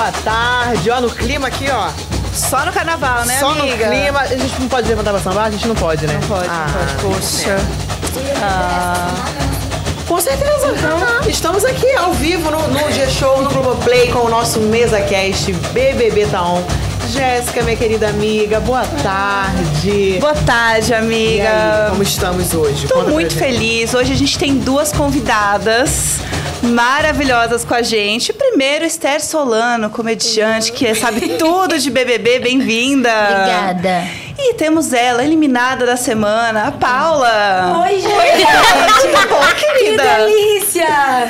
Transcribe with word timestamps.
boa 0.00 0.12
tarde. 0.24 0.90
Ó, 0.90 1.00
no 1.00 1.10
clima 1.10 1.48
aqui, 1.48 1.66
ó. 1.70 1.90
Só 2.32 2.64
no 2.64 2.72
carnaval, 2.72 3.24
né, 3.26 3.38
Só 3.38 3.50
amiga? 3.50 3.86
no 3.86 3.92
clima. 3.92 4.20
A 4.20 4.26
gente 4.28 4.58
não 4.60 4.68
pode 4.68 4.88
levantar 4.88 5.10
pra 5.10 5.20
sambar? 5.20 5.44
A 5.46 5.50
gente 5.50 5.68
não 5.68 5.74
pode, 5.74 6.06
né? 6.06 6.18
Não 6.20 6.28
pode, 6.28 6.48
Ah, 6.48 6.66
não 6.68 7.10
pode. 7.10 7.16
Poxa. 7.20 7.56
Ah, 8.42 9.14
Com 10.08 10.18
certeza. 10.20 10.68
Então, 10.76 10.98
estamos 11.28 11.64
aqui 11.66 11.94
ao 11.96 12.12
vivo 12.14 12.50
no, 12.50 12.66
no 12.68 12.90
G-Show, 12.92 13.42
no 13.42 13.50
Globoplay, 13.50 14.10
com 14.10 14.20
o 14.20 14.28
nosso 14.30 14.58
MesaCast 14.60 15.52
BBB 15.72 16.26
Taon. 16.26 16.62
Jéssica, 17.10 17.62
minha 17.62 17.76
querida 17.76 18.08
amiga, 18.08 18.60
boa 18.60 18.84
tarde. 19.02 20.16
boa 20.20 20.34
tarde, 20.34 20.92
E 20.92 20.94
aí, 20.94 21.00
amiga. 21.00 21.86
como 21.90 22.02
estamos 22.04 22.54
hoje? 22.54 22.86
Tô 22.86 22.94
Conta 22.94 23.10
muito 23.10 23.34
feliz. 23.36 23.92
Hoje 23.92 24.12
a 24.12 24.16
gente 24.16 24.38
tem 24.38 24.56
duas 24.58 24.92
convidadas 24.92 26.18
maravilhosas 26.62 27.64
com 27.64 27.74
a 27.74 27.82
gente. 27.82 28.32
Primeiro, 28.60 28.84
Esther 28.84 29.24
Solano, 29.24 29.88
comediante 29.88 30.70
que 30.70 30.94
sabe 30.94 31.38
tudo 31.38 31.78
de 31.78 31.88
BBB. 31.90 32.40
Bem-vinda. 32.44 33.08
Obrigada. 33.08 34.04
E 34.38 34.52
temos 34.52 34.92
ela, 34.92 35.24
eliminada 35.24 35.86
da 35.86 35.96
semana, 35.96 36.64
a 36.66 36.70
Paula. 36.70 37.82
Oi, 37.86 38.00
gente! 38.00 38.46
Tudo 39.00 39.16
bom, 39.30 39.40
Que 39.54 39.64
querida? 39.78 40.02
delícia! 40.02 40.86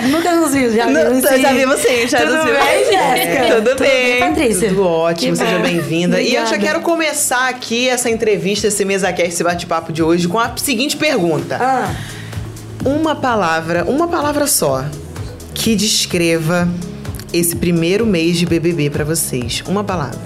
Nunca 0.08 0.32
nos 0.34 0.52
vimos, 0.52 0.74
já 0.74 0.86
vimos 0.86 1.22
já 1.22 1.28
sim. 1.30 1.42
vim 1.54 1.76
sim, 1.76 2.08
já 2.08 2.18
Tudo 2.18 2.34
nos 2.34 2.44
vimos. 2.46 2.58
bem, 2.64 2.84
Jéssica? 2.86 3.54
Tudo 3.54 3.70
Tudo 3.70 3.78
bem. 3.78 4.18
Patrícia? 4.18 4.68
Tudo 4.70 4.88
ótimo, 4.88 5.32
Que 5.32 5.38
seja 5.38 5.58
bem-vinda. 5.60 6.20
E 6.20 6.34
eu 6.34 6.44
já 6.46 6.58
quero 6.58 6.80
começar 6.80 7.48
aqui 7.48 7.88
essa 7.88 8.10
entrevista, 8.10 8.66
esse 8.66 8.84
MesaCast, 8.84 9.28
esse 9.32 9.44
bate-papo 9.44 9.92
de 9.92 10.02
hoje 10.02 10.26
com 10.26 10.40
a 10.40 10.50
seguinte 10.56 10.96
pergunta. 10.96 11.58
Ah, 11.60 11.94
Uma 12.84 13.14
palavra, 13.14 13.84
uma 13.84 14.08
palavra 14.08 14.48
só, 14.48 14.84
que 15.54 15.76
descreva 15.76 16.66
esse 17.32 17.54
primeiro 17.56 18.04
mês 18.06 18.36
de 18.38 18.46
BBB 18.46 18.90
pra 18.90 19.04
vocês. 19.04 19.62
Uma 19.66 19.84
palavra. 19.84 20.18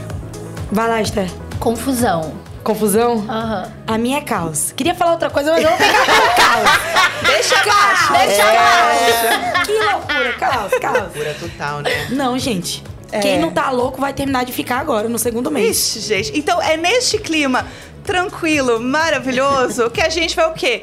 vai 0.71 0.89
lá, 0.89 1.01
Esther. 1.03 1.31
Confusão. 1.59 2.35
Confusão? 2.63 3.25
Aham. 3.29 3.71
A 3.87 3.99
minha 3.99 4.19
é 4.19 4.21
caos. 4.23 4.73
Queria 4.73 4.95
falar 4.95 5.13
outra 5.13 5.29
coisa, 5.31 5.53
mas 5.53 5.63
eu 5.63 5.69
vou 5.69 5.79
com 5.79 5.85
caos. 6.41 7.27
Deixa 7.27 7.55
Caos, 7.57 8.09
deixa 8.11 8.43
caos. 8.43 9.67
Que 9.67 9.73
loucura, 9.73 10.33
caos, 10.39 10.73
caos. 10.81 11.13
Pura 11.13 11.35
total, 11.35 11.81
né? 11.83 12.09
Não, 12.11 12.39
gente. 12.39 12.83
Quem 13.23 13.39
não 13.39 13.51
tá 13.51 13.71
louco 13.71 14.01
vai 14.01 14.13
terminar 14.13 14.45
de 14.45 14.53
ficar 14.53 14.79
agora, 14.81 15.09
no 15.09 15.19
segundo 15.19 15.51
mês. 15.51 15.77
Ixi, 15.97 16.01
gente. 16.01 16.39
Então 16.39 16.61
é 16.61 16.77
neste 16.77 17.17
clima 17.19 17.65
tranquilo, 18.03 18.81
maravilhoso, 18.81 19.89
que 19.91 20.01
a 20.01 20.09
gente 20.09 20.35
vai 20.35 20.47
o 20.51 20.53
quê? 20.53 20.83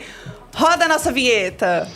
Roda 0.56 0.86
a 0.86 0.88
nossa 0.88 1.12
vinheta. 1.12 1.88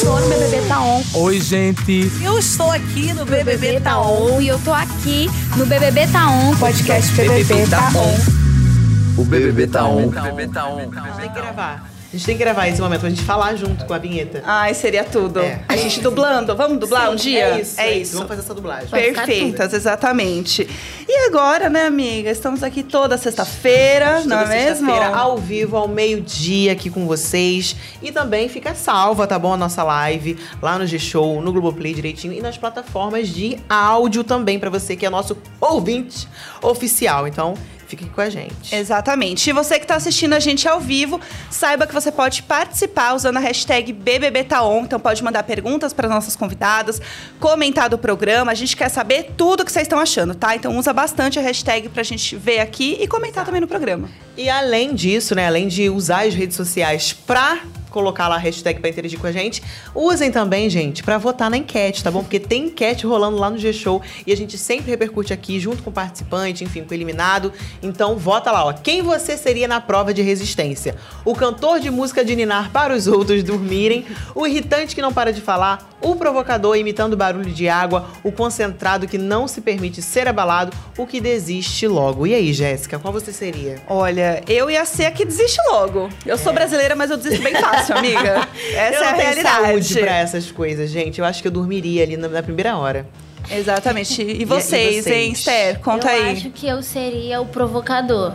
Tô 0.00 0.20
no 0.20 0.28
BBB 0.28 0.68
tá 0.68 0.82
on. 0.82 1.02
Oi, 1.14 1.40
gente. 1.40 2.12
Eu 2.22 2.38
estou 2.38 2.70
aqui 2.70 3.14
no 3.14 3.24
BBB, 3.24 3.56
BBB 3.56 3.80
tá 3.80 3.98
tá 3.98 4.40
e 4.40 4.48
eu 4.48 4.58
tô 4.58 4.72
aqui 4.72 5.30
no 5.56 5.64
BBB 5.64 6.06
tá 6.08 6.28
on. 6.28 6.54
Podcast 6.56 7.12
BBB 7.14 7.66
tá 7.66 7.90
on. 7.94 9.20
O 9.20 9.24
BBB 9.24 9.66
tá 9.66 9.86
on. 9.86 10.10
A 10.10 11.00
gente 11.00 11.16
tem 11.16 11.28
que 11.30 11.34
gravar. 11.34 11.95
A 12.16 12.18
gente 12.18 12.24
tem 12.28 12.38
que 12.38 12.42
gravar 12.42 12.66
esse 12.66 12.80
momento 12.80 13.00
pra 13.00 13.10
gente 13.10 13.22
falar 13.22 13.54
junto 13.56 13.84
com 13.84 13.92
a 13.92 13.98
vinheta. 13.98 14.42
Ai, 14.46 14.72
seria 14.72 15.04
tudo. 15.04 15.38
É. 15.40 15.60
A 15.68 15.76
gente 15.76 16.00
dublando. 16.00 16.56
Vamos 16.56 16.78
dublar 16.78 17.10
um 17.10 17.14
dia? 17.14 17.48
É 17.48 17.60
isso, 17.60 17.78
é 17.78 17.92
isso. 17.92 18.12
Vamos 18.14 18.28
fazer 18.28 18.40
essa 18.40 18.54
dublagem. 18.54 18.88
Perfeitas, 18.88 19.74
exatamente. 19.74 20.66
E 21.06 21.26
agora, 21.26 21.68
né, 21.68 21.84
amiga? 21.84 22.30
Estamos 22.30 22.62
aqui 22.62 22.82
toda 22.82 23.18
sexta-feira, 23.18 24.22
não 24.24 24.38
é 24.38 24.44
Toda 24.44 24.46
mesmo? 24.46 24.86
sexta-feira, 24.88 25.14
ao 25.14 25.36
vivo, 25.36 25.76
ao 25.76 25.86
meio-dia 25.86 26.72
aqui 26.72 26.88
com 26.88 27.06
vocês. 27.06 27.76
E 28.02 28.10
também 28.10 28.48
fica 28.48 28.74
salva, 28.74 29.26
tá 29.26 29.38
bom? 29.38 29.52
A 29.52 29.56
nossa 29.58 29.82
live 29.82 30.38
lá 30.62 30.78
no 30.78 30.86
G-Show, 30.86 31.42
no 31.42 31.52
Globoplay 31.52 31.92
direitinho 31.92 32.32
e 32.32 32.40
nas 32.40 32.56
plataformas 32.56 33.28
de 33.28 33.58
áudio 33.68 34.24
também, 34.24 34.58
pra 34.58 34.70
você 34.70 34.96
que 34.96 35.04
é 35.04 35.10
nosso 35.10 35.36
ouvinte 35.60 36.26
oficial. 36.62 37.28
Então, 37.28 37.52
fique 37.86 38.06
com 38.08 38.20
a 38.20 38.28
gente. 38.28 38.74
Exatamente. 38.74 39.48
E 39.48 39.52
você 39.52 39.78
que 39.78 39.84
está 39.84 39.96
assistindo 39.96 40.34
a 40.34 40.40
gente 40.40 40.68
ao 40.68 40.80
vivo, 40.80 41.20
saiba 41.50 41.86
que 41.86 41.94
você 41.94 42.10
pode 42.10 42.42
participar 42.42 43.14
usando 43.14 43.36
a 43.36 43.40
hashtag 43.40 43.92
BBBTaon. 43.92 44.84
Então 44.84 44.98
pode 44.98 45.22
mandar 45.22 45.42
perguntas 45.42 45.92
para 45.92 46.08
nossas 46.08 46.36
convidadas, 46.36 47.00
comentar 47.38 47.88
do 47.88 47.98
programa. 47.98 48.52
A 48.52 48.54
gente 48.54 48.76
quer 48.76 48.88
saber 48.88 49.32
tudo 49.36 49.64
que 49.64 49.72
vocês 49.72 49.84
estão 49.84 49.98
achando, 49.98 50.34
tá? 50.34 50.54
Então 50.54 50.76
usa 50.76 50.92
bastante 50.92 51.38
a 51.38 51.42
hashtag 51.42 51.88
pra 51.88 52.02
gente 52.02 52.36
ver 52.36 52.60
aqui 52.60 52.96
e 53.00 53.06
comentar 53.06 53.44
também 53.44 53.60
no 53.60 53.68
programa. 53.68 54.08
E 54.36 54.50
além 54.50 54.94
disso, 54.94 55.34
né, 55.34 55.46
além 55.46 55.68
de 55.68 55.88
usar 55.88 56.26
as 56.26 56.34
redes 56.34 56.56
sociais 56.56 57.12
pra 57.12 57.60
colocar 57.96 58.28
lá 58.28 58.34
a 58.34 58.38
hashtag 58.38 58.78
pra 58.78 58.90
interagir 58.90 59.18
com 59.18 59.26
a 59.26 59.32
gente, 59.32 59.62
usem 59.94 60.30
também, 60.30 60.68
gente, 60.68 61.02
pra 61.02 61.16
votar 61.16 61.48
na 61.48 61.56
enquete, 61.56 62.04
tá 62.04 62.10
bom? 62.10 62.20
Porque 62.20 62.38
tem 62.38 62.66
enquete 62.66 63.06
rolando 63.06 63.38
lá 63.38 63.48
no 63.48 63.56
G-Show 63.56 64.02
e 64.26 64.32
a 64.34 64.36
gente 64.36 64.58
sempre 64.58 64.90
repercute 64.90 65.32
aqui 65.32 65.58
junto 65.58 65.82
com 65.82 65.88
o 65.88 65.92
participante, 65.92 66.62
enfim, 66.62 66.82
com 66.82 66.90
o 66.90 66.94
eliminado. 66.94 67.50
Então 67.82 68.18
vota 68.18 68.52
lá, 68.52 68.66
ó. 68.66 68.74
Quem 68.74 69.00
você 69.00 69.34
seria 69.38 69.66
na 69.66 69.80
prova 69.80 70.12
de 70.12 70.20
resistência? 70.20 70.94
O 71.24 71.34
cantor 71.34 71.80
de 71.80 71.90
música 71.90 72.22
de 72.22 72.36
ninar 72.36 72.70
para 72.70 72.94
os 72.94 73.06
outros 73.06 73.42
dormirem, 73.42 74.04
o 74.34 74.46
irritante 74.46 74.94
que 74.94 75.00
não 75.00 75.10
para 75.10 75.32
de 75.32 75.40
falar, 75.40 75.96
o 76.02 76.16
provocador 76.16 76.76
imitando 76.76 77.16
barulho 77.16 77.50
de 77.50 77.66
água, 77.66 78.10
o 78.22 78.30
concentrado 78.30 79.08
que 79.08 79.16
não 79.16 79.48
se 79.48 79.62
permite 79.62 80.02
ser 80.02 80.28
abalado, 80.28 80.76
o 80.98 81.06
que 81.06 81.18
desiste 81.18 81.88
logo. 81.88 82.26
E 82.26 82.34
aí, 82.34 82.52
Jéssica, 82.52 82.98
qual 82.98 83.10
você 83.10 83.32
seria? 83.32 83.80
Olha, 83.88 84.42
eu 84.46 84.70
ia 84.70 84.84
ser 84.84 85.06
a 85.06 85.10
que 85.10 85.24
desiste 85.24 85.58
logo. 85.70 86.10
Eu 86.26 86.36
sou 86.36 86.52
brasileira, 86.52 86.94
mas 86.94 87.10
eu 87.10 87.16
desisto 87.16 87.42
bem 87.42 87.54
fácil, 87.54 87.85
amiga. 87.94 88.48
Essa 88.74 88.96
eu 88.96 89.02
é 89.04 89.08
a 89.08 89.12
realidade. 89.12 89.66
saúde 89.66 89.98
pra 90.00 90.16
essas 90.16 90.50
coisas, 90.50 90.90
gente. 90.90 91.18
Eu 91.18 91.24
acho 91.24 91.42
que 91.42 91.48
eu 91.48 91.52
dormiria 91.52 92.02
ali 92.02 92.16
na, 92.16 92.28
na 92.28 92.42
primeira 92.42 92.76
hora. 92.76 93.06
Exatamente. 93.50 94.22
E 94.22 94.44
vocês, 94.44 95.04
vocês? 95.04 95.06
hein, 95.06 95.32
Esther? 95.32 95.78
Conta 95.80 96.08
eu 96.14 96.24
aí. 96.24 96.32
acho 96.32 96.50
que 96.50 96.66
eu 96.66 96.82
seria 96.82 97.40
o 97.40 97.46
provocador. 97.46 98.32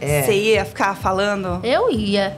É. 0.00 0.22
Você 0.22 0.32
ia 0.34 0.64
ficar 0.64 0.94
falando? 0.96 1.60
Eu 1.64 1.90
ia. 1.90 2.36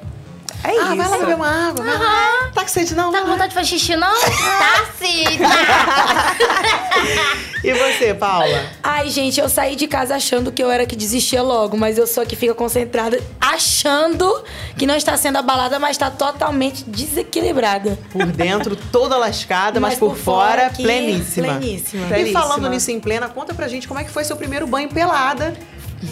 É 0.64 0.70
Ah, 0.70 0.72
isso. 0.72 0.97
vai 0.97 1.08
lá 1.08 1.19
beber 1.19 1.34
uma 1.36 1.69
água. 1.69 1.84
vai 1.84 1.98
lá. 1.98 2.50
Tá 2.54 2.62
com 2.62 2.69
sede, 2.69 2.94
não? 2.94 3.06
Tá 3.12 3.19
Vai 3.19 3.22
com 3.22 3.28
vontade 3.32 3.48
de 3.50 3.54
fazer 3.54 3.69
xixi, 3.69 3.97
não? 3.97 4.14
tá 4.20 4.84
sim. 4.98 5.25
E 7.64 7.72
você, 7.72 8.12
Paula? 8.12 8.62
Ai, 8.82 9.08
gente, 9.08 9.41
eu 9.41 9.48
saí 9.48 9.74
de 9.74 9.86
casa 9.86 10.14
achando 10.14 10.53
que 10.53 10.62
eu 10.62 10.70
era 10.70 10.84
que 10.84 10.94
desistia 10.94 11.41
logo, 11.42 11.78
mas 11.78 11.97
eu 11.97 12.06
sou 12.06 12.22
a 12.22 12.26
que 12.26 12.36
fica 12.36 12.54
concentrada, 12.54 13.19
achando 13.41 14.44
que 14.76 14.86
não 14.86 14.94
está 14.94 15.16
sendo 15.16 15.38
abalada, 15.38 15.78
mas 15.78 15.92
está 15.92 16.10
totalmente 16.10 16.84
desequilibrada. 16.84 17.98
Por 18.12 18.26
dentro, 18.26 18.76
toda 18.76 19.16
lascada, 19.16 19.80
mas, 19.80 19.98
por, 19.98 20.14
fora, 20.14 20.66
aqui, 20.66 20.82
pleníssima. 20.82 21.54
pleníssima. 21.56 22.04
E 22.04 22.08
Pleníssima. 22.08 22.41
falando 22.42 22.69
nisso 22.69 22.91
em 22.91 23.00
plena, 23.00 23.28
conta 23.28 23.54
pra 23.54 23.66
gente 23.66 23.88
como 23.88 23.98
é 23.98 24.04
que 24.04 24.10
foi 24.10 24.24
seu 24.24 24.36
primeiro 24.36 24.66
banho 24.66 24.91
pelada. 24.91 25.54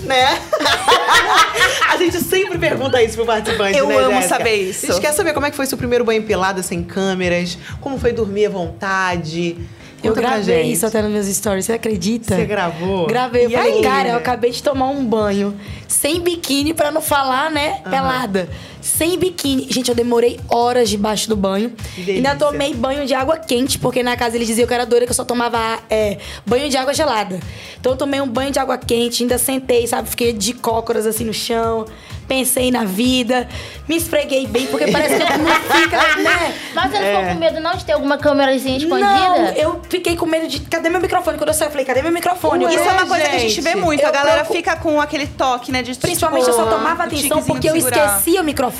Né? 0.04 0.38
a 1.88 1.96
gente 1.96 2.18
sempre 2.20 2.58
pergunta 2.58 3.02
isso 3.02 3.14
pro 3.16 3.26
participante, 3.26 3.76
Eu 3.78 3.86
né, 3.86 3.96
amo 3.98 4.14
Jéssica? 4.16 4.28
saber 4.36 4.54
isso. 4.56 4.86
A 4.86 4.92
gente 4.92 5.00
quer 5.00 5.12
saber 5.12 5.32
como 5.32 5.46
é 5.46 5.50
que 5.50 5.56
foi 5.56 5.66
seu 5.66 5.78
primeiro 5.78 6.04
banho 6.04 6.22
pelada 6.22 6.62
sem 6.62 6.82
câmeras, 6.82 7.56
como 7.80 7.98
foi 7.98 8.12
dormir 8.12 8.46
à 8.46 8.50
vontade. 8.50 9.56
Eu 10.02 10.10
Conta 10.10 10.20
pra 10.22 10.30
gravei 10.36 10.62
gente. 10.64 10.72
isso 10.72 10.84
até 10.86 11.00
nos 11.00 11.12
meus 11.12 11.26
stories, 11.26 11.64
você 11.64 11.74
acredita? 11.74 12.34
Você 12.34 12.44
gravou? 12.44 13.06
Gravei. 13.06 13.44
Eu 13.46 13.50
E 13.50 13.52
falei, 13.52 13.72
aí? 13.74 13.82
cara, 13.82 14.08
eu 14.08 14.16
acabei 14.16 14.50
de 14.50 14.60
tomar 14.60 14.88
um 14.88 15.04
banho 15.04 15.54
sem 15.86 16.20
biquíni, 16.20 16.74
pra 16.74 16.90
não 16.90 17.00
falar, 17.00 17.50
né, 17.52 17.80
pelada. 17.88 18.48
Sem 18.82 19.16
biquíni. 19.18 19.66
Gente, 19.70 19.88
eu 19.88 19.94
demorei 19.94 20.38
horas 20.48 20.90
debaixo 20.90 21.28
do 21.28 21.36
banho. 21.36 21.72
Ainda 22.06 22.34
tomei 22.34 22.74
banho 22.74 23.06
de 23.06 23.14
água 23.14 23.38
quente, 23.38 23.78
porque 23.78 24.02
na 24.02 24.16
casa 24.16 24.36
eles 24.36 24.46
diziam 24.48 24.66
que 24.66 24.72
eu 24.72 24.76
era 24.76 24.84
doida, 24.84 25.06
que 25.06 25.12
eu 25.12 25.16
só 25.16 25.24
tomava 25.24 25.78
é, 25.88 26.18
banho 26.44 26.68
de 26.68 26.76
água 26.76 26.92
gelada. 26.92 27.38
Então 27.80 27.92
eu 27.92 27.96
tomei 27.98 28.20
um 28.20 28.28
banho 28.28 28.50
de 28.50 28.58
água 28.58 28.76
quente, 28.76 29.22
ainda 29.22 29.38
sentei, 29.38 29.86
sabe? 29.86 30.08
Fiquei 30.10 30.32
de 30.32 30.52
cócoras 30.52 31.06
assim 31.06 31.24
no 31.24 31.32
chão. 31.32 31.86
Pensei 32.28 32.70
na 32.70 32.84
vida, 32.84 33.46
me 33.86 33.96
esfreguei 33.96 34.46
bem, 34.46 34.66
porque 34.68 34.90
parece 34.90 35.16
que 35.16 35.32
mundo 35.38 35.50
fica, 35.72 35.96
né? 36.22 36.54
Mas 36.72 36.90
você 36.90 36.98
não 36.98 37.04
É. 37.04 37.16
ficou 37.16 37.34
com 37.34 37.38
medo 37.40 37.60
não 37.60 37.76
de 37.76 37.84
ter 37.84 37.92
alguma 37.92 38.16
câmerazinha 38.16 38.78
escondida? 38.78 39.06
Não, 39.10 39.36
eu 39.48 39.80
fiquei 39.88 40.16
com 40.16 40.24
medo 40.24 40.46
de. 40.48 40.60
Cadê 40.60 40.88
meu 40.88 41.00
microfone? 41.00 41.36
Quando 41.36 41.48
eu 41.48 41.54
saí, 41.54 41.66
eu 41.66 41.72
falei, 41.72 41.84
cadê 41.84 42.00
meu 42.00 42.12
microfone? 42.12 42.64
Ué, 42.64 42.74
Isso 42.74 42.84
é 42.84 42.92
uma 42.92 43.06
coisa 43.06 43.24
que 43.24 43.36
a 43.36 43.38
gente 43.38 43.50
gente, 43.50 43.60
vê 43.60 43.74
muito. 43.74 44.00
eu 44.02 44.08
a 44.08 44.12
galera 44.12 44.44
fica 44.46 44.76
com 44.76 44.98
aquele 45.00 45.26
toque, 45.26 45.70
né? 45.72 45.82
De, 45.82 45.94
Principalmente 45.96 46.44
tipo, 46.46 46.56
eu 46.56 46.64
só 46.64 46.70
tomava 46.70 47.04
atenção 47.04 47.42
porque 47.42 47.68
eu 47.68 47.76
esquecia 47.76 48.40
o 48.40 48.44
microfone. 48.44 48.71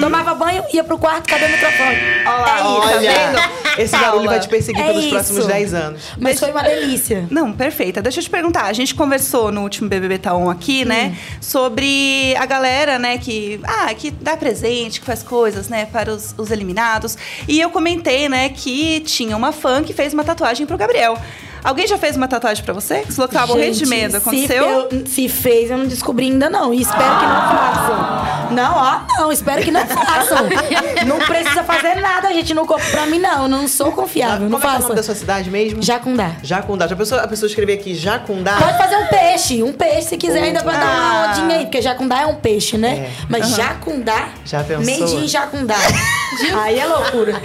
Tomava 0.00 0.34
banho, 0.34 0.62
ia 0.72 0.82
pro 0.84 0.98
quarto, 0.98 1.28
cadê 1.28 1.44
o 1.46 1.48
microfone? 1.50 1.96
Olha 2.26 2.36
lá, 2.36 2.56
é 2.56 2.60
isso, 2.60 2.70
olha. 2.70 2.80
tá 2.80 2.96
Olha, 2.96 3.00
vendo? 3.00 3.60
esse 3.80 3.96
barulho 3.96 4.26
vai 4.28 4.40
te 4.40 4.48
perseguir 4.48 4.82
É 4.82 4.86
pelos 4.88 5.04
isso. 5.04 5.14
próximos 5.14 5.46
10 5.46 5.74
anos. 5.74 6.02
Mas 6.18 6.38
foi 6.40 6.50
uma 6.50 6.62
delícia. 6.62 7.26
Não, 7.30 7.52
perfeita. 7.52 8.02
Deixa 8.02 8.20
eu 8.20 8.24
te 8.24 8.30
perguntar. 8.30 8.64
A 8.66 8.72
gente 8.72 8.94
conversou 8.94 9.50
no 9.52 9.62
último 9.62 9.88
BBB 9.88 10.18
Taon 10.18 10.50
aqui, 10.50 10.84
né? 10.84 11.16
Sobre 11.40 12.34
a 12.36 12.46
galera, 12.46 12.98
né, 12.98 13.18
que, 13.18 13.60
ah, 13.64 13.92
que 13.94 14.10
dá 14.10 14.36
presente, 14.36 15.00
que 15.00 15.06
faz 15.06 15.22
coisas, 15.22 15.68
né, 15.68 15.86
para 15.86 16.12
os, 16.12 16.34
os 16.36 16.50
eliminados. 16.50 17.16
E 17.48 17.60
eu 17.60 17.70
comentei, 17.70 18.28
né, 18.28 18.48
que 18.48 19.00
tinha 19.00 19.36
uma 19.36 19.52
fã 19.52 19.82
que 19.82 19.92
fez 19.92 20.12
uma 20.12 20.24
tatuagem 20.24 20.66
pro 20.66 20.76
Gabriel. 20.76 21.16
Alguém 21.62 21.86
já 21.86 21.98
fez 21.98 22.16
uma 22.16 22.26
tatuagem 22.28 22.64
pra 22.64 22.72
você? 22.74 23.02
Você 23.06 23.12
falou 23.12 23.28
que 23.28 23.34
tava 23.34 23.46
morrendo 23.48 23.76
de 23.76 23.86
medo. 23.86 24.10
se 24.12 24.16
Aconteceu? 24.16 24.64
eu- 24.90 25.06
Se, 25.06 25.28
fez, 25.28 25.70
eu 25.70 25.78
não 25.78 25.86
descobri 25.86 26.26
ainda 26.26 26.48
não. 26.48 26.72
E 26.72 26.80
espero 26.80 26.98
que 27.18 27.26
não 27.26 27.40
façam. 27.42 28.30
Não, 28.52 28.74
ó, 28.76 29.00
não, 29.20 29.30
espero 29.32 29.62
que 29.62 29.70
não 29.70 29.86
façam. 29.86 30.38
não 31.06 31.18
precisa 31.18 31.62
fazer 31.62 31.96
nada 32.00 32.32
gente 32.32 32.52
no 32.54 32.66
corpo. 32.66 32.84
Pra 32.90 33.06
mim, 33.06 33.18
não, 33.18 33.42
eu 33.44 33.48
não 33.48 33.68
sou 33.68 33.92
confiável. 33.92 34.48
Como 34.48 34.50
não 34.50 34.58
é 34.58 34.62
é 34.62 34.64
o 34.66 34.70
faço. 34.70 34.82
nome 34.84 34.94
da 34.96 35.02
sua 35.02 35.14
cidade 35.14 35.50
mesmo? 35.50 35.82
Jacundá. 35.82 36.32
Jacundá. 36.42 36.86
Já 36.88 36.96
pensou 36.96 37.18
a 37.18 37.26
pessoa 37.28 37.46
escrever 37.48 37.74
aqui 37.74 37.94
Jacundá? 37.94 38.56
Pode 38.56 38.76
fazer 38.78 38.96
um 38.96 39.06
peixe, 39.06 39.62
um 39.62 39.72
peixe 39.72 40.08
se 40.08 40.16
quiser 40.16 40.42
ainda 40.42 40.62
pra 40.62 40.72
dar 40.72 40.80
Ah. 40.86 40.86
uma 41.24 41.26
rodinha 41.28 41.56
aí, 41.58 41.64
porque 41.66 41.80
jacundá 41.82 42.22
é 42.22 42.26
um 42.26 42.34
peixe, 42.36 42.76
né? 42.76 42.90
É. 42.90 43.10
Mas 43.28 43.54
jacundá, 43.54 44.30
Já 44.44 44.64
pensou? 44.64 44.84
made 45.00 45.14
in 45.24 45.28
jacundá. 45.28 45.76
aí 46.62 46.78
é 46.78 46.86
loucura. 46.86 47.40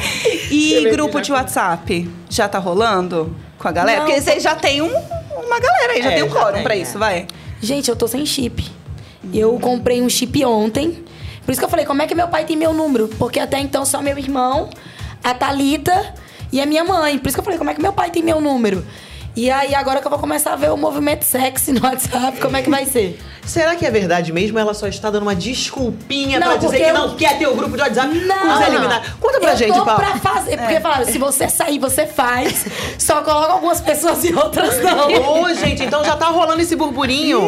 E 0.50 0.90
grupo 0.92 1.22
de 1.22 1.32
WhatsApp? 1.32 2.10
Já 2.30 2.48
tá 2.48 2.58
rolando 2.60 3.36
com 3.58 3.68
a 3.68 3.72
galera? 3.72 4.00
Não, 4.00 4.06
Porque 4.06 4.22
vocês 4.22 4.42
já 4.44 4.56
tem 4.56 4.82
um- 4.82 4.88
uma 4.90 5.60
galera 5.60 5.94
aí, 5.94 6.02
já 6.02 6.12
É, 6.12 6.16
tem 6.16 6.24
um 6.24 6.30
quórum 6.30 6.62
pra 6.64 6.76
é. 6.76 6.80
isso, 6.80 6.98
vai. 7.00 7.28
Gente, 7.62 7.90
eu 7.90 7.96
tô 7.96 8.08
sem 8.08 8.26
chip. 8.26 8.70
Eu 9.34 9.58
comprei 9.60 10.02
um 10.02 10.10
chip 10.10 10.44
ontem. 10.46 11.04
Por 11.46 11.52
isso 11.52 11.60
que 11.60 11.66
eu 11.66 11.70
falei, 11.70 11.86
como 11.86 12.02
é 12.02 12.08
que 12.08 12.16
meu 12.16 12.28
pai 12.28 12.46
tem 12.46 12.56
meu 12.58 12.74
número? 12.74 13.08
Porque 13.20 13.40
até 13.40 13.60
então 13.60 13.86
só 13.86 14.02
meu 14.02 14.18
irmão, 14.18 14.70
a 15.24 15.34
Thalita 15.34 16.14
e 16.52 16.60
a 16.62 16.66
minha 16.66 16.84
mãe. 16.84 17.18
Por 17.20 17.28
isso 17.28 17.36
que 17.36 17.40
eu 17.40 17.44
falei, 17.44 17.58
como 17.58 17.70
é 17.70 17.74
que 17.74 17.82
meu 17.82 17.94
pai 17.94 18.10
tem 18.10 18.24
meu 18.24 18.40
número? 18.42 18.86
E 19.36 19.52
aí, 19.52 19.76
agora 19.76 20.00
que 20.00 20.08
eu 20.08 20.10
vou 20.10 20.18
começar 20.20 20.54
a 20.54 20.56
ver 20.56 20.72
o 20.72 20.78
movimento 20.78 21.24
sexy 21.26 21.74
no 21.74 21.84
WhatsApp, 21.84 22.40
como 22.40 22.56
é 22.56 22.62
que 22.62 22.70
vai 22.70 22.86
ser? 22.86 23.20
Será 23.46 23.76
que 23.76 23.86
é 23.86 23.92
verdade 23.92 24.32
mesmo? 24.32 24.58
Ela 24.58 24.74
só 24.74 24.88
está 24.88 25.10
dando 25.12 25.24
uma 25.24 25.36
desculpinha 25.36 26.40
Não, 26.40 26.48
pra 26.48 26.56
dizer 26.56 26.68
porque 26.70 26.84
que 26.86 26.90
eu- 26.90 26.94
não 26.94 27.16
quer 27.18 27.38
ter 27.38 27.46
o 27.48 27.54
grupo 27.54 27.76
de 27.76 27.82
WhatsApp 27.84 28.08
com 28.08 28.16
os 28.22 28.26
Não. 28.28 28.64
eliminados. 28.64 29.10
Conta 29.20 29.40
pra 29.42 29.52
eu 29.52 29.58
gente, 29.58 29.72
Paulo. 29.74 29.96
pra 29.96 30.16
fazer. 30.20 30.58
Porque 30.58 30.80
falaram, 30.80 31.06
se 31.06 31.18
você 31.18 31.50
sair, 31.50 31.78
você 31.80 32.08
faz. 32.08 32.66
Só 32.98 33.22
coloca 33.24 33.52
algumas 33.54 33.82
pessoas 33.82 34.24
e 34.24 34.34
outras 34.34 34.82
não. 34.82 35.42
Ô, 35.44 35.54
gente, 35.54 35.84
então 35.84 36.02
já 36.06 36.16
tá 36.16 36.28
rolando 36.28 36.62
esse 36.62 36.76
burburinho 36.78 37.42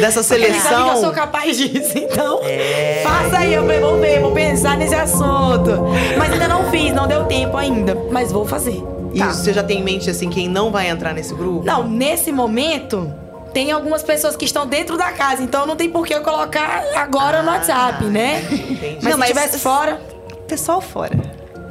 dessa 0.00 0.20
Ele 0.34 0.54
sabe 0.58 0.74
que 0.74 0.80
eu 0.80 0.84
sou 0.84 0.94
seleção. 0.94 1.12
capaz 1.12 1.56
disso, 1.58 1.98
então. 1.98 2.40
É. 2.44 3.02
Faça 3.04 3.38
aí, 3.40 3.52
eu 3.52 3.64
vou 3.80 4.00
ver, 4.00 4.20
vou 4.20 4.32
pensar 4.32 4.74
nesse 4.78 4.94
assunto. 4.94 5.84
Mas 6.16 6.32
ainda 6.32 6.48
não 6.48 6.70
fiz, 6.70 6.94
não 6.94 7.06
deu 7.06 7.24
tempo 7.24 7.58
ainda. 7.58 7.94
Mas 8.10 8.32
vou 8.32 8.46
fazer. 8.46 8.82
E 9.12 9.22
você 9.22 9.52
já 9.52 9.62
tem 9.62 9.80
em 9.80 9.82
mente, 9.84 10.08
assim, 10.10 10.28
quem 10.30 10.48
não 10.48 10.70
vai 10.70 10.88
entrar 10.88 11.12
nesse 11.12 11.34
grupo? 11.34 11.64
Não, 11.64 11.88
nesse 11.88 12.30
momento, 12.32 13.12
tem 13.52 13.72
algumas 13.72 14.02
pessoas 14.02 14.36
que 14.36 14.44
estão 14.44 14.66
dentro 14.66 14.96
da 14.96 15.10
casa, 15.12 15.42
então 15.42 15.66
não 15.66 15.76
tem 15.76 15.88
por 15.90 16.06
que 16.06 16.14
eu 16.14 16.22
colocar 16.22 16.82
agora 16.96 17.42
no 17.42 17.50
WhatsApp, 17.50 18.04
né? 18.04 18.42
entendi. 18.50 18.98
Mas 19.02 19.04
Não, 19.04 19.12
se 19.12 19.18
mas- 19.18 19.28
tivesse 19.28 19.58
fora. 19.58 20.00
Pessoal 20.46 20.80
fora. 20.80 21.16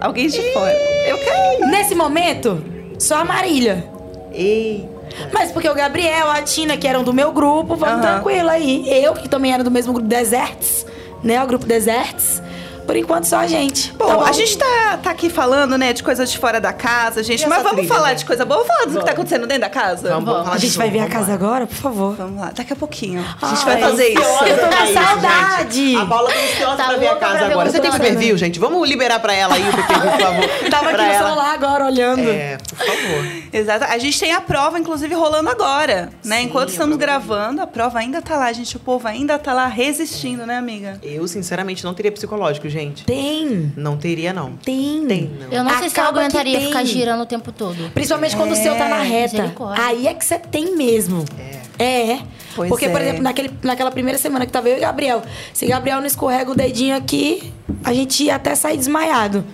Alguém 0.02 0.28
de 0.28 0.42
fora. 0.54 0.74
Eu 1.08 1.18
quero. 1.18 1.68
Nesse 1.72 1.94
momento, 1.96 2.64
só 2.98 3.16
a 3.18 3.26
Marília. 3.26 3.86
Ei. 4.32 4.88
Mas 5.34 5.52
porque 5.52 5.68
o 5.68 5.74
Gabriel, 5.74 6.30
a 6.30 6.42
Tina, 6.42 6.78
que 6.78 6.88
eram 6.88 7.04
do 7.04 7.14
meu 7.14 7.32
grupo, 7.32 7.76
vamos 7.76 8.02
tranquilo 8.02 8.48
aí. 8.50 8.88
Eu, 9.04 9.14
que 9.14 9.28
também 9.28 9.52
era 9.54 9.64
do 9.64 9.72
mesmo 9.72 9.92
grupo 9.92 10.08
Deserts, 10.08 10.86
né? 11.24 11.44
O 11.44 11.48
grupo 11.48 11.66
Deserts. 11.66 12.42
Por 12.90 12.96
enquanto, 12.96 13.26
só 13.26 13.38
a 13.38 13.46
gente. 13.46 13.94
Bom, 13.94 14.08
Tá 14.08 14.16
bom? 14.16 14.24
a 14.24 14.32
gente 14.32 14.58
tá, 14.58 14.98
tá 15.04 15.12
aqui 15.12 15.30
falando, 15.30 15.78
né, 15.78 15.94
de 15.94 16.02
coisas 16.02 16.32
de 16.32 16.40
fora 16.40 16.60
da 16.60 16.74
casa, 16.74 17.22
gente. 17.22 17.46
Mas 17.48 17.62
vamos 17.62 17.78
trilha, 17.82 17.94
falar 17.94 18.08
né? 18.08 18.16
de 18.16 18.26
coisa 18.26 18.44
boa. 18.44 18.62
Vamos 18.64 18.68
falar 18.74 18.86
do 18.86 18.88
que 18.88 18.94
tá 18.94 19.00
Vamos. 19.02 19.12
acontecendo 19.14 19.46
dentro 19.46 19.62
da 19.62 19.70
casa? 19.70 20.10
Vamos, 20.10 20.26
vamos 20.34 20.52
A 20.52 20.58
gente 20.58 20.76
vai 20.76 20.90
ver 20.90 20.98
a 20.98 21.02
vamos 21.04 21.14
casa 21.16 21.32
agora, 21.36 21.68
por 21.68 21.76
favor. 21.76 22.16
Vamos 22.16 22.42
lá, 22.42 22.50
daqui 22.52 22.74
a 22.74 22.76
pouquinho. 22.76 23.24
A 23.40 23.46
gente 23.48 23.60
Ai, 23.60 23.66
vai 23.66 23.80
fazer 23.92 24.08
isso. 24.08 24.22
Eu 24.44 24.58
tô 24.58 24.76
com 24.76 24.84
isso, 24.86 24.94
saudade. 24.94 25.86
gente. 25.92 26.02
A 26.02 26.06
Paula 26.08 26.32
tá 26.32 26.40
ansiosa 26.40 26.78
Tá 26.78 26.84
pra 26.86 26.96
ver 26.98 27.08
a 27.10 27.16
casa 27.18 27.38
ver 27.38 27.52
agora. 27.52 27.70
Você 27.70 27.80
tem 27.80 27.92
plano. 27.92 28.06
super 28.06 28.18
view, 28.18 28.38
gente? 28.40 28.60
Vamos 28.60 28.90
liberar 28.90 29.20
pra 29.20 29.34
ela 29.36 29.54
aí 29.54 29.70
o 29.70 29.72
por 29.72 29.84
favor. 29.86 30.50
Tava 30.72 30.90
aqui 30.90 31.04
no 31.06 31.14
celular 31.14 31.54
agora, 31.54 31.86
olhando. 31.86 32.28
É, 32.28 32.58
por 32.58 32.76
favor. 32.76 33.26
Exato. 33.54 33.86
A 33.86 33.98
gente 34.00 34.20
tem 34.20 34.34
a 34.34 34.42
prova, 34.42 34.80
inclusive, 34.80 35.14
rolando 35.14 35.48
agora, 35.52 36.10
né? 36.26 36.38
Sim, 36.40 36.44
Enquanto 36.46 36.70
estamos 36.70 36.98
gravando, 36.98 37.62
a 37.62 37.68
prova 37.68 38.00
ainda 38.00 38.20
tá 38.20 38.36
lá, 38.36 38.52
gente. 38.52 38.76
O 38.78 38.80
povo 38.80 39.08
ainda 39.08 39.38
tá 39.38 39.54
lá 39.54 39.68
resistindo, 39.68 40.44
né, 40.48 40.58
amiga? 40.58 40.98
Eu, 41.04 41.28
sinceramente, 41.28 41.84
não 41.86 41.94
teria 41.94 42.12
psicológico, 42.12 42.68
gente. 42.68 42.79
Tem. 43.06 43.72
Não 43.76 43.98
teria, 43.98 44.32
não. 44.34 44.54
Tem. 44.54 45.06
Tem, 45.08 45.32
não. 45.40 45.52
Eu 45.52 45.64
não 45.64 45.78
sei 45.78 45.90
se 45.90 46.00
eu 46.00 46.04
Acaba 46.04 46.20
aguentaria 46.22 46.60
ficar 46.62 46.84
girando 46.84 47.22
o 47.22 47.26
tempo 47.26 47.52
todo. 47.52 47.92
Principalmente 47.94 48.36
quando 48.36 48.52
o 48.52 48.56
seu 48.56 48.76
tá 48.76 48.88
na 48.88 49.02
reta. 49.02 49.38
misericórdia. 49.38 49.86
Aí 49.86 50.08
é 50.08 50.14
que 50.14 50.24
você 50.24 50.40
tem 50.40 50.76
mesmo. 50.76 51.26
É. 51.38 51.60
É. 51.84 52.20
Pois 52.56 52.70
Porque, 52.70 52.90
por 52.90 53.00
é. 53.00 53.04
exemplo, 53.06 53.24
naquele, 53.24 53.52
naquela 53.64 53.92
primeira 53.92 54.18
semana 54.18 54.46
que 54.46 54.52
tava 54.52 54.68
eu 54.70 54.78
e 54.78 54.80
Gabriel, 54.80 55.22
se 55.54 55.66
Gabriel 55.66 56.00
não 56.00 56.08
escorrega 56.08 56.52
o 56.52 56.56
dedinho 56.56 56.96
aqui, 56.96 57.54
a 57.84 57.94
gente 57.94 58.24
ia 58.24 58.36
até 58.36 58.54
sair 58.56 58.78
desmaiado. 58.78 59.46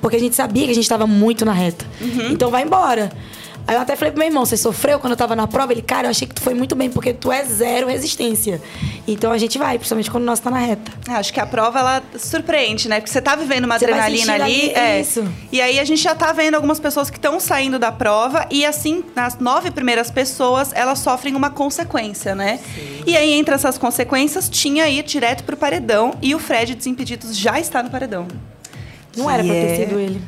Porque 0.00 0.16
a 0.16 0.20
gente 0.20 0.34
sabia 0.36 0.64
que 0.66 0.70
a 0.70 0.74
gente 0.74 0.88
tava 0.88 1.06
muito 1.06 1.44
na 1.44 1.52
reta. 1.52 1.84
Uhum. 2.00 2.30
Então 2.32 2.50
vai 2.50 2.62
embora. 2.62 3.10
Aí 3.66 3.74
eu 3.76 3.80
até 3.80 3.96
falei 3.96 4.12
pro 4.12 4.18
meu 4.18 4.28
irmão, 4.28 4.44
você 4.44 4.56
sofreu 4.58 4.98
quando 4.98 5.12
eu 5.12 5.16
tava 5.16 5.34
na 5.34 5.46
prova? 5.46 5.72
Ele, 5.72 5.80
cara, 5.80 6.06
eu 6.06 6.10
achei 6.10 6.28
que 6.28 6.34
tu 6.34 6.42
foi 6.42 6.52
muito 6.52 6.74
bem, 6.76 6.90
porque 6.90 7.14
tu 7.14 7.32
é 7.32 7.42
zero 7.44 7.86
resistência. 7.86 8.60
Então 9.08 9.32
a 9.32 9.38
gente 9.38 9.56
vai, 9.56 9.78
principalmente 9.78 10.10
quando 10.10 10.24
nós 10.24 10.38
tá 10.38 10.50
na 10.50 10.58
reta. 10.58 10.92
É, 11.08 11.12
Acho 11.12 11.32
que 11.32 11.40
a 11.40 11.46
prova, 11.46 11.78
ela 11.78 12.02
surpreende, 12.18 12.88
né? 12.88 13.00
Porque 13.00 13.10
você 13.10 13.22
tá 13.22 13.34
vivendo 13.34 13.64
uma 13.64 13.78
Você 13.78 13.86
adrenalina 13.86 14.34
ali. 14.34 14.42
ali, 14.42 14.70
é. 14.74 15.00
isso. 15.00 15.24
E 15.50 15.62
aí 15.62 15.80
a 15.80 15.84
gente 15.84 16.02
já 16.02 16.14
tá 16.14 16.30
vendo 16.32 16.56
algumas 16.56 16.78
pessoas 16.78 17.08
que 17.08 17.16
estão 17.16 17.40
saindo 17.40 17.78
da 17.78 17.90
prova. 17.90 18.46
E 18.50 18.66
assim, 18.66 19.02
nas 19.16 19.38
nove 19.38 19.70
primeiras 19.70 20.10
pessoas, 20.10 20.70
elas 20.74 20.98
sofrem 20.98 21.34
uma 21.34 21.48
consequência, 21.48 22.34
né? 22.34 22.60
E 23.06 23.16
aí, 23.16 23.32
entre 23.32 23.54
essas 23.54 23.78
consequências, 23.78 24.48
tinha 24.48 24.86
ir 24.88 25.02
direto 25.04 25.42
pro 25.44 25.56
paredão. 25.56 26.12
E 26.20 26.34
o 26.34 26.38
Fred 26.38 26.74
Desimpedidos 26.74 27.34
já 27.36 27.58
está 27.58 27.82
no 27.82 27.88
paredão. 27.88 28.28
Não 29.16 29.30
era 29.30 29.42
pra 29.42 29.54
Que 29.54 29.60
ter 29.60 29.66
é- 29.72 29.76
sido 29.86 29.98
ele. 30.00 30.20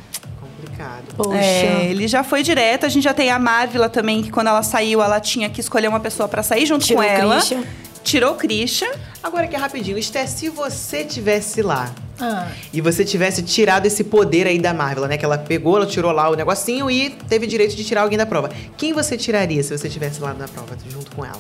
Complicado. 0.57 1.05
Poxa. 1.17 1.39
É, 1.39 1.87
ele 1.91 2.09
já 2.09 2.25
foi 2.25 2.43
direto. 2.43 2.87
A 2.87 2.89
gente 2.89 3.05
já 3.05 3.13
tem 3.15 3.31
a 3.31 3.39
Marvila 3.39 3.89
também, 3.89 4.23
que 4.23 4.31
quando 4.31 4.49
ela 4.49 4.63
saiu, 4.63 5.03
ela 5.03 5.21
tinha 5.21 5.49
que 5.51 5.61
escolher 5.61 5.89
uma 5.89 6.01
pessoa 6.01 6.29
pra 6.29 6.43
sair 6.43 6.67
junto 6.67 6.85
Tirou 6.87 7.03
com 7.03 7.09
o 7.09 7.13
ela. 7.13 7.37
Christian. 7.37 7.63
Tirou 8.03 8.33
o 8.33 8.37
Christian. 8.37 8.89
Agora 9.23 9.49
que 9.49 9.57
é 9.57 9.59
rapidinho, 9.59 9.99
Esté, 9.99 10.27
se 10.27 10.49
você 10.49 11.05
tivesse 11.05 11.61
lá 11.61 11.93
Ah. 12.21 12.47
e 12.73 12.81
você 12.81 13.05
tivesse 13.05 13.43
tirado 13.43 13.85
esse 13.87 14.05
poder 14.05 14.47
aí 14.47 14.61
da 14.61 14.73
Marvel, 14.73 15.07
né? 15.09 15.19
Que 15.19 15.25
ela 15.25 15.37
pegou, 15.37 15.77
ela 15.77 15.87
tirou 15.87 16.13
lá 16.13 16.31
o 16.31 16.37
negocinho 16.37 16.89
e 16.89 17.11
teve 17.29 17.47
direito 17.49 17.75
de 17.75 17.85
tirar 17.85 18.03
alguém 18.03 18.17
da 18.17 18.25
prova. 18.25 18.49
Quem 18.77 18.93
você 18.93 19.17
tiraria 19.17 19.61
se 19.63 19.77
você 19.77 19.89
tivesse 19.89 20.21
lá 20.21 20.33
na 20.33 20.47
prova, 20.47 20.77
junto 20.89 21.11
com 21.17 21.25
elas? 21.25 21.39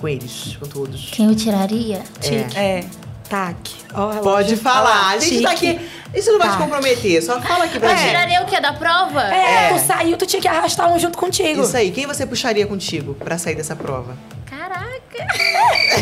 Com 0.00 0.06
eles, 0.06 0.56
com 0.60 0.66
todos? 0.66 1.10
Quem 1.10 1.26
eu 1.26 1.34
tiraria? 1.34 2.02
É. 2.22 2.58
É. 2.60 2.84
Tac. 3.28 3.56
Ó, 3.94 4.06
o 4.06 4.10
relógio. 4.10 4.22
Pode 4.22 4.56
falar. 4.56 5.08
A 5.10 5.18
gente 5.18 5.42
tá 5.42 5.50
aqui. 5.50 5.80
Isso 6.14 6.30
não 6.32 6.38
vai 6.38 6.48
te 6.48 6.52
Tá. 6.56 6.58
comprometer. 6.62 7.22
Só 7.22 7.40
fala 7.40 7.64
aqui 7.64 7.78
pra 7.78 7.90
Eu 7.92 7.96
gente. 7.96 8.06
tiraria 8.08 8.42
o 8.42 8.46
quê? 8.46 8.60
Da 8.60 8.72
prova? 8.72 9.22
É, 9.34 9.66
É. 9.66 9.72
tu 9.74 9.86
saiu, 9.86 10.16
tu 10.16 10.26
tinha 10.26 10.40
que 10.40 10.48
arrastar 10.48 10.90
um 10.92 10.98
junto 10.98 11.18
contigo. 11.18 11.62
Isso 11.62 11.76
aí. 11.76 11.90
Quem 11.90 12.06
você 12.06 12.24
puxaria 12.24 12.66
contigo 12.66 13.14
pra 13.14 13.36
sair 13.38 13.54
dessa 13.54 13.74
prova? 13.76 14.16
Caraca. 14.48 14.86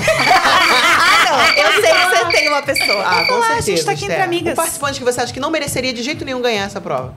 Ah, 0.07 1.25
não. 1.31 1.65
Eu 1.65 1.73
sei 1.83 1.93
que 1.93 2.07
você 2.09 2.25
tem 2.39 2.49
uma 2.49 2.63
pessoa. 2.63 3.03
Ah, 3.05 3.25
com 3.27 3.35
lá, 3.35 3.47
certeza. 3.47 3.59
a 3.59 3.75
gente 3.77 3.85
tá 3.85 3.93
aqui 3.93 4.05
entre 4.05 4.21
amigas. 4.23 4.53
Um 4.53 4.57
participante 4.57 4.99
que 4.99 5.05
você 5.05 5.21
acha 5.21 5.33
que 5.33 5.41
não 5.41 5.51
mereceria 5.51 5.93
de 5.93 6.03
jeito 6.03 6.25
nenhum 6.25 6.41
ganhar 6.41 6.65
essa 6.65 6.81
prova. 6.81 7.15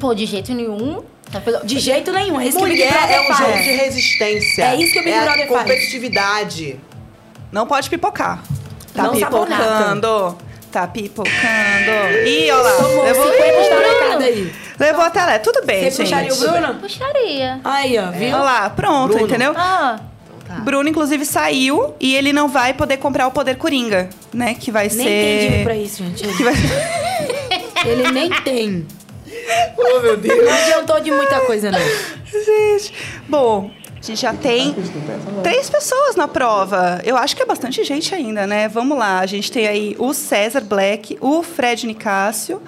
Pô, 0.00 0.14
de 0.14 0.26
jeito 0.26 0.52
nenhum. 0.54 1.02
Tá 1.30 1.40
De 1.62 1.78
jeito 1.78 2.10
nenhum. 2.12 2.40
É 2.40 2.46
isso 2.46 2.56
que 2.58 2.64
o 2.64 2.66
Big 2.66 2.82
Mulher 2.84 3.10
é 3.10 3.20
um 3.20 3.26
faz. 3.26 3.38
jogo 3.38 3.52
de 3.62 3.70
resistência. 3.72 4.62
É 4.64 4.76
isso 4.76 4.92
que 4.92 5.00
o 5.00 5.04
Big 5.04 5.14
é 5.16 5.20
Brother 5.24 5.48
faz. 5.48 5.60
competitividade. 5.60 6.80
Não 7.52 7.66
pode 7.66 7.90
pipocar. 7.90 8.42
Tá 8.98 9.04
Não 9.04 9.12
pipocando. 9.14 10.38
Tá 10.72 10.86
pipocando. 10.86 11.30
Ih, 12.26 12.50
olha 12.50 12.62
lá. 12.62 12.72
Tomou 12.72 13.04
Levou, 13.04 13.32
50 13.32 13.60
estalacadas 13.60 14.24
aí. 14.24 14.52
levou 14.78 15.04
até 15.04 15.24
lá. 15.24 15.38
Tudo 15.38 15.64
bem, 15.64 15.90
Você 15.90 16.04
gente. 16.04 16.28
puxaria 16.28 16.32
o 16.32 16.36
Bruno? 16.36 16.74
Puxaria. 16.80 17.60
Aí, 17.64 17.96
ó, 17.98 18.10
viu? 18.10 18.28
Olha 18.34 18.38
lá, 18.38 18.70
pronto, 18.70 19.12
Bruno. 19.12 19.26
entendeu? 19.26 19.54
Ah, 19.56 20.00
Então 20.44 20.56
tá. 20.56 20.62
Bruno, 20.62 20.88
inclusive, 20.88 21.24
saiu 21.24 21.94
e 22.00 22.14
ele 22.16 22.32
não 22.32 22.48
vai 22.48 22.74
poder 22.74 22.96
comprar 22.96 23.26
o 23.28 23.30
Poder 23.30 23.56
Coringa, 23.56 24.10
né? 24.34 24.54
Que 24.54 24.70
vai 24.72 24.88
Nem 24.88 24.96
ser... 24.96 25.04
tem 25.04 25.38
dinheiro 25.38 25.64
pra 25.64 25.76
isso, 25.76 26.02
gente. 26.04 26.26
Que 26.36 26.42
vai... 26.44 26.54
Ele 27.86 28.10
nem 28.10 28.28
tem. 28.42 28.86
Oh, 29.78 30.00
meu 30.00 30.16
Deus. 30.16 30.44
Não 30.44 30.52
adiantou 30.52 31.00
de 31.00 31.10
muita 31.10 31.40
coisa, 31.40 31.70
não. 31.70 31.78
Gente, 31.80 32.92
bom, 33.28 33.70
a 34.00 34.04
gente 34.04 34.20
já 34.20 34.32
tem 34.32 34.74
três 35.42 35.68
pessoas 35.68 36.16
na 36.16 36.28
prova. 36.28 37.00
Eu 37.04 37.16
acho 37.16 37.34
que 37.36 37.42
é 37.42 37.46
bastante 37.46 37.82
gente 37.84 38.14
ainda, 38.14 38.46
né? 38.46 38.68
Vamos 38.68 38.96
lá. 38.98 39.18
A 39.18 39.26
gente 39.26 39.50
tem 39.50 39.66
aí 39.66 39.96
o 39.98 40.12
César 40.14 40.60
Black, 40.60 41.18
o 41.20 41.42
Fred 41.42 41.86
Nicásio 41.86 42.62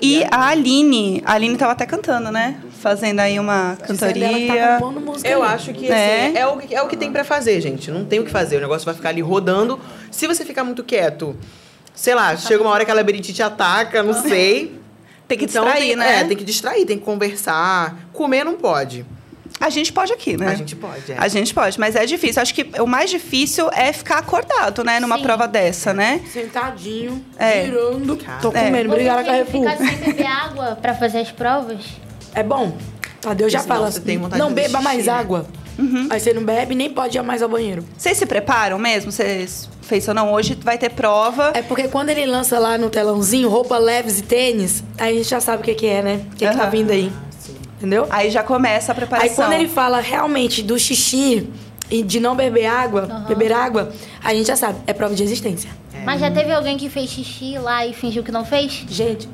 e 0.00 0.24
a 0.30 0.48
Aline. 0.48 1.22
A 1.24 1.34
Aline 1.34 1.56
tava 1.56 1.72
até 1.72 1.86
cantando, 1.86 2.30
né? 2.32 2.60
Fazendo 2.80 3.20
aí 3.20 3.38
uma 3.38 3.76
tá 3.78 3.86
cantoria. 3.86 4.78
música 4.80 5.28
Eu 5.28 5.42
acho 5.42 5.72
que 5.72 5.84
assim, 5.86 5.94
É. 5.94 6.32
é. 6.38 6.46
o, 6.46 6.56
que- 6.58 6.74
é 6.74 6.82
o 6.82 6.88
que 6.88 6.96
tem 6.96 7.12
pra 7.12 7.22
fazer, 7.22 7.60
gente. 7.60 7.90
Não 7.90 8.04
tem 8.04 8.18
o 8.18 8.24
que 8.24 8.30
fazer. 8.30 8.56
O 8.56 8.60
negócio 8.60 8.84
vai 8.84 8.94
ficar 8.94 9.10
ali 9.10 9.20
rodando. 9.20 9.78
Se 10.10 10.26
você 10.26 10.44
ficar 10.44 10.64
muito 10.64 10.82
quieto, 10.82 11.36
sei 11.94 12.14
lá, 12.16 12.36
chega 12.36 12.60
uma 12.60 12.70
hora 12.72 12.84
que 12.84 12.90
a 12.90 12.94
labirintite 12.94 13.34
te 13.34 13.42
ataca, 13.42 14.02
não 14.02 14.14
sei. 14.14 14.80
Tem 15.28 15.38
que 15.38 15.44
Então, 15.44 15.64
distrair, 15.64 15.86
tem, 15.86 15.96
né? 15.96 16.20
É, 16.20 16.24
tem 16.24 16.36
que 16.36 16.44
distrair, 16.44 16.84
tem 16.84 16.98
que 16.98 17.04
conversar. 17.04 17.96
Comer 18.12 18.44
não 18.44 18.54
pode. 18.54 19.06
A 19.60 19.70
gente 19.70 19.92
pode 19.92 20.12
aqui, 20.12 20.36
né? 20.36 20.48
A 20.48 20.54
gente 20.54 20.74
pode, 20.74 21.12
é. 21.12 21.16
A 21.18 21.28
gente 21.28 21.54
pode, 21.54 21.78
mas 21.78 21.94
é 21.94 22.04
difícil. 22.04 22.42
Acho 22.42 22.54
que 22.54 22.66
o 22.80 22.86
mais 22.86 23.10
difícil 23.10 23.70
é 23.72 23.92
ficar 23.92 24.18
acordado, 24.18 24.82
né? 24.82 24.98
Numa 24.98 25.16
Sim. 25.18 25.22
prova 25.22 25.46
dessa, 25.46 25.92
né? 25.94 26.20
Sentadinho, 26.32 27.24
É. 27.38 27.64
girando. 27.64 28.16
Tô 28.40 28.48
É. 28.48 28.64
comendo. 28.64 28.88
você 28.88 28.94
Obrigada, 28.94 29.24
Carrefour. 29.24 29.70
ficar 29.70 29.76
sem 29.86 29.96
beber 29.98 30.26
água 30.26 30.78
pra 30.80 30.94
fazer 30.94 31.18
as 31.18 31.30
provas? 31.30 31.78
É 32.34 32.42
bom. 32.42 32.76
Tadeu 33.20 33.48
já 33.48 33.60
Senão 33.60 33.76
fala 33.76 33.88
assim, 33.88 34.00
tem 34.00 34.18
vontade 34.18 34.42
não 34.42 34.52
beba 34.52 34.80
mais 34.80 35.06
né? 35.06 35.12
água. 35.12 35.46
Uhum. 35.78 36.08
Aí 36.10 36.18
você 36.20 36.32
não 36.34 36.44
bebe 36.44 36.74
nem 36.74 36.90
pode 36.90 37.16
ir 37.16 37.22
mais 37.22 37.40
ao 37.40 37.48
banheiro. 37.48 37.84
Vocês 37.96 38.18
se 38.18 38.26
preparam 38.26 38.78
mesmo? 38.78 39.12
Vocês 39.12 39.68
fez 39.82 40.06
ou 40.08 40.12
não. 40.14 40.32
Hoje 40.32 40.58
vai 40.62 40.76
ter 40.76 40.90
prova. 40.90 41.52
É 41.54 41.62
porque 41.62 41.88
quando 41.88 42.08
ele 42.10 42.26
lança 42.26 42.58
lá 42.58 42.76
no 42.76 42.90
telãozinho 42.90 43.48
roupa 43.48 43.78
leves 43.78 44.18
e 44.18 44.22
tênis, 44.22 44.82
aí 44.98 45.14
a 45.14 45.16
gente 45.18 45.28
já 45.30 45.40
sabe 45.40 45.62
o 45.62 45.64
que, 45.64 45.74
que 45.74 45.86
é, 45.86 46.02
né? 46.02 46.20
O 46.32 46.36
que, 46.36 46.46
que 46.48 46.56
tá 46.56 46.66
vindo 46.66 46.90
aí. 46.90 47.10
Entendeu? 47.82 48.06
Aí 48.10 48.30
já 48.30 48.44
começa 48.44 48.92
a 48.92 48.94
Aí 48.94 48.96
preparação. 49.00 49.34
quando 49.34 49.54
ele 49.54 49.66
fala 49.66 49.98
realmente 49.98 50.62
do 50.62 50.78
xixi 50.78 51.48
e 51.90 52.00
de 52.00 52.20
não 52.20 52.36
beber 52.36 52.66
água, 52.66 53.24
beber 53.26 53.52
água, 53.52 53.90
a 54.22 54.32
gente 54.32 54.46
já 54.46 54.54
sabe, 54.54 54.78
é 54.86 54.92
prova 54.92 55.16
de 55.16 55.24
existência. 55.24 55.68
Mas 56.04 56.20
já 56.20 56.30
teve 56.30 56.52
alguém 56.52 56.76
que 56.78 56.88
fez 56.88 57.10
xixi 57.10 57.58
lá 57.58 57.84
e 57.84 57.92
fingiu 57.92 58.22
que 58.22 58.30
não 58.30 58.44
fez? 58.44 58.84
Gente, 58.88 59.28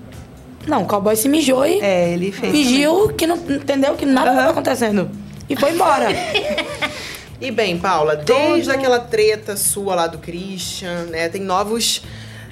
não, 0.67 0.85
o 0.85 0.87
cowboy 0.87 1.15
se 1.15 1.29
mijou 1.29 1.67
e 1.67 1.79
É, 1.81 2.11
ele 2.15 2.33
fez. 2.33 2.51
fingiu 2.51 3.09
que 3.11 3.27
não 3.27 3.37
entendeu 3.37 3.95
que 3.97 4.07
nada 4.07 4.31
estava 4.31 4.51
acontecendo. 4.51 5.11
E 5.49 5.55
foi 5.55 5.73
embora. 5.73 6.07
E 7.41 7.53
bem, 7.53 7.79
Paula, 7.79 8.17
desde 8.17 8.69
aquela 8.69 8.99
treta 8.99 9.57
sua 9.57 9.95
lá 9.95 10.07
do 10.09 10.19
Christian, 10.19 11.05
né, 11.05 11.29
tem 11.29 11.41
novos 11.41 12.03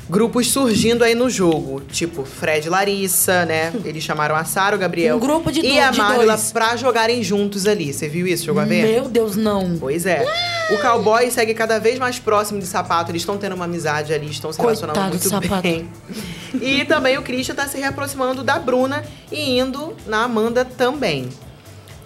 grupos 0.09 0.51
surgindo 0.51 1.03
aí 1.05 1.15
no 1.15 1.29
jogo. 1.29 1.81
Tipo, 1.91 2.25
Fred 2.25 2.67
e 2.67 2.71
Larissa, 2.71 3.45
né? 3.45 3.73
Eles 3.85 4.03
chamaram 4.05 4.35
a 4.37 4.45
Sara, 4.45 4.77
o 4.77 4.79
Gabriel 4.79 5.17
Um 5.17 5.21
grupo 5.21 5.51
de 5.53 5.61
e 5.61 5.73
du- 5.75 5.79
a 5.81 5.91
de 5.91 5.99
Marla 5.99 6.25
dois. 6.25 6.53
pra 6.53 6.77
jogarem 6.77 7.23
juntos 7.23 7.67
ali. 7.67 7.93
Você 7.93 8.09
viu 8.09 8.27
isso? 8.27 8.45
Chegou 8.45 8.61
a 8.61 8.65
ver? 8.65 8.83
Meu 8.85 9.09
Deus, 9.09 9.37
não. 9.37 9.77
Pois 9.79 10.07
é. 10.07 10.25
O 10.73 10.79
cowboy 10.79 11.31
segue 11.31 11.55
cada 11.55 11.79
vez 11.79 11.99
mais 11.99 12.19
próximo 12.19 12.59
de 12.59 12.67
sapato. 12.67 13.11
Eles 13.11 13.23
estão 13.23 13.37
tendo 13.39 13.55
uma 13.55 13.65
amizade 13.67 14.13
ali, 14.13 14.31
estão 14.31 14.53
se 14.53 14.59
Coitado 14.59 14.87
relacionando 14.87 15.19
do 15.19 15.31
muito 15.33 15.63
bem. 15.63 15.89
E 16.61 16.85
também 16.87 17.19
o 17.19 17.23
Christian 17.23 17.55
tá 17.55 17.69
se 17.69 17.77
reaproximando 17.77 18.43
da 18.43 18.59
Bruna 18.59 19.05
e 19.31 19.59
indo 19.59 19.95
na 20.07 20.23
Amanda 20.23 20.65
também. 20.65 21.29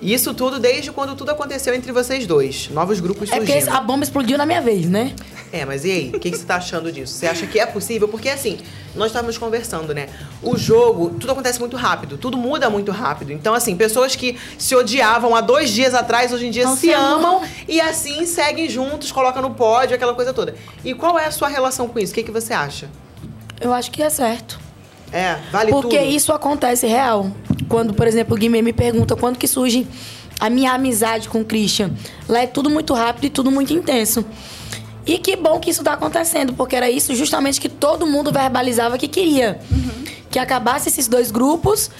Isso 0.03 0.33
tudo 0.33 0.59
desde 0.59 0.91
quando 0.91 1.15
tudo 1.15 1.31
aconteceu 1.31 1.75
entre 1.75 1.93
vocês 1.93 2.27
dois. 2.27 2.71
Novos 2.71 3.01
grupos 3.01 3.31
É 3.31 3.37
porque 3.37 3.53
surgindo. 3.53 3.77
a 3.77 3.81
bomba 3.81 4.03
explodiu 4.03 4.39
na 4.39 4.47
minha 4.47 4.63
vez, 4.63 4.87
né? 4.89 5.15
É, 5.53 5.65
mas 5.67 5.85
e 5.85 5.91
aí? 5.91 6.09
O 6.15 6.19
que, 6.19 6.31
que 6.31 6.39
você 6.39 6.45
tá 6.45 6.57
achando 6.57 6.91
disso? 6.91 7.13
Você 7.15 7.27
acha 7.27 7.47
que 7.47 7.59
é 7.59 7.67
possível? 7.67 8.09
Porque 8.09 8.29
assim, 8.29 8.59
nós 8.95 9.09
estávamos 9.09 9.37
conversando, 9.37 9.93
né? 9.93 10.09
O 10.43 10.57
jogo, 10.57 11.11
tudo 11.11 11.33
acontece 11.33 11.59
muito 11.61 11.77
rápido, 11.77 12.17
tudo 12.17 12.39
muda 12.39 12.71
muito 12.71 12.91
rápido. 12.93 13.33
Então, 13.33 13.53
assim, 13.53 13.77
pessoas 13.77 14.15
que 14.17 14.39
se 14.57 14.75
odiavam 14.75 15.35
há 15.35 15.41
dois 15.41 15.71
dias 15.71 15.93
atrás, 15.93 16.33
hoje 16.33 16.47
em 16.47 16.51
dia 16.51 16.65
Não 16.65 16.75
se 16.77 16.83
se 16.83 16.93
amam. 16.93 17.37
amam 17.39 17.43
e 17.69 17.81
assim 17.81 18.25
seguem 18.25 18.69
juntos, 18.71 19.13
colocam 19.13 19.43
no 19.43 19.51
pódio, 19.51 19.95
aquela 19.97 20.15
coisa 20.15 20.33
toda. 20.33 20.55
E 20.85 20.95
qual 20.95 21.19
é 21.19 21.27
a 21.27 21.31
sua 21.31 21.49
relação 21.49 21.89
com 21.89 21.99
isso? 21.99 22.13
O 22.13 22.15
que, 22.15 22.23
que 22.23 22.31
você 22.31 22.53
acha? 22.55 22.89
Eu 23.61 23.75
acho 23.75 23.91
que 23.91 24.03
é 24.03 24.09
certo. 24.09 24.59
É, 25.13 25.37
vale 25.51 25.73
Porque 25.73 25.99
tudo. 25.99 26.09
isso 26.11 26.33
acontece 26.33 26.87
real. 26.87 27.31
Quando, 27.71 27.95
por 27.95 28.09
exemplo, 28.09 28.35
o 28.35 28.39
Guimê 28.39 28.61
me 28.61 28.73
pergunta 28.73 29.15
quando 29.15 29.39
que 29.39 29.47
surge 29.47 29.87
a 30.41 30.51
minha 30.51 30.73
amizade 30.73 31.29
com 31.29 31.43
o 31.43 31.45
Christian. 31.45 31.93
Lá 32.29 32.41
é 32.41 32.47
tudo 32.47 32.69
muito 32.69 32.93
rápido 32.93 33.27
e 33.27 33.31
tudo 33.31 33.49
muito 33.49 33.73
intenso. 33.73 34.25
E 35.07 35.19
que 35.19 35.37
bom 35.37 35.61
que 35.61 35.71
isso 35.71 35.85
tá 35.85 35.93
acontecendo, 35.93 36.53
porque 36.53 36.75
era 36.75 36.91
isso 36.91 37.15
justamente 37.15 37.61
que 37.61 37.69
todo 37.69 38.09
mundo 38.09 38.33
verbalizava 38.33 38.99
que 38.99 39.07
queria. 39.07 39.61
Que 40.31 40.41
acabasse 40.41 40.89
esses 40.89 41.07
dois 41.07 41.31
grupos 41.31 41.93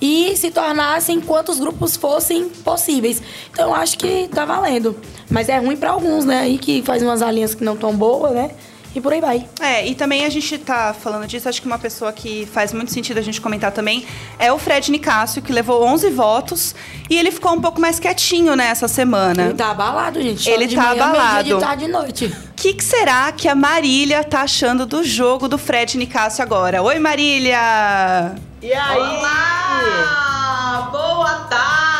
e 0.00 0.34
se 0.34 0.50
tornassem 0.50 1.20
quantos 1.20 1.60
grupos 1.60 1.94
fossem 1.94 2.48
possíveis. 2.48 3.20
Então 3.52 3.68
eu 3.68 3.74
acho 3.74 3.98
que 3.98 4.28
tá 4.28 4.46
valendo. 4.46 4.96
Mas 5.28 5.50
é 5.50 5.58
ruim 5.58 5.76
pra 5.76 5.90
alguns, 5.90 6.24
né? 6.24 6.40
Aí 6.40 6.56
que 6.56 6.80
faz 6.80 7.02
umas 7.02 7.20
alianças 7.20 7.54
que 7.54 7.64
não 7.64 7.76
tão 7.76 7.94
boas, 7.94 8.32
né? 8.32 8.50
E 8.94 9.00
por 9.00 9.12
aí 9.12 9.20
vai. 9.20 9.46
É, 9.60 9.86
e 9.86 9.94
também 9.94 10.24
a 10.24 10.28
gente 10.28 10.56
tá 10.58 10.94
falando 10.94 11.26
disso, 11.26 11.48
acho 11.48 11.60
que 11.60 11.66
uma 11.66 11.78
pessoa 11.78 12.12
que 12.12 12.46
faz 12.46 12.72
muito 12.72 12.92
sentido 12.92 13.18
a 13.18 13.22
gente 13.22 13.40
comentar 13.40 13.70
também 13.70 14.06
é 14.38 14.52
o 14.52 14.58
Fred 14.58 14.90
Nicásio, 14.90 15.42
que 15.42 15.52
levou 15.52 15.84
11 15.84 16.10
votos 16.10 16.74
e 17.08 17.16
ele 17.16 17.30
ficou 17.30 17.52
um 17.52 17.60
pouco 17.60 17.80
mais 17.80 18.00
quietinho 18.00 18.56
nessa 18.56 18.88
semana. 18.88 19.46
Ele 19.46 19.54
tá 19.54 19.70
abalado, 19.70 20.20
gente. 20.22 20.48
Ele 20.48 20.66
tá 20.74 20.82
manhã, 20.82 21.04
abalado. 21.04 21.32
meio-dia, 21.34 21.54
de 21.54 21.60
tarde 21.60 21.84
e 21.84 21.88
noite. 21.88 22.26
O 22.26 22.54
que, 22.56 22.74
que 22.74 22.84
será 22.84 23.30
que 23.30 23.46
a 23.46 23.54
Marília 23.54 24.24
tá 24.24 24.42
achando 24.42 24.84
do 24.84 25.04
jogo 25.04 25.46
do 25.48 25.58
Fred 25.58 25.96
Nicásio 25.96 26.42
agora? 26.42 26.82
Oi, 26.82 26.98
Marília! 26.98 28.34
E 28.60 28.72
aí? 28.72 28.98
Olá! 28.98 30.88
Boa 30.90 31.34
tarde! 31.48 31.97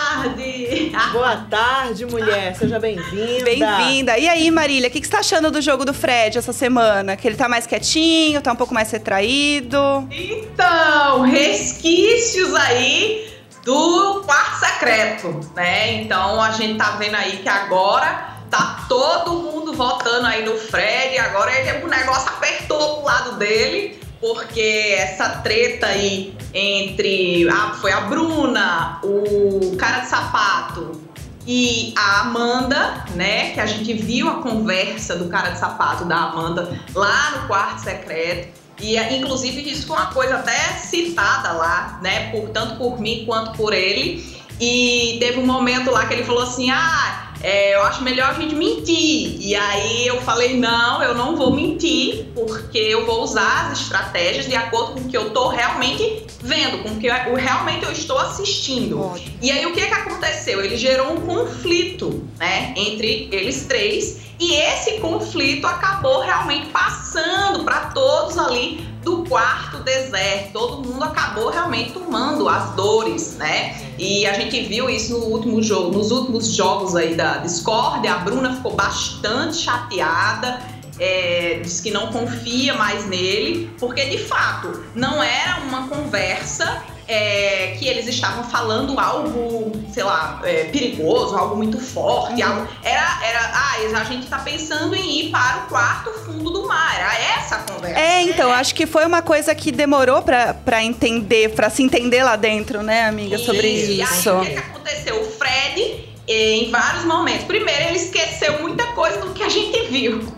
Boa 1.13 1.37
tarde, 1.51 2.07
mulher. 2.07 2.55
Seja 2.57 2.79
bem-vinda. 2.79 3.45
Bem-vinda! 3.45 4.19
E 4.19 4.29
aí, 4.29 4.51
Marília, 4.51 4.89
o 4.89 4.93
que, 4.93 5.01
que 5.01 5.07
você 5.07 5.13
tá 5.13 5.21
achando 5.21 5.51
do 5.51 5.61
jogo 5.61 5.85
do 5.85 5.93
Fred 5.93 6.39
essa 6.39 6.53
semana? 6.53 7.17
Que 7.17 7.29
ele 7.29 7.37
tá 7.37 7.49
mais 7.49 7.67
quietinho, 7.67 8.41
tá 8.41 8.53
um 8.53 8.57
pouco 8.57 8.75
mais 8.75 8.91
retraído? 8.91 10.09
Então, 10.11 11.23
resquícios 11.23 12.55
aí 12.55 13.29
do 13.65 14.23
quarto 14.25 14.61
secreto, 14.61 15.41
né? 15.55 15.93
Então 15.95 16.41
a 16.41 16.53
gente 16.53 16.79
tá 16.79 16.93
vendo 16.93 17.17
aí 17.17 17.39
que 17.39 17.49
agora 17.49 18.39
tá 18.51 18.87
todo 18.89 19.43
mundo 19.43 19.75
votando 19.75 20.27
aí 20.27 20.45
no 20.45 20.57
Fred, 20.57 21.19
agora 21.19 21.53
ele, 21.53 21.85
o 21.85 21.89
negócio 21.89 22.29
apertou 22.31 22.97
pro 22.97 23.05
lado 23.05 23.33
dele, 23.37 24.01
porque 24.21 24.97
essa 24.99 25.29
treta 25.41 25.87
aí 25.87 26.37
entre 26.53 27.49
ah, 27.49 27.77
foi 27.81 27.93
a 27.93 28.03
Bruna, 28.03 29.01
o 29.03 29.77
cara 29.77 30.01
de 30.01 30.09
sapato 30.09 31.01
e 31.47 31.95
a 31.97 32.21
Amanda, 32.21 33.05
né? 33.15 33.53
Que 33.53 33.61
a 33.61 33.67
gente 33.67 33.93
viu 33.95 34.29
a 34.29 34.43
conversa 34.43 35.17
do 35.17 35.29
cara 35.29 35.51
de 35.51 35.59
sapato 35.59 36.05
da 36.05 36.17
Amanda 36.17 36.79
lá 36.95 37.31
no 37.33 37.47
quarto 37.47 37.81
secreto. 37.81 38.59
E, 38.81 38.97
eh, 38.97 39.17
inclusive, 39.17 39.69
isso 39.69 39.87
foi 39.87 39.97
uma 39.97 40.07
coisa 40.07 40.37
até 40.37 40.77
citada 40.77 41.53
lá, 41.53 41.99
né? 42.03 42.31
Por, 42.31 42.51
tanto 42.51 42.77
por 42.77 43.01
mim 43.01 43.25
quanto 43.25 43.57
por 43.57 43.73
ele. 43.73 44.37
E 44.61 45.17
teve 45.21 45.41
um 45.41 45.47
momento 45.47 45.91
lá 45.91 46.07
que 46.07 46.15
ele 46.15 46.25
falou 46.25 46.43
assim: 46.43 46.71
ah, 46.71 47.28
é, 47.43 47.75
eu 47.75 47.83
acho 47.83 48.03
melhor 48.03 48.31
a 48.31 48.35
gente 48.35 48.55
mentir. 48.55 49.41
E 49.41 49.55
aí 49.55 50.07
eu 50.07 50.21
falei: 50.23 50.57
não, 50.57 51.03
eu 51.03 51.15
não 51.15 51.37
vou 51.37 51.55
mentir, 51.55 52.27
porque 52.35 52.79
eu 52.79 53.07
vou 53.07 53.23
usar 53.23 53.71
as 53.71 53.81
estratégias 53.81 54.47
de 54.47 54.57
acordo 54.57 54.95
com 54.95 55.01
o 55.01 55.09
que 55.09 55.17
eu 55.17 55.31
tô 55.31 55.49
realmente 55.49 56.27
vendo, 56.43 56.83
com 56.83 56.91
o 56.91 56.97
que 56.97 57.07
eu, 57.07 57.35
realmente 57.35 57.85
eu 57.85 57.93
estou 57.93 58.19
assistindo. 58.19 59.13
E 59.41 59.51
aí 59.51 59.67
o 59.67 59.73
que 59.73 59.87
que 59.87 59.95
aconteceu? 59.95 60.65
Ele 60.65 60.77
gerou 60.77 61.13
um 61.13 61.21
conflito, 61.21 62.29
né, 62.39 62.75
entre 62.77 63.29
eles 63.33 63.67
três, 63.67 64.28
e 64.39 64.55
esse 64.55 64.99
conflito 65.01 65.67
acabou 65.67 66.21
realmente 66.21 66.67
passando 66.69 67.65
para 67.65 67.87
todos 67.87 68.39
ali 68.39 68.87
do 69.03 69.25
quarto 69.25 69.79
deserto. 69.79 70.53
Todo 70.53 70.87
mundo 70.87 71.03
acabou 71.03 71.51
realmente 71.51 71.93
tomando 71.93 72.49
as 72.49 72.71
dores, 72.75 73.37
né? 73.37 73.77
E 73.99 74.27
a 74.27 74.35
gente 74.35 74.61
viu 74.63 74.89
isso 74.89 75.19
no 75.19 75.27
último 75.27 75.63
jogo, 75.63 75.97
nos 75.97 76.11
últimos 76.11 76.55
jogos 76.55 76.95
aí 76.95 77.15
da 77.15 77.39
Discord, 77.39 78.07
a 78.07 78.19
Bruna 78.19 78.55
ficou 78.55 78.75
bastante 78.75 79.57
chateada 79.57 80.79
é, 80.99 81.61
diz 81.63 81.81
que 81.81 81.91
não 81.91 82.09
confia 82.09 82.75
mais 82.75 83.07
nele, 83.07 83.71
porque 83.79 84.05
de 84.07 84.19
fato 84.19 84.85
não 84.95 85.23
era 85.23 85.61
uma 85.61 85.89
conversa 85.89 86.83
é, 87.09 87.75
que 87.79 87.89
eles 87.89 88.07
estavam 88.07 88.45
falando 88.45 89.01
algo, 89.01 89.73
sei 89.93 90.03
lá, 90.03 90.41
é, 90.45 90.65
perigoso, 90.65 91.35
algo 91.35 91.57
muito 91.57 91.81
forte, 91.81 92.43
algo, 92.43 92.69
era, 92.83 93.19
era, 93.25 93.41
ah, 93.55 93.69
a 93.99 94.05
gente 94.05 94.27
tá 94.27 94.39
pensando 94.39 94.95
em 94.95 95.21
ir 95.21 95.31
para 95.31 95.65
o 95.65 95.69
quarto 95.69 96.11
fundo 96.21 96.51
do 96.51 96.69
mar, 96.69 96.95
era 96.99 97.19
essa 97.39 97.57
a 97.57 97.59
conversa. 97.61 97.99
É, 97.99 98.23
então, 98.23 98.53
acho 98.53 98.75
que 98.75 98.87
foi 98.87 99.07
uma 99.07 99.23
coisa 99.23 99.55
que 99.55 99.73
demorou 99.73 100.21
pra, 100.21 100.53
pra 100.53 100.85
entender, 100.85 101.55
pra 101.55 101.71
se 101.71 101.83
entender 101.83 102.23
lá 102.23 102.37
dentro, 102.37 102.83
né, 102.83 103.07
amiga, 103.07 103.39
sobre 103.39 103.67
E 103.69 104.03
isso. 104.03 104.31
aí, 104.31 104.37
o 104.37 104.41
que, 104.45 104.51
que 104.51 104.59
aconteceu? 104.59 105.21
O 105.23 105.25
Fred, 105.25 106.09
em 106.29 106.71
vários 106.71 107.05
momentos, 107.05 107.45
primeiro, 107.45 107.85
ele 107.85 107.97
esqueceu 107.97 108.61
muita 108.61 108.85
coisa 108.89 109.19
do 109.21 109.33
que 109.33 109.43
a 109.43 109.49
gente 109.49 109.81
viu. 109.87 110.19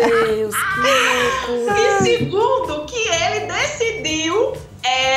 Meu 0.00 0.26
Deus, 0.26 0.54
que 0.56 1.50
loucura. 1.54 1.80
E 1.80 2.02
segundo, 2.02 2.84
que 2.86 3.08
ele 3.08 3.46
decidiu 3.46 4.52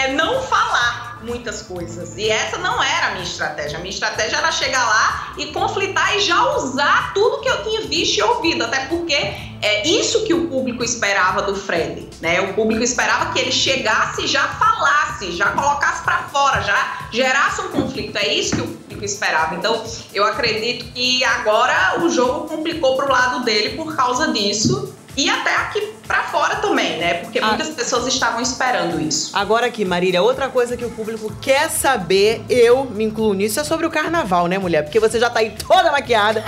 é, 0.03 0.13
não 0.13 0.41
falar 0.43 1.19
muitas 1.23 1.61
coisas. 1.61 2.17
E 2.17 2.29
essa 2.29 2.57
não 2.57 2.83
era 2.83 3.07
a 3.07 3.11
minha 3.11 3.23
estratégia. 3.23 3.77
A 3.77 3.81
minha 3.81 3.93
estratégia 3.93 4.37
era 4.37 4.51
chegar 4.51 4.85
lá 4.85 5.33
e 5.37 5.47
conflitar 5.47 6.15
e 6.17 6.19
já 6.19 6.57
usar 6.57 7.13
tudo 7.13 7.41
que 7.41 7.49
eu 7.49 7.63
tinha 7.63 7.81
visto 7.81 8.17
e 8.17 8.21
ouvido. 8.21 8.65
Até 8.65 8.85
porque 8.87 9.13
é 9.13 9.87
isso 9.87 10.25
que 10.25 10.33
o 10.33 10.47
público 10.47 10.83
esperava 10.83 11.41
do 11.41 11.55
Fred. 11.55 12.09
Né? 12.21 12.41
O 12.41 12.53
público 12.53 12.83
esperava 12.83 13.31
que 13.31 13.39
ele 13.39 13.51
chegasse 13.51 14.23
e 14.23 14.27
já 14.27 14.47
falasse, 14.47 15.31
já 15.31 15.51
colocasse 15.51 16.03
pra 16.03 16.23
fora, 16.23 16.61
já 16.61 17.07
gerasse 17.11 17.61
um 17.61 17.69
conflito. 17.69 18.17
É 18.17 18.33
isso 18.33 18.55
que 18.55 18.61
o 18.61 18.67
público 18.67 19.05
esperava. 19.05 19.55
Então, 19.55 19.83
eu 20.13 20.25
acredito 20.25 20.91
que 20.93 21.23
agora 21.23 22.01
o 22.01 22.09
jogo 22.09 22.47
complicou 22.47 22.97
pro 22.97 23.09
lado 23.09 23.43
dele 23.45 23.77
por 23.77 23.95
causa 23.95 24.31
disso. 24.33 24.93
E 25.15 25.29
até 25.29 25.55
aqui 25.55 25.92
pra 26.07 26.23
fora 26.23 26.57
também, 26.57 26.97
né? 26.99 27.13
Porque 27.15 27.39
Ah. 27.39 27.47
muitas 27.47 27.69
pessoas 27.69 28.05
estavam 28.07 28.41
esperando 28.41 28.99
isso. 29.01 29.31
Agora 29.35 29.67
aqui, 29.67 29.85
Marília, 29.85 30.21
outra 30.21 30.49
coisa 30.49 30.75
que 30.75 30.83
o 30.83 30.89
público 30.91 31.31
quer 31.41 31.69
saber, 31.69 32.43
eu 32.49 32.85
me 32.85 33.05
incluo 33.05 33.33
nisso, 33.33 33.59
é 33.59 33.63
sobre 33.63 33.85
o 33.85 33.89
carnaval, 33.89 34.47
né, 34.47 34.57
mulher? 34.57 34.83
Porque 34.83 34.99
você 34.99 35.19
já 35.19 35.29
tá 35.29 35.39
aí 35.39 35.51
toda 35.51 35.91
maquiada. 35.91 36.43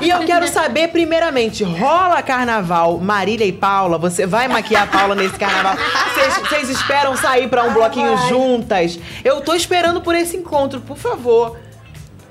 e 0.00 0.10
eu 0.10 0.18
quero 0.26 0.46
saber, 0.52 0.88
primeiramente, 0.88 1.64
rola 1.64 2.20
carnaval, 2.22 2.98
Marília 2.98 3.46
e 3.46 3.52
Paula? 3.52 3.96
Você 3.98 4.26
vai 4.26 4.46
maquiar 4.48 4.84
a 4.84 4.86
Paula 4.86 5.14
nesse 5.14 5.36
carnaval? 5.38 5.76
Vocês- 6.14 6.38
Vocês 6.48 6.68
esperam 6.70 7.16
sair 7.16 7.48
pra 7.48 7.64
um 7.64 7.72
bloquinho 7.72 8.16
juntas? 8.28 8.98
Eu 9.24 9.40
tô 9.40 9.54
esperando 9.54 10.00
por 10.00 10.14
esse 10.14 10.36
encontro, 10.36 10.80
por 10.80 10.96
favor. 10.96 11.56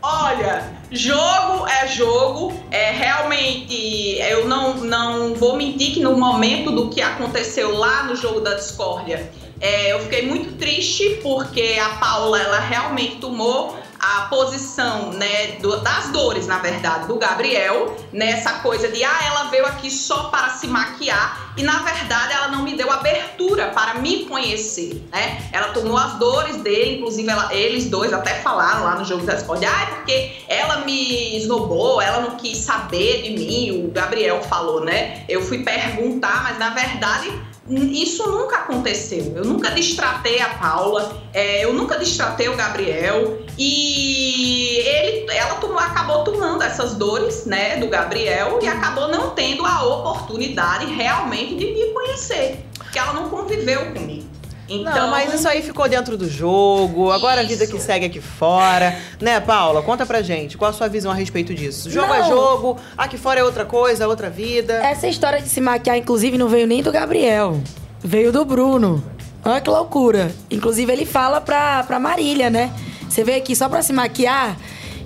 Olha, 0.02 0.64
jogo 0.92 1.68
é 1.68 1.88
jogo. 1.88 2.54
É 2.72 2.92
realmente, 2.92 4.18
eu 4.20 4.48
não, 4.48 4.76
não 4.76 5.34
vou 5.34 5.56
mentir 5.56 5.94
que 5.94 6.00
no 6.00 6.18
momento 6.18 6.72
do 6.72 6.90
que 6.90 7.02
aconteceu 7.02 7.76
lá 7.76 8.04
no 8.04 8.16
jogo 8.16 8.42
da 8.42 8.54
discórdia, 8.54 9.32
é, 9.60 9.92
eu 9.92 10.00
fiquei 10.02 10.26
muito 10.26 10.58
triste 10.58 11.20
porque 11.22 11.78
a 11.82 11.90
Paula 11.98 12.40
ela 12.40 12.60
realmente 12.60 13.16
tomou 13.18 13.76
a 14.00 14.22
posição 14.30 15.12
né, 15.12 15.54
do- 15.62 15.78
das 15.82 16.10
dores, 16.10 16.46
na 16.48 16.60
verdade, 16.60 17.08
do 17.08 17.16
Gabriel, 17.16 17.96
nessa 18.14 18.54
coisa 18.60 18.88
de 18.90 19.04
ah, 19.04 19.20
ela 19.26 19.44
veio 19.46 19.66
aqui 19.66 19.90
só 19.90 20.26
para 20.26 20.50
se 20.50 20.68
maquiar 20.68 21.54
e 21.58 21.64
na 21.64 21.80
verdade 21.80 22.34
ela 22.34 22.50
não 22.50 22.62
me 22.64 22.76
deu 22.76 22.92
abertura 22.92 23.68
para 23.68 23.96
me 23.96 24.26
conhecer, 24.26 25.04
né? 25.12 25.50
Ela 25.52 25.70
tomou 25.70 25.98
as 25.98 26.14
dores 26.20 26.58
dele, 26.58 26.98
inclusive 26.98 27.28
ela- 27.30 27.54
eles 27.54 27.90
dois 27.90 28.14
até 28.14 28.36
falaram 28.36 28.84
lá 28.84 28.96
no 28.96 29.04
jogo 29.06 29.26
da 29.26 29.34
Discord, 29.34 29.66
ah, 29.66 29.82
é 29.84 29.86
porque 29.96 30.44
ela 30.48 30.78
me 30.86 31.36
esnobou, 31.38 32.02
ela 32.02 32.22
não 32.22 32.36
quis 32.38 32.58
saber 32.60 33.24
de 33.24 33.32
mim, 33.32 33.86
o 33.88 33.92
Gabriel 33.92 34.42
falou, 34.44 34.82
né? 34.82 35.24
Eu 35.28 35.42
fui 35.42 35.64
perguntar, 35.64 36.44
mas 36.44 36.60
na 36.60 36.70
verdade 36.70 37.32
isso 37.70 38.30
nunca 38.30 38.58
aconteceu. 38.58 39.34
Eu 39.36 39.44
nunca 39.46 39.72
distratei 39.72 40.40
a 40.42 40.50
Paula, 40.50 41.22
é, 41.34 41.66
eu 41.66 41.74
nunca 41.74 41.98
distratei 41.98 42.48
o 42.50 42.56
Gabriel 42.56 43.40
e 43.58 44.78
ele, 44.78 45.32
ela 45.32 45.56
tomou- 45.56 45.80
acabou 45.80 46.24
tomando 46.24 46.64
essas 46.64 46.96
dores, 46.96 47.46
né, 47.46 47.78
do 47.78 47.88
Gabriel 47.88 48.60
e 48.62 48.68
acabou 48.68 49.08
não 49.10 49.32
tendo 49.32 49.66
a 49.66 49.84
oportunidade 49.84 50.86
realmente 50.94 51.56
de 51.56 51.66
me 51.74 51.94
conhecer, 51.94 52.66
porque 52.78 52.98
ela 52.98 53.14
não 53.14 53.30
conviveu 53.30 53.94
comigo. 53.94 54.27
Então, 54.70 54.94
Não, 54.94 55.08
mas 55.10 55.34
isso 55.34 55.48
aí 55.48 55.62
ficou 55.62 55.88
dentro 55.88 56.18
do 56.18 56.30
jogo, 56.30 57.10
agora 57.12 57.40
a 57.42 57.44
vida 57.44 57.64
Isso. 57.64 57.74
que 57.74 57.80
segue 57.82 58.06
aqui 58.06 58.20
fora. 58.20 58.98
Né, 59.22 59.40
Paula? 59.40 59.82
Conta 59.82 60.06
pra 60.06 60.22
gente, 60.22 60.58
qual 60.58 60.72
a 60.72 60.74
sua 60.74 60.88
visão 60.90 61.12
a 61.12 61.16
respeito 61.16 61.54
disso? 61.56 61.90
Jogo 61.90 62.14
é 62.14 62.20
Não. 62.20 62.28
jogo, 62.30 62.78
aqui 62.98 63.18
fora 63.18 63.40
é 63.40 63.44
outra 63.44 63.64
coisa, 63.66 64.04
é 64.04 64.08
outra 64.08 64.30
vida. 64.30 64.74
Essa 64.84 65.08
história 65.08 65.42
de 65.42 65.48
se 65.48 65.62
maquiar, 65.62 65.98
inclusive, 65.98 66.38
não 66.38 66.50
veio 66.50 66.68
nem 66.68 66.84
do 66.84 66.92
Gabriel. 66.92 67.62
Veio 68.04 68.32
do 68.32 68.44
Bruno. 68.44 69.04
Olha 69.46 69.62
que 69.62 69.70
loucura. 69.70 70.32
Inclusive, 70.52 70.92
ele 70.92 71.06
fala 71.06 71.40
pra, 71.40 71.84
pra 71.84 72.00
Marília, 72.00 72.50
né? 72.50 72.70
Você 73.10 73.24
veio 73.24 73.38
aqui 73.38 73.56
só 73.56 73.70
pra 73.70 73.82
se 73.82 73.94
maquiar? 73.94 74.58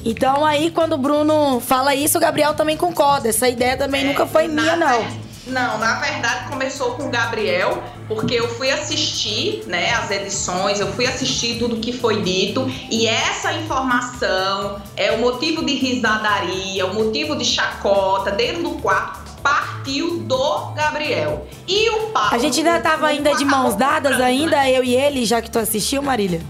Então, 0.04 0.44
aí, 0.44 0.72
quando 0.72 0.94
o 0.94 0.98
Bruno 0.98 1.60
fala 1.60 1.94
isso, 1.94 2.18
o 2.18 2.22
Gabriel 2.22 2.56
também 2.56 2.76
concorda. 2.76 3.30
Essa 3.30 3.48
ideia 3.48 3.78
também 3.78 4.04
nunca 4.04 4.26
foi 4.26 4.46
É, 4.46 4.48
minha, 4.48 4.76
não. 4.76 5.00
ver- 5.00 5.08
Não, 5.52 5.78
na 5.78 6.00
verdade 6.00 6.50
começou 6.50 6.92
com 6.92 7.08
o 7.08 7.10
Gabriel, 7.10 7.84
porque 8.08 8.36
eu 8.36 8.48
fui 8.56 8.72
assistir, 8.72 9.64
né, 9.68 9.94
as 9.96 10.10
edições, 10.10 10.80
eu 10.80 10.92
fui 10.94 11.06
assistir 11.06 11.60
tudo 11.60 11.76
que 11.78 11.92
foi 11.92 12.22
dito 12.22 12.66
e 12.90 13.06
essa 13.06 13.52
informação 13.54 14.82
é 14.96 15.12
o 15.12 15.20
motivo 15.20 15.66
de 15.66 15.74
risadaria, 15.74 16.86
o 16.86 16.94
motivo 16.94 17.36
de 17.36 17.44
chacota 17.44 18.32
dentro 18.32 18.64
do 18.64 18.72
quarto 18.82 19.32
partiu 19.44 20.20
do 20.20 20.72
Gabriel. 20.72 21.46
E 21.68 21.90
o 21.90 22.08
Paulo 22.12 22.30
A 22.34 22.38
gente 22.38 22.60
ainda 22.60 22.80
tava 22.80 23.08
ainda 23.08 23.36
de 23.36 23.44
mãos 23.44 23.76
dadas 23.76 24.14
comprando, 24.14 24.24
ainda, 24.24 24.58
né? 24.58 24.72
eu 24.72 24.84
e 24.84 24.96
ele, 24.96 25.26
já 25.26 25.42
que 25.42 25.52
tu 25.52 25.60
assistiu, 25.60 26.02
Marília? 26.02 26.42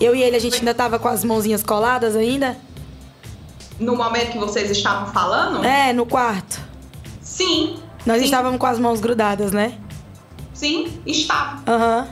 Eu 0.00 0.16
e 0.16 0.22
ele, 0.22 0.34
a 0.34 0.40
gente 0.40 0.56
ainda 0.56 0.74
tava 0.74 0.98
com 0.98 1.06
as 1.06 1.22
mãozinhas 1.22 1.62
coladas 1.62 2.16
ainda? 2.16 2.56
No 3.78 3.94
momento 3.96 4.32
que 4.32 4.38
vocês 4.38 4.70
estavam 4.70 5.12
falando? 5.12 5.64
É, 5.64 5.92
no 5.92 6.06
quarto. 6.06 6.60
Sim. 7.20 7.76
Nós 8.04 8.18
sim, 8.18 8.24
estávamos 8.24 8.58
com 8.58 8.66
as 8.66 8.78
mãos 8.78 9.00
grudadas, 9.00 9.52
né? 9.52 9.74
Sim, 10.54 11.00
estava. 11.06 11.58
Aham. 11.66 12.08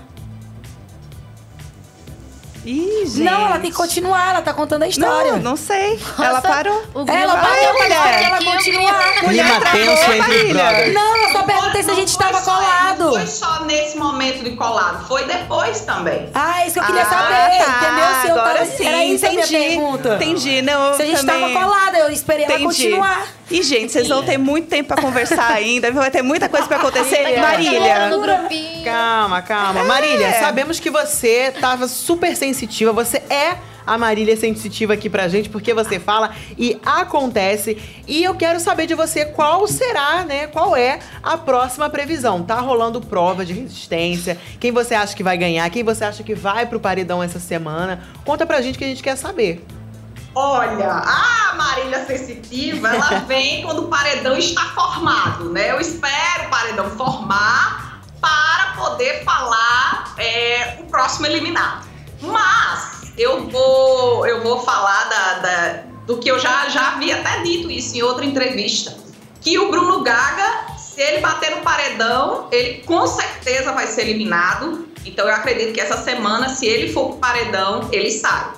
Ih, 2.62 3.06
gente. 3.06 3.20
Não, 3.22 3.46
ela 3.46 3.58
tem 3.58 3.70
que 3.70 3.76
continuar, 3.76 4.32
ela 4.32 4.42
tá 4.42 4.52
contando 4.52 4.82
a 4.82 4.88
história. 4.88 5.32
Não, 5.32 5.38
não 5.38 5.56
sei. 5.56 5.98
Ela 6.18 6.42
parou. 6.42 6.82
O 6.92 7.10
Ela 7.10 7.34
parou, 7.38 7.72
mulher. 7.72 8.22
ela 8.22 8.36
continuar. 8.44 9.02
Clima 9.20 9.60
travou, 9.60 9.80
tenso 9.86 10.12
entre 10.12 10.52
brothers. 10.52 10.94
Não, 10.94 11.16
eu 11.16 11.32
só 11.32 11.42
perguntei 11.42 11.82
se 11.82 11.90
a 11.90 11.94
gente 11.94 12.12
foi 12.14 12.26
tava 12.26 12.38
só- 12.44 12.54
colado. 12.54 12.98
Não 13.04 13.12
foi 13.14 13.26
só 13.26 13.64
nesse 13.64 13.96
momento 13.96 14.44
de 14.44 14.50
colado, 14.56 15.06
foi 15.08 15.24
depois 15.24 15.80
também. 15.80 16.28
Ah, 16.34 16.66
isso 16.66 16.74
que 16.74 16.80
eu 16.80 16.84
queria 16.84 17.00
Ah, 17.00 17.06
saber, 17.06 17.64
tá. 17.64 17.76
entendeu? 17.78 18.20
Se 18.20 18.28
eu 18.28 18.34
Agora 18.40 18.58
tava... 18.58 18.70
sim, 18.76 18.86
Era 18.86 18.99
isso 19.14 19.26
a 19.26 19.30
minha 19.30 19.44
entendi. 19.44 19.68
pergunta. 19.68 20.14
Entendi, 20.16 20.62
não. 20.62 20.94
Se 20.94 21.02
a 21.02 21.06
gente 21.06 21.24
também... 21.24 21.54
tava 21.54 21.66
colada, 21.66 21.98
eu 21.98 22.10
esperei 22.10 22.44
ela 22.44 22.54
Entendi. 22.54 22.66
continuar. 22.66 23.26
E, 23.50 23.62
gente, 23.62 23.92
vocês 23.92 24.06
vão 24.06 24.22
ter 24.22 24.38
muito 24.38 24.68
tempo 24.68 24.88
pra 24.88 25.02
conversar 25.02 25.52
ainda. 25.52 25.90
Vai 25.90 26.10
ter 26.10 26.22
muita 26.22 26.48
coisa 26.48 26.66
pra 26.66 26.76
acontecer. 26.76 27.40
Marília. 27.40 28.08
Grupinho. 28.10 28.84
Calma, 28.84 29.42
calma. 29.42 29.84
Marília, 29.84 30.32
sabemos 30.38 30.78
que 30.78 30.90
você 30.90 31.52
tava 31.60 31.88
super 31.88 32.36
sensitiva. 32.36 32.92
Você 32.92 33.18
é 33.28 33.56
a 33.86 33.98
Marília 33.98 34.36
sensitiva 34.36 34.94
aqui 34.94 35.10
pra 35.10 35.26
gente, 35.26 35.48
porque 35.48 35.74
você 35.74 35.98
fala 35.98 36.30
e 36.56 36.78
acontece. 36.84 37.76
E 38.06 38.22
eu 38.22 38.34
quero 38.34 38.60
saber 38.60 38.86
de 38.86 38.94
você 38.94 39.24
qual 39.24 39.66
será, 39.66 40.24
né? 40.24 40.46
Qual 40.46 40.76
é 40.76 41.00
a 41.22 41.36
próxima 41.36 41.90
previsão? 41.90 42.42
Tá 42.42 42.60
rolando 42.60 43.00
prova 43.00 43.44
de 43.44 43.52
resistência? 43.52 44.38
Quem 44.60 44.70
você 44.70 44.94
acha 44.94 45.16
que 45.16 45.22
vai 45.22 45.36
ganhar? 45.36 45.68
Quem 45.70 45.82
você 45.82 46.04
acha 46.04 46.22
que 46.22 46.34
vai 46.34 46.66
pro 46.66 46.78
paredão 46.78 47.20
essa 47.20 47.40
semana? 47.40 48.00
Conta 48.24 48.46
pra 48.46 48.60
gente 48.60 48.78
que 48.78 48.84
a 48.84 48.88
gente 48.88 48.99
quer 49.02 49.16
saber. 49.16 49.64
Olha, 50.34 50.88
a 50.90 51.54
Marília 51.56 52.04
Sensitiva, 52.06 52.88
ela 52.88 53.18
vem 53.26 53.62
quando 53.64 53.84
o 53.84 53.88
paredão 53.88 54.36
está 54.36 54.62
formado, 54.66 55.50
né? 55.50 55.72
Eu 55.72 55.80
espero 55.80 56.46
o 56.46 56.50
paredão 56.50 56.90
formar 56.90 58.00
para 58.20 58.74
poder 58.76 59.24
falar 59.24 60.14
é, 60.18 60.76
o 60.80 60.84
próximo 60.84 61.26
eliminado. 61.26 61.84
Mas 62.22 63.12
eu 63.18 63.48
vou, 63.48 64.26
eu 64.26 64.42
vou 64.42 64.60
falar 64.62 65.04
da, 65.08 65.32
da- 65.40 65.82
do 66.06 66.18
que 66.18 66.30
eu 66.30 66.38
já, 66.38 66.68
já 66.68 66.88
havia 66.92 67.20
até 67.20 67.42
dito 67.42 67.70
isso 67.70 67.96
em 67.96 68.02
outra 68.02 68.24
entrevista. 68.24 68.96
Que 69.40 69.58
o 69.58 69.70
Bruno 69.70 70.02
Gaga, 70.02 70.66
se 70.76 71.00
ele 71.00 71.20
bater 71.20 71.56
no 71.56 71.62
paredão, 71.62 72.48
ele 72.52 72.82
com 72.84 73.06
certeza 73.06 73.72
vai 73.72 73.86
ser 73.86 74.02
eliminado. 74.02 74.86
Então 75.04 75.26
eu 75.26 75.34
acredito 75.34 75.72
que 75.72 75.80
essa 75.80 75.96
semana, 75.96 76.48
se 76.50 76.66
ele 76.66 76.92
for 76.92 77.08
pro 77.10 77.16
paredão, 77.18 77.88
ele 77.90 78.10
sai. 78.10 78.50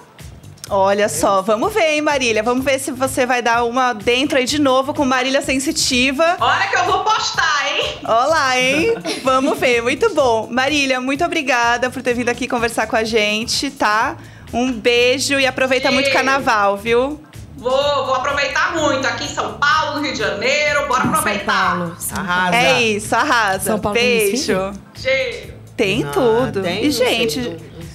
Olha 0.70 1.08
só, 1.08 1.42
vamos 1.42 1.74
ver, 1.74 1.94
hein, 1.94 2.00
Marília? 2.02 2.42
Vamos 2.42 2.64
ver 2.64 2.78
se 2.78 2.90
você 2.92 3.26
vai 3.26 3.42
dar 3.42 3.64
uma 3.64 3.92
dentro 3.92 4.38
aí 4.38 4.44
de 4.44 4.58
novo 4.60 4.94
com 4.94 5.04
Marília 5.04 5.42
Sensitiva. 5.42 6.36
Olha 6.40 6.66
que 6.68 6.76
eu 6.76 6.84
vou 6.84 7.04
postar, 7.04 7.66
hein? 7.68 7.98
Olá, 8.04 8.58
hein? 8.58 8.94
Vamos 9.22 9.58
ver, 9.58 9.82
muito 9.82 10.14
bom. 10.14 10.48
Marília, 10.50 11.00
muito 11.00 11.24
obrigada 11.24 11.90
por 11.90 12.00
ter 12.00 12.14
vindo 12.14 12.28
aqui 12.30 12.46
conversar 12.48 12.86
com 12.86 12.96
a 12.96 13.04
gente, 13.04 13.70
tá? 13.70 14.16
Um 14.52 14.72
beijo 14.72 15.38
e 15.38 15.46
aproveita 15.46 15.90
muito 15.90 16.08
o 16.08 16.12
carnaval, 16.12 16.76
viu? 16.76 17.20
Vou, 17.56 18.06
vou 18.06 18.14
aproveitar 18.14 18.74
muito 18.74 19.06
aqui 19.06 19.24
em 19.24 19.28
São 19.28 19.54
Paulo, 19.54 19.96
no 19.96 20.02
Rio 20.04 20.12
de 20.12 20.18
Janeiro. 20.18 20.86
Bora 20.88 21.02
São 21.02 21.10
aproveitar. 21.10 21.76
Paulo. 21.76 21.96
São 21.98 22.18
Arrasa. 22.18 22.56
É 22.56 22.82
isso, 22.82 23.14
arrasa. 23.14 23.64
São 23.64 23.78
Paulo 23.78 23.98
tem 23.98 24.18
Beijo. 24.18 24.72
Cheiro. 24.94 25.54
Tem 25.76 26.04
Ah, 26.04 26.10
tudo. 26.12 26.62
tem? 26.62 26.82
E, 26.82 26.86
Não 26.86 26.92
sei, 26.92 27.14
gente, 27.28 27.40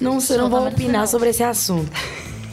não- 0.00 0.12
Não, 0.12 0.20
sei, 0.20 0.36
não 0.36 0.48
vou 0.50 0.66
opinar 0.68 1.06
sobre 1.08 1.30
esse 1.30 1.42
assunto. 1.42 1.90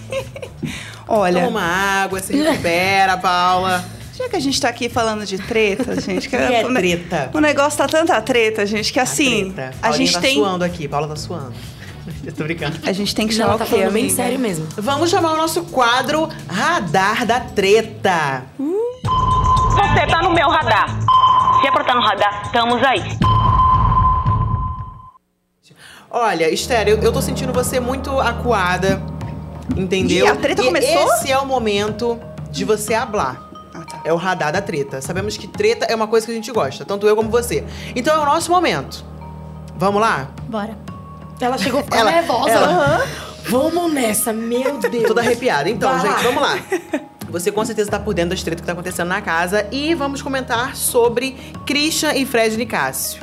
olha, 1.07 1.43
Toma 1.45 1.61
água, 1.61 2.19
se 2.19 2.35
recupera, 2.35 3.17
Paula. 3.17 3.83
já 4.17 4.29
que 4.29 4.35
a 4.35 4.39
gente 4.39 4.59
tá 4.59 4.69
aqui 4.69 4.89
falando 4.89 5.25
de 5.25 5.37
treta, 5.37 5.99
gente, 5.99 6.29
que 6.29 6.35
que 6.37 6.43
é 6.43 6.65
o 6.65 6.69
ne- 6.69 6.79
treta? 6.79 7.29
O 7.33 7.39
negócio 7.39 7.77
tá 7.77 7.87
tanta 7.87 8.21
treta, 8.21 8.65
gente, 8.65 8.91
que 8.93 8.99
assim, 8.99 9.51
treta. 9.51 9.69
a 9.77 9.89
Paulinha 9.89 9.97
gente 10.05 10.13
tá 10.13 10.21
tem 10.21 10.35
suando 10.35 10.63
aqui, 10.63 10.87
Paula 10.87 11.07
tá 11.07 11.15
suando. 11.15 11.53
Eu 12.25 12.31
tô 12.33 12.43
brincando. 12.43 12.77
a 12.83 12.91
gente 12.93 13.13
tem 13.15 13.27
que 13.27 13.33
Não, 13.33 13.39
chamar 13.41 13.49
ela 13.55 13.57
tá 13.59 13.65
o 13.65 13.67
quê, 13.67 13.75
falando 13.77 13.93
bem 13.93 14.09
sério 14.09 14.37
mesmo. 14.39 14.67
Vamos 14.77 15.09
chamar 15.09 15.33
o 15.33 15.37
nosso 15.37 15.63
quadro 15.65 16.29
Radar 16.47 17.25
da 17.25 17.39
Treta. 17.39 18.43
Você 18.57 20.07
tá 20.07 20.21
no 20.21 20.31
meu 20.33 20.47
radar. 20.49 20.87
Se 21.61 21.67
é 21.67 21.71
pra 21.71 21.81
estar 21.81 21.95
no 21.95 22.01
radar, 22.01 22.43
estamos 22.45 22.81
aí. 22.83 23.01
Olha, 26.09 26.49
Esther, 26.49 26.87
eu, 26.87 26.97
eu 26.99 27.11
tô 27.11 27.21
sentindo 27.21 27.51
você 27.51 27.79
muito 27.79 28.19
acuada, 28.19 29.01
entendeu? 29.75 30.25
Ih, 30.25 30.29
a 30.29 30.35
treta 30.35 30.61
E 30.61 30.65
começou? 30.65 31.13
Esse 31.13 31.31
é 31.31 31.37
o 31.37 31.45
momento 31.45 32.19
de 32.51 32.63
você 32.65 32.93
hablar. 32.93 33.41
Ah, 33.73 33.81
tá. 33.81 34.01
É 34.05 34.13
o 34.13 34.15
radar 34.15 34.51
da 34.53 34.61
treta. 34.61 35.01
Sabemos 35.01 35.35
que 35.37 35.47
treta 35.47 35.85
é 35.85 35.95
uma 35.95 36.07
coisa 36.07 36.25
que 36.25 36.31
a 36.31 36.35
gente 36.35 36.51
gosta, 36.51 36.85
tanto 36.85 37.05
eu 37.07 37.15
como 37.15 37.29
você. 37.29 37.63
Então 37.95 38.15
é 38.15 38.19
o 38.19 38.25
nosso 38.25 38.51
momento. 38.51 39.03
Vamos 39.77 39.99
lá? 40.01 40.29
Bora. 40.43 40.77
Ela 41.41 41.57
chegou 41.57 41.81
a 41.81 41.83
ficar 41.83 41.97
Ela- 41.99 42.11
nervosa. 42.11 42.49
ela- 42.49 43.07
Vamos 43.49 43.93
nessa, 43.93 44.31
meu 44.33 44.77
Deus. 44.89 45.03
Toda 45.07 45.21
arrepiada. 45.21 45.69
Então, 45.69 45.89
Vai 45.97 46.09
gente, 46.09 46.23
vamos 46.23 46.41
lá. 46.41 46.57
Você 47.29 47.51
com 47.51 47.65
certeza 47.65 47.91
tá 47.91 47.99
por 47.99 48.13
dentro 48.13 48.29
das 48.29 48.41
tretas 48.43 48.61
que 48.61 48.65
tá 48.65 48.71
acontecendo 48.71 49.09
na 49.09 49.21
casa. 49.21 49.67
E 49.71 49.93
vamos 49.93 50.21
comentar 50.21 50.75
sobre 50.75 51.31
Christian 51.65 52.13
e 52.13 52.25
Fred 52.25 52.55
Nicásio. 52.55 53.21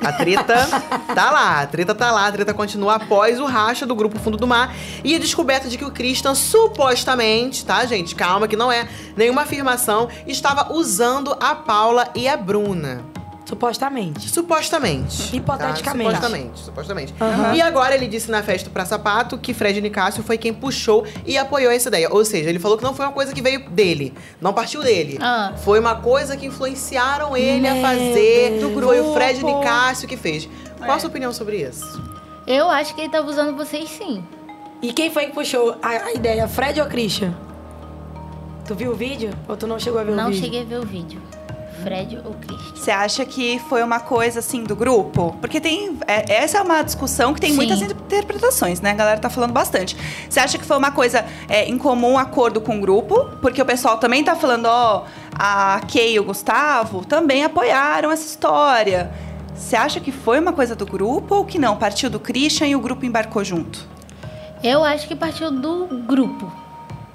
A 0.00 0.12
treta 0.12 0.66
tá 1.14 1.30
lá, 1.30 1.60
a 1.60 1.66
treta 1.66 1.94
tá 1.94 2.12
lá, 2.12 2.26
a 2.26 2.32
treta 2.32 2.54
continua 2.54 2.96
após 2.96 3.40
o 3.40 3.46
racha 3.46 3.86
do 3.86 3.94
grupo 3.94 4.18
Fundo 4.18 4.36
do 4.36 4.46
Mar 4.46 4.74
e 5.02 5.14
a 5.14 5.18
descoberta 5.18 5.68
de 5.68 5.78
que 5.78 5.84
o 5.84 5.90
Christian 5.90 6.34
supostamente, 6.34 7.64
tá, 7.64 7.84
gente? 7.86 8.14
Calma, 8.14 8.46
que 8.46 8.56
não 8.56 8.70
é 8.70 8.88
nenhuma 9.16 9.42
afirmação, 9.42 10.08
estava 10.26 10.72
usando 10.72 11.36
a 11.40 11.54
Paula 11.54 12.08
e 12.14 12.28
a 12.28 12.36
Bruna. 12.36 13.04
Supostamente. 13.46 14.28
Supostamente. 14.28 15.34
Hipoteticamente. 15.34 16.10
Tá? 16.10 16.16
Supostamente, 16.16 16.60
supostamente. 16.60 17.14
E 17.54 17.60
agora 17.62 17.94
ele 17.94 18.08
disse 18.08 18.28
na 18.30 18.42
festa 18.42 18.68
pra 18.68 18.84
sapato 18.84 19.38
que 19.38 19.54
Fred 19.54 19.80
Nicásio 19.80 20.22
foi 20.24 20.36
quem 20.36 20.52
puxou 20.52 21.06
e 21.24 21.38
apoiou 21.38 21.70
essa 21.70 21.88
ideia. 21.88 22.08
Ou 22.12 22.24
seja, 22.24 22.50
ele 22.50 22.58
falou 22.58 22.76
que 22.76 22.82
não 22.82 22.92
foi 22.92 23.06
uma 23.06 23.12
coisa 23.12 23.32
que 23.32 23.40
veio 23.40 23.70
dele. 23.70 24.12
Não 24.40 24.52
partiu 24.52 24.82
dele. 24.82 25.16
Ah. 25.20 25.52
Foi 25.58 25.78
uma 25.78 25.94
coisa 25.94 26.36
que 26.36 26.44
influenciaram 26.46 27.36
ele 27.36 27.68
a 27.68 27.74
Meu 27.74 27.82
fazer. 27.82 28.58
Deus. 28.58 28.84
Foi 28.84 29.00
o 29.00 29.14
Fred. 29.14 29.44
Nicásio 29.44 30.08
que 30.08 30.16
fez. 30.16 30.48
Qual 30.78 30.90
a 30.90 30.98
sua 30.98 31.08
opinião 31.08 31.32
sobre 31.32 31.58
isso? 31.62 32.02
Eu 32.46 32.68
acho 32.68 32.94
que 32.94 33.00
ele 33.02 33.10
tava 33.10 33.28
usando 33.28 33.56
vocês 33.56 33.88
sim. 33.88 34.24
E 34.82 34.92
quem 34.92 35.10
foi 35.10 35.26
que 35.26 35.32
puxou 35.32 35.76
a, 35.80 35.88
a 35.88 36.12
ideia? 36.12 36.46
Fred 36.48 36.80
ou 36.80 36.86
Christian? 36.86 37.32
Tu 38.66 38.74
viu 38.74 38.90
o 38.90 38.94
vídeo? 38.94 39.30
Ou 39.48 39.56
tu 39.56 39.66
não 39.66 39.78
chegou 39.78 40.00
a 40.00 40.04
ver 40.04 40.12
o 40.12 40.16
Não 40.16 40.26
vídeo? 40.30 40.40
cheguei 40.42 40.62
a 40.62 40.64
ver 40.64 40.78
o 40.80 40.84
vídeo. 40.84 41.20
Fred 41.82 42.18
ou 42.24 42.34
Christian? 42.34 42.74
Você 42.74 42.90
acha 42.90 43.24
que 43.24 43.58
foi 43.68 43.82
uma 43.82 44.00
coisa 44.00 44.38
assim 44.40 44.64
do 44.64 44.74
grupo? 44.74 45.36
Porque 45.40 45.60
tem. 45.60 45.98
é- 46.06 46.42
essa 46.42 46.58
é 46.58 46.62
uma 46.62 46.82
discussão 46.82 47.34
que 47.34 47.40
tem 47.40 47.50
Sim. 47.50 47.56
muitas 47.56 47.82
interpretações, 47.82 48.80
né? 48.80 48.90
A 48.90 48.94
galera 48.94 49.20
tá 49.20 49.30
falando 49.30 49.52
bastante. 49.52 49.96
Você 50.28 50.40
acha 50.40 50.58
que 50.58 50.64
foi 50.64 50.76
uma 50.76 50.90
coisa 50.90 51.24
é, 51.48 51.64
em 51.68 51.78
comum, 51.78 52.12
um 52.12 52.18
acordo 52.18 52.60
com 52.60 52.78
o 52.78 52.80
grupo? 52.80 53.30
Porque 53.40 53.60
o 53.60 53.66
pessoal 53.66 53.98
também 53.98 54.24
tá 54.24 54.34
falando, 54.36 54.66
ó, 54.66 55.04
a 55.32 55.80
Kay 55.92 56.14
e 56.14 56.20
o 56.20 56.24
Gustavo 56.24 57.04
também 57.04 57.44
apoiaram 57.44 58.10
essa 58.10 58.26
história. 58.26 59.10
Você 59.54 59.74
acha 59.74 60.00
que 60.00 60.12
foi 60.12 60.38
uma 60.38 60.52
coisa 60.52 60.74
do 60.76 60.84
grupo 60.84 61.34
ou 61.34 61.44
que 61.44 61.58
não? 61.58 61.76
Partiu 61.76 62.10
do 62.10 62.20
Christian 62.20 62.66
e 62.66 62.76
o 62.76 62.80
grupo 62.80 63.06
embarcou 63.06 63.42
junto? 63.42 63.86
Eu 64.62 64.84
acho 64.84 65.06
que 65.08 65.14
partiu 65.14 65.50
do 65.50 65.86
grupo. 66.06 66.50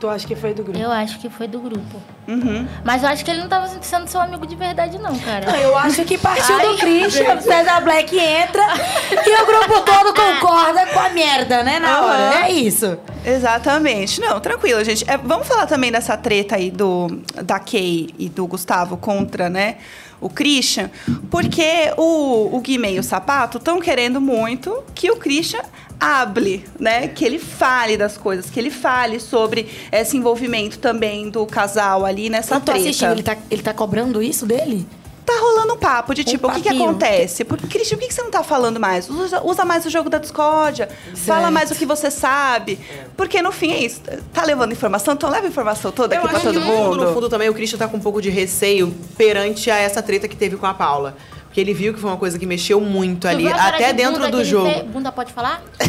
Tu 0.01 0.09
acha 0.09 0.25
que 0.25 0.35
foi 0.35 0.51
do 0.51 0.63
grupo? 0.63 0.79
Eu 0.79 0.91
acho 0.91 1.19
que 1.19 1.29
foi 1.29 1.47
do 1.47 1.59
grupo. 1.59 2.01
Uhum. 2.27 2.67
Mas 2.83 3.03
eu 3.03 3.09
acho 3.09 3.23
que 3.23 3.29
ele 3.29 3.41
não 3.41 3.47
tava 3.47 3.67
sendo 3.83 4.07
seu 4.07 4.19
amigo 4.19 4.47
de 4.47 4.55
verdade, 4.55 4.97
não, 4.97 5.15
cara. 5.19 5.45
Não, 5.45 5.55
eu 5.55 5.77
acho 5.77 6.03
que 6.05 6.17
partiu 6.17 6.55
Ai, 6.55 6.65
do 6.69 6.77
Christian, 6.77 7.35
o 7.35 7.41
César 7.41 7.81
Black 7.81 8.17
entra 8.17 8.63
e 9.11 9.43
o 9.43 9.45
grupo 9.45 9.81
todo 9.81 10.11
concorda 10.11 10.87
com 10.87 10.99
a 10.99 11.09
merda, 11.09 11.61
né? 11.61 11.77
Na 11.77 11.99
Aham. 11.99 12.05
hora. 12.07 12.47
É 12.47 12.51
isso. 12.51 12.97
Exatamente. 13.23 14.19
Não, 14.19 14.39
tranquilo, 14.39 14.83
gente. 14.83 15.07
É, 15.07 15.17
vamos 15.17 15.47
falar 15.47 15.67
também 15.67 15.91
dessa 15.91 16.17
treta 16.17 16.55
aí 16.55 16.71
do, 16.71 17.21
da 17.43 17.59
Kay 17.59 18.09
e 18.17 18.27
do 18.27 18.47
Gustavo 18.47 18.97
contra, 18.97 19.51
né? 19.51 19.75
O 20.19 20.29
Christian, 20.29 20.89
porque 21.29 21.93
o, 21.97 22.55
o 22.55 22.59
Guimê 22.59 22.93
e 22.93 22.99
o 22.99 23.03
Sapato 23.03 23.59
estão 23.59 23.79
querendo 23.79 24.19
muito 24.19 24.83
que 24.95 25.11
o 25.11 25.17
Christian 25.17 25.61
hable, 26.01 26.65
né? 26.79 27.07
Que 27.07 27.23
ele 27.23 27.37
fale 27.37 27.95
das 27.95 28.17
coisas, 28.17 28.49
que 28.49 28.59
ele 28.59 28.71
fale 28.71 29.19
sobre 29.19 29.69
esse 29.91 30.17
envolvimento 30.17 30.79
também 30.79 31.29
do 31.29 31.45
casal 31.45 32.03
ali 32.05 32.27
nessa 32.29 32.55
Eu 32.55 32.59
tô 32.59 32.65
treta. 32.71 32.79
assistindo, 32.81 33.11
ele 33.11 33.23
tá, 33.23 33.37
ele 33.51 33.61
tá 33.61 33.73
cobrando 33.73 34.21
isso 34.21 34.45
dele? 34.47 34.85
Tá 35.23 35.33
rolando 35.39 35.75
um 35.75 35.77
papo 35.77 36.15
de 36.15 36.23
tipo, 36.23 36.47
o 36.47 36.51
que, 36.51 36.61
que 36.61 36.69
acontece? 36.69 37.45
Porque, 37.45 37.67
Christian, 37.67 37.95
por 37.95 38.01
que, 38.01 38.07
que 38.07 38.13
você 38.15 38.23
não 38.23 38.31
tá 38.31 38.43
falando 38.43 38.79
mais? 38.79 39.07
Usa, 39.07 39.39
usa 39.45 39.63
mais 39.63 39.85
o 39.85 39.89
jogo 39.89 40.09
da 40.09 40.17
discórdia, 40.17 40.89
fala 41.15 41.41
Certo. 41.41 41.53
mais 41.53 41.69
o 41.71 41.75
que 41.75 41.85
você 41.85 42.09
sabe. 42.09 42.79
Porque 43.15 43.39
no 43.39 43.51
fim 43.51 43.71
é 43.71 43.77
isso. 43.85 44.01
Tá 44.33 44.43
levando 44.43 44.71
informação, 44.71 45.13
então 45.13 45.29
leva 45.29 45.45
a 45.45 45.49
informação 45.49 45.91
toda 45.91 46.15
aqui 46.15 46.25
Eu 46.25 46.27
pra 46.29 46.39
acho 46.39 46.47
que 46.47 46.53
todo 46.53 46.59
no 46.65 46.65
fundo, 46.73 46.89
mundo. 46.89 47.05
no 47.05 47.13
fundo 47.13 47.29
também 47.29 47.47
o 47.49 47.53
Christian 47.53 47.77
tá 47.77 47.87
com 47.87 47.97
um 47.97 48.01
pouco 48.01 48.19
de 48.19 48.31
receio 48.31 48.91
perante 49.15 49.69
a 49.69 49.77
essa 49.77 50.01
treta 50.01 50.27
que 50.27 50.35
teve 50.35 50.57
com 50.57 50.65
a 50.65 50.73
Paula. 50.73 51.15
Porque 51.51 51.59
ele 51.59 51.73
viu 51.73 51.93
que 51.93 51.99
foi 51.99 52.09
uma 52.09 52.15
coisa 52.15 52.39
que 52.39 52.45
mexeu 52.45 52.79
muito 52.79 53.19
Tu 53.21 53.27
ali, 53.27 53.45
até 53.51 53.87
de 53.87 53.97
dentro 53.97 54.31
do 54.31 54.41
jogo. 54.41 54.69
fez? 54.71 54.83
Bunda 54.83 55.11
pode 55.11 55.33
falar? 55.33 55.61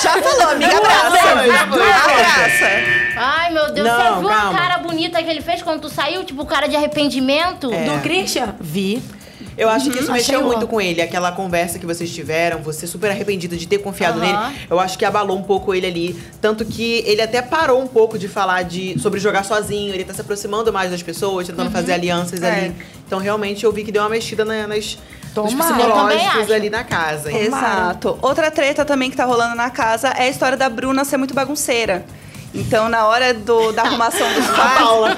Já 0.00 0.12
falou, 0.22 0.50
amiga, 0.50 0.76
abraça. 0.76 1.30
abraça. 1.62 2.66
Ai, 3.16 3.52
meu 3.52 3.72
Deus. 3.72 3.88
Não, 3.88 3.96
você 4.14 4.20
viu 4.20 4.28
calma. 4.28 4.50
a 4.50 4.62
cara 4.62 4.78
bonita 4.78 5.20
que 5.20 5.28
ele 5.28 5.40
fez 5.40 5.60
quando 5.60 5.80
tu 5.80 5.88
saiu? 5.88 6.22
Tipo, 6.22 6.46
cara 6.46 6.68
de 6.68 6.76
arrependimento? 6.76 7.72
É. 7.72 7.84
Do 7.86 8.00
Christian? 8.00 8.54
Vi. 8.60 9.02
Eu 9.58 9.68
acho 9.68 9.90
que 9.90 9.98
isso 9.98 10.10
Achei 10.12 10.34
mexeu 10.34 10.44
muito 10.44 10.66
com 10.68 10.80
ele. 10.80 11.02
Aquela 11.02 11.32
conversa 11.32 11.78
que 11.78 11.84
vocês 11.84 12.10
tiveram, 12.14 12.60
você 12.62 12.86
super 12.86 13.10
arrependida 13.10 13.56
de 13.56 13.66
ter 13.66 13.78
confiado 13.78 14.20
nele. 14.20 14.38
Eu 14.70 14.78
acho 14.78 14.96
que 14.96 15.04
abalou 15.04 15.36
um 15.36 15.42
pouco 15.42 15.74
ele 15.74 15.86
ali. 15.86 16.22
Tanto 16.40 16.64
que 16.64 17.02
ele 17.04 17.20
até 17.20 17.42
parou 17.42 17.82
um 17.82 17.86
pouco 17.88 18.16
de 18.18 18.28
falar 18.28 18.62
de, 18.62 18.98
sobre 19.00 19.18
jogar 19.18 19.44
sozinho. 19.44 19.92
Ele 19.92 20.04
tá 20.04 20.14
se 20.14 20.20
aproximando 20.20 20.72
mais 20.72 20.90
das 20.92 21.02
pessoas, 21.02 21.46
tentando 21.48 21.70
fazer 21.72 21.92
alianças 21.92 22.40
É. 22.42 22.50
ali. 22.50 22.74
Então, 23.06 23.18
realmente, 23.18 23.64
eu 23.64 23.72
vi 23.72 23.82
que 23.82 23.90
deu 23.90 24.02
uma 24.02 24.08
mexida 24.08 24.44
na- 24.44 24.66
nas, 24.68 24.96
nos 25.34 25.52
Tomara. 25.52 25.74
Psicológicos 25.74 26.50
ali 26.52 26.70
na 26.70 26.84
casa. 26.84 27.30
hein? 27.32 27.38
Exato. 27.46 28.18
Outra 28.22 28.50
treta 28.50 28.84
também 28.84 29.10
que 29.10 29.16
tá 29.16 29.24
rolando 29.24 29.54
na 29.56 29.70
casa 29.70 30.08
é 30.08 30.22
a 30.24 30.28
história 30.28 30.56
da 30.56 30.68
Bruna 30.68 31.04
ser 31.04 31.16
muito 31.16 31.34
bagunceira. 31.34 32.04
Então, 32.54 32.88
na 32.88 33.06
hora 33.06 33.34
do, 33.34 33.72
da 33.72 33.82
arrumação 33.82 34.32
dos 34.32 34.46
quartos. 34.50 34.78
Paula. 34.78 35.16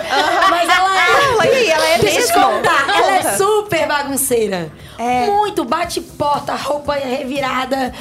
Mas 0.50 0.68
ela 0.68 0.98
é. 0.98 1.10
Ela, 1.30 1.46
e 1.46 1.70
ela 1.70 1.88
é 1.88 1.98
Deixa 1.98 2.20
eu 2.20 2.26
te 2.26 2.32
mesmo? 2.34 2.52
contar. 2.52 2.88
Ela 2.88 3.16
é 3.16 3.36
super 3.36 3.86
bagunceira. 3.86 4.72
É. 4.98 5.26
Muito, 5.26 5.64
bate 5.64 6.00
porta, 6.00 6.54
roupa 6.54 6.94
revirada. 6.94 7.92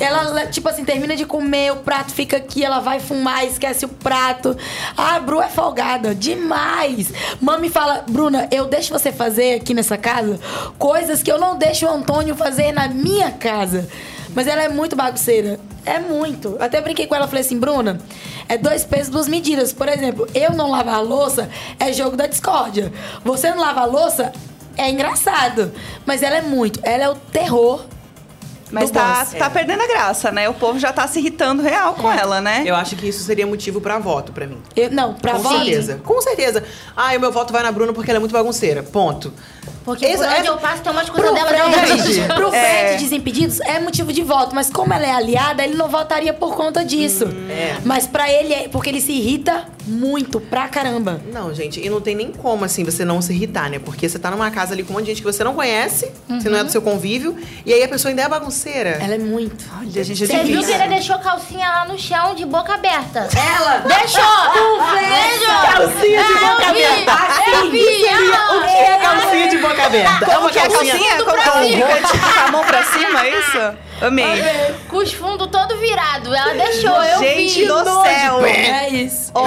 Ela, 0.00 0.46
tipo 0.46 0.68
assim, 0.68 0.84
termina 0.84 1.14
de 1.14 1.26
comer, 1.26 1.72
o 1.72 1.76
prato 1.76 2.12
fica 2.12 2.36
aqui, 2.38 2.64
ela 2.64 2.80
vai 2.80 2.98
fumar, 2.98 3.44
esquece 3.44 3.84
o 3.84 3.88
prato. 3.88 4.56
A 4.96 5.18
Bru 5.20 5.42
é 5.42 5.48
folgada, 5.48 6.14
demais. 6.14 7.12
Mami 7.40 7.68
fala, 7.68 8.04
Bruna, 8.08 8.48
eu 8.50 8.66
deixo 8.66 8.92
você 8.92 9.12
fazer 9.12 9.54
aqui 9.56 9.74
nessa 9.74 9.98
casa 9.98 10.38
coisas 10.78 11.22
que 11.22 11.30
eu 11.30 11.38
não 11.38 11.56
deixo 11.58 11.86
o 11.86 11.90
Antônio 11.90 12.34
fazer 12.34 12.72
na 12.72 12.88
minha 12.88 13.30
casa. 13.32 13.86
Mas 14.34 14.46
ela 14.46 14.62
é 14.62 14.68
muito 14.68 14.94
bagunceira. 14.96 15.58
É 15.84 15.98
muito. 15.98 16.56
Eu 16.58 16.62
Até 16.62 16.80
brinquei 16.80 17.06
com 17.06 17.14
ela, 17.14 17.26
falei 17.28 17.42
assim, 17.42 17.58
Bruna, 17.58 17.98
é 18.48 18.56
dois 18.56 18.84
pesos, 18.84 19.10
duas 19.10 19.28
medidas. 19.28 19.72
Por 19.72 19.88
exemplo, 19.88 20.28
eu 20.34 20.52
não 20.52 20.70
lavar 20.70 20.96
a 20.96 21.00
louça 21.00 21.48
é 21.78 21.92
jogo 21.92 22.16
da 22.16 22.26
discórdia. 22.26 22.92
Você 23.24 23.50
não 23.50 23.58
lavar 23.58 23.84
a 23.84 23.86
louça 23.86 24.32
é 24.76 24.90
engraçado. 24.90 25.72
Mas 26.04 26.22
ela 26.22 26.36
é 26.36 26.42
muito. 26.42 26.80
Ela 26.82 27.04
é 27.04 27.08
o 27.08 27.14
terror. 27.14 27.84
Mas 28.70 28.90
tá, 28.90 29.18
boss. 29.24 29.34
tá 29.34 29.48
perdendo 29.48 29.82
a 29.82 29.86
graça, 29.86 30.32
né? 30.32 30.48
O 30.48 30.54
povo 30.54 30.78
já 30.78 30.92
tá 30.92 31.06
se 31.06 31.20
irritando 31.20 31.62
real 31.62 31.94
com 31.94 32.10
ela, 32.10 32.40
né? 32.40 32.64
Eu 32.66 32.74
acho 32.74 32.96
que 32.96 33.08
isso 33.08 33.22
seria 33.22 33.46
motivo 33.46 33.80
pra 33.80 33.98
voto 33.98 34.32
pra 34.32 34.46
mim. 34.46 34.60
Eu- 34.74 34.90
não, 34.90 35.14
pra 35.14 35.34
Com 35.34 35.38
voto. 35.40 35.56
certeza. 35.58 36.00
Com 36.04 36.20
certeza. 36.20 36.64
Ah, 36.96 37.14
o 37.16 37.20
meu 37.20 37.30
voto 37.30 37.52
vai 37.52 37.62
na 37.62 37.70
Bruna 37.70 37.92
porque 37.92 38.10
ela 38.10 38.18
é 38.18 38.20
muito 38.20 38.32
bagunceira. 38.32 38.82
Ponto. 38.82 39.32
Porque 39.84 40.04
Esse- 40.04 40.16
por 40.16 40.26
onde 40.26 40.34
essa- 40.34 40.46
eu 40.48 40.56
passo 40.58 40.82
tem 40.82 40.90
umas 40.90 41.08
coisas 41.08 41.32
dela 41.32 41.48
Fred, 41.48 42.02
gente. 42.12 42.26
pro 42.34 42.52
É. 42.52 42.88
Fred 42.88 43.02
Desimpedidos 43.04 43.60
é 43.60 43.78
motivo 43.78 44.12
de 44.12 44.22
voto, 44.22 44.52
mas 44.52 44.68
como 44.68 44.92
ela 44.92 45.06
é 45.06 45.12
aliada, 45.12 45.62
ele 45.64 45.76
não 45.76 45.88
votaria 45.88 46.32
por 46.34 46.56
conta 46.56 46.84
disso. 46.84 47.24
é. 47.48 47.76
Mas 47.84 48.06
pra 48.08 48.28
ele 48.32 48.52
é 48.52 48.68
porque 48.68 48.88
ele 48.90 49.00
se 49.00 49.12
irrita 49.12 49.64
muito 49.86 50.40
pra 50.40 50.68
caramba. 50.68 51.20
Não, 51.32 51.54
gente, 51.54 51.80
e 51.80 51.88
não 51.88 52.00
tem 52.00 52.14
nem 52.14 52.32
como, 52.32 52.64
assim, 52.64 52.84
você 52.84 53.04
não 53.04 53.22
se 53.22 53.32
irritar, 53.32 53.70
né? 53.70 53.78
Porque 53.78 54.08
você 54.08 54.18
tá 54.18 54.30
numa 54.30 54.50
casa 54.50 54.74
ali 54.74 54.82
com 54.82 54.92
um 54.92 54.96
monte 54.96 55.04
de 55.04 55.10
gente 55.12 55.22
que 55.22 55.32
você 55.32 55.44
não 55.44 55.54
conhece, 55.54 56.10
você 56.28 56.48
não 56.48 56.58
é 56.58 56.64
do 56.64 56.70
seu 56.70 56.82
convívio, 56.82 57.36
e 57.64 57.72
aí 57.72 57.82
a 57.82 57.88
pessoa 57.88 58.10
ainda 58.10 58.22
é 58.22 58.28
bagunceira. 58.28 58.98
Ela 59.00 59.14
é 59.14 59.18
muito. 59.18 59.64
Olha, 59.78 60.04
gente, 60.04 60.24
é 60.24 60.26
Você 60.26 60.44
viu 60.44 60.62
que 60.64 60.72
ele 60.72 60.88
deixou 60.88 61.18
calcinha 61.18 61.68
lá 61.68 61.84
no 61.84 61.98
chão 61.98 62.34
de 62.34 62.44
boca 62.44 62.74
aberta? 62.74 63.28
Ela! 63.36 63.78
Deixou! 63.86 64.22
Deixou! 64.96 65.56
Calcinha 65.72 66.24
de 66.24 66.34
boca 66.34 66.62
eu 66.66 66.74
vi, 66.74 66.84
aberta. 66.84 67.50
Eu 67.50 67.70
vi! 67.70 67.78
O 67.78 68.62
que 68.62 68.68
é 68.76 68.98
calcinha 68.98 69.48
de 69.48 69.58
boca 69.58 69.86
aberta? 69.86 70.24
É 70.24 70.28
Como 70.28 70.40
uma 70.40 70.50
que 70.50 70.58
é 70.58 70.62
a 70.62 70.68
calcinha... 70.68 70.92
calcinha? 70.92 71.16
Ela 71.16 71.62
fica, 71.62 72.08
tipo, 72.08 72.34
com 72.34 72.40
a 72.40 72.50
mão 72.50 72.64
pra 72.64 72.82
cima, 72.84 73.26
é 73.26 73.38
isso? 73.38 73.85
Amei. 74.00 74.26
Com 74.88 74.98
os 74.98 75.12
fundos 75.12 75.48
todo 75.48 75.76
virado. 75.78 76.34
Ela 76.34 76.54
deixou, 76.54 77.02
eu 77.02 77.18
Gente 77.18 77.60
vi. 77.60 77.66
do 77.66 77.84
céu. 77.84 78.44
É 78.44 78.88
isso. 78.90 79.30
Ó, 79.34 79.44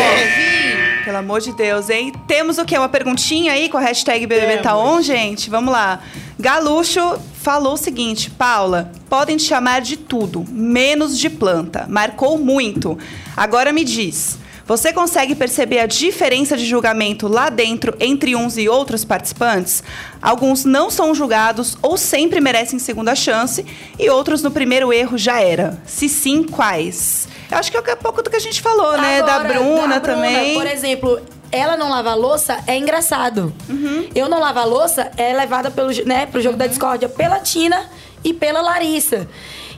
pelo 1.05 1.17
amor 1.17 1.39
de 1.41 1.53
Deus, 1.53 1.89
hein? 1.89 2.11
Temos 2.27 2.57
o 2.57 2.65
quê? 2.65 2.77
Uma 2.77 2.89
perguntinha 2.89 3.53
aí 3.53 3.69
com 3.69 3.77
a 3.77 3.81
hashtag 3.81 4.25
BBB 4.25 4.57
tá 4.57 4.75
on, 4.77 5.01
gente? 5.01 5.49
Vamos 5.49 5.71
lá. 5.71 5.99
Galuxo 6.39 7.19
falou 7.41 7.73
o 7.73 7.77
seguinte, 7.77 8.29
Paula, 8.29 8.91
podem 9.09 9.37
te 9.37 9.43
chamar 9.43 9.81
de 9.81 9.97
tudo, 9.97 10.45
menos 10.49 11.17
de 11.17 11.29
planta. 11.29 11.85
Marcou 11.87 12.37
muito. 12.37 12.97
Agora 13.35 13.71
me 13.71 13.83
diz, 13.83 14.37
você 14.69 14.93
consegue 14.93 15.33
perceber 15.33 15.79
a 15.79 15.87
diferença 15.87 16.55
de 16.55 16.63
julgamento 16.63 17.27
lá 17.27 17.49
dentro 17.49 17.95
entre 17.99 18.35
uns 18.35 18.55
e 18.55 18.69
outros 18.69 19.03
participantes? 19.03 19.81
Alguns 20.21 20.63
não 20.63 20.91
são 20.91 21.15
julgados 21.15 21.75
ou 21.81 21.97
sempre 21.97 22.39
merecem 22.39 22.77
segunda 22.77 23.15
chance 23.15 23.65
e 23.97 24.07
outros 24.11 24.43
no 24.43 24.51
primeiro 24.51 24.93
erro 24.93 25.17
já 25.17 25.41
era. 25.41 25.81
Se 25.87 26.07
sim, 26.07 26.43
quais? 26.43 27.27
Eu 27.49 27.57
acho 27.57 27.71
que 27.71 27.77
é 27.77 27.79
um 27.79 27.97
pouco 27.97 28.21
do 28.21 28.29
que 28.29 28.35
a 28.35 28.39
gente 28.39 28.61
falou, 28.61 28.95
né? 28.95 29.23
Da 29.23 29.37
Agora, 29.37 29.55
Bruna 29.55 29.99
da 29.99 30.01
também. 30.01 30.53
Por 30.53 30.67
exemplo, 30.67 31.19
ela 31.51 31.75
não 31.75 31.89
lavar 31.89 32.15
louça 32.15 32.59
é 32.67 32.77
engraçado. 32.77 33.51
Uhum. 33.67 34.07
Eu 34.13 34.29
não 34.29 34.39
lavar 34.39 34.67
louça 34.67 35.09
é 35.17 35.33
levada 35.33 35.71
pelo, 35.71 35.89
né, 36.05 36.27
pro 36.27 36.39
jogo 36.41 36.55
da 36.55 36.67
discórdia 36.67 37.09
pela 37.09 37.39
Tina 37.39 37.89
e 38.23 38.35
pela 38.35 38.61
Larissa. 38.61 39.27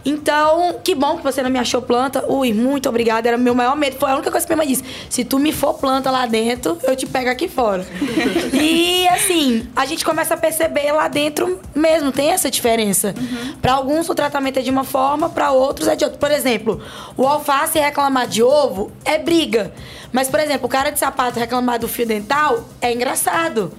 Então, 0.04 0.80
que 0.84 0.96
bom 0.96 1.18
que 1.18 1.24
você 1.24 1.42
não 1.42 1.50
me 1.50 1.60
achou 1.60 1.82
planta. 1.82 2.26
Ui, 2.28 2.54
muito 2.54 2.90
obrigada. 2.90 3.28
Era 3.28 3.38
meu 3.38 3.54
maior 3.54 3.76
medo. 3.76 3.98
Foi 3.98 4.10
a 4.10 4.16
única 4.16 4.32
coisa 4.32 4.46
que 4.46 4.54
minha 4.54 4.66
mãe 4.66 4.68
disse. 4.68 4.84
Se 5.10 5.24
tu 5.24 5.38
me 5.40 5.52
for 5.52 5.76
planta 5.76 6.10
lá 6.10 6.26
dentro, 6.26 6.78
eu 6.84 6.96
te 6.96 7.06
pego 7.06 7.30
aqui 7.30 7.48
fora. 7.48 7.86
e 8.54 9.08
assim, 9.10 9.68
a 9.76 9.86
gente 9.86 10.04
começa 10.04 10.34
a 10.34 10.38
perceber 10.38 10.92
lá 10.92 11.08
dentro 11.08 11.60
mesmo, 11.76 12.12
tem 12.12 12.32
essa 12.32 12.50
diferença. 12.50 13.14
Pra 13.62 13.74
alguns 13.74 14.10
o 14.10 14.16
tratamento 14.16 14.60
é 14.60 14.62
de 14.62 14.70
uma 14.70 14.84
forma, 14.84 15.30
pra 15.30 15.52
outros 15.52 15.88
é 15.88 15.96
de 15.96 16.04
outra. 16.04 16.20
Por 16.20 16.32
exemplo, 16.32 16.82
o 17.16 17.28
alface 17.28 17.80
reclamar 17.80 18.28
de 18.28 18.42
ovo 18.42 18.92
é 19.06 19.18
briga. 19.18 19.72
Mas, 20.12 20.28
por 20.28 20.40
exemplo, 20.40 20.66
o 20.66 20.70
cara 20.70 20.90
de 20.90 21.00
sapato 21.00 21.40
reclamar 21.40 21.80
do 21.80 21.88
fio 21.88 22.06
dental 22.06 22.66
é 22.82 22.92
engraçado. 22.94 23.72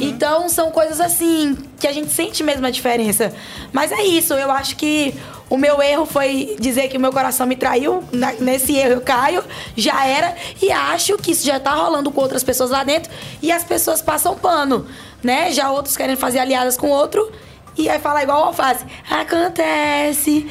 Então 0.00 0.48
são 0.48 0.70
coisas 0.70 1.00
assim 1.00 1.56
que 1.78 1.86
a 1.86 1.92
gente 1.92 2.10
sente 2.10 2.42
mesmo 2.42 2.66
a 2.66 2.70
diferença. 2.70 3.32
Mas 3.72 3.92
é 3.92 4.02
isso, 4.02 4.34
eu 4.34 4.50
acho 4.50 4.76
que 4.76 5.14
o 5.48 5.56
meu 5.56 5.80
erro 5.82 6.04
foi 6.06 6.56
dizer 6.58 6.88
que 6.88 6.96
o 6.96 7.00
meu 7.00 7.12
coração 7.12 7.46
me 7.46 7.56
traiu. 7.56 8.02
Na- 8.12 8.32
nesse 8.32 8.76
erro 8.76 8.92
eu 8.94 9.00
caio, 9.00 9.44
já 9.76 10.04
era. 10.06 10.34
E 10.60 10.70
acho 10.72 11.16
que 11.18 11.30
isso 11.32 11.46
já 11.46 11.60
tá 11.60 11.72
rolando 11.74 12.10
com 12.10 12.20
outras 12.20 12.42
pessoas 12.44 12.70
lá 12.70 12.82
dentro. 12.84 13.10
E 13.42 13.52
as 13.52 13.62
pessoas 13.64 14.02
passam 14.02 14.34
pano, 14.36 14.86
né? 15.22 15.52
Já 15.52 15.70
outros 15.70 15.96
querem 15.96 16.16
fazer 16.16 16.38
aliadas 16.40 16.76
com 16.76 16.88
outro. 16.88 17.30
E 17.78 17.88
aí 17.88 17.98
fala 17.98 18.22
igual 18.22 18.40
o 18.40 18.44
alface. 18.46 18.84
Acontece. 19.10 20.46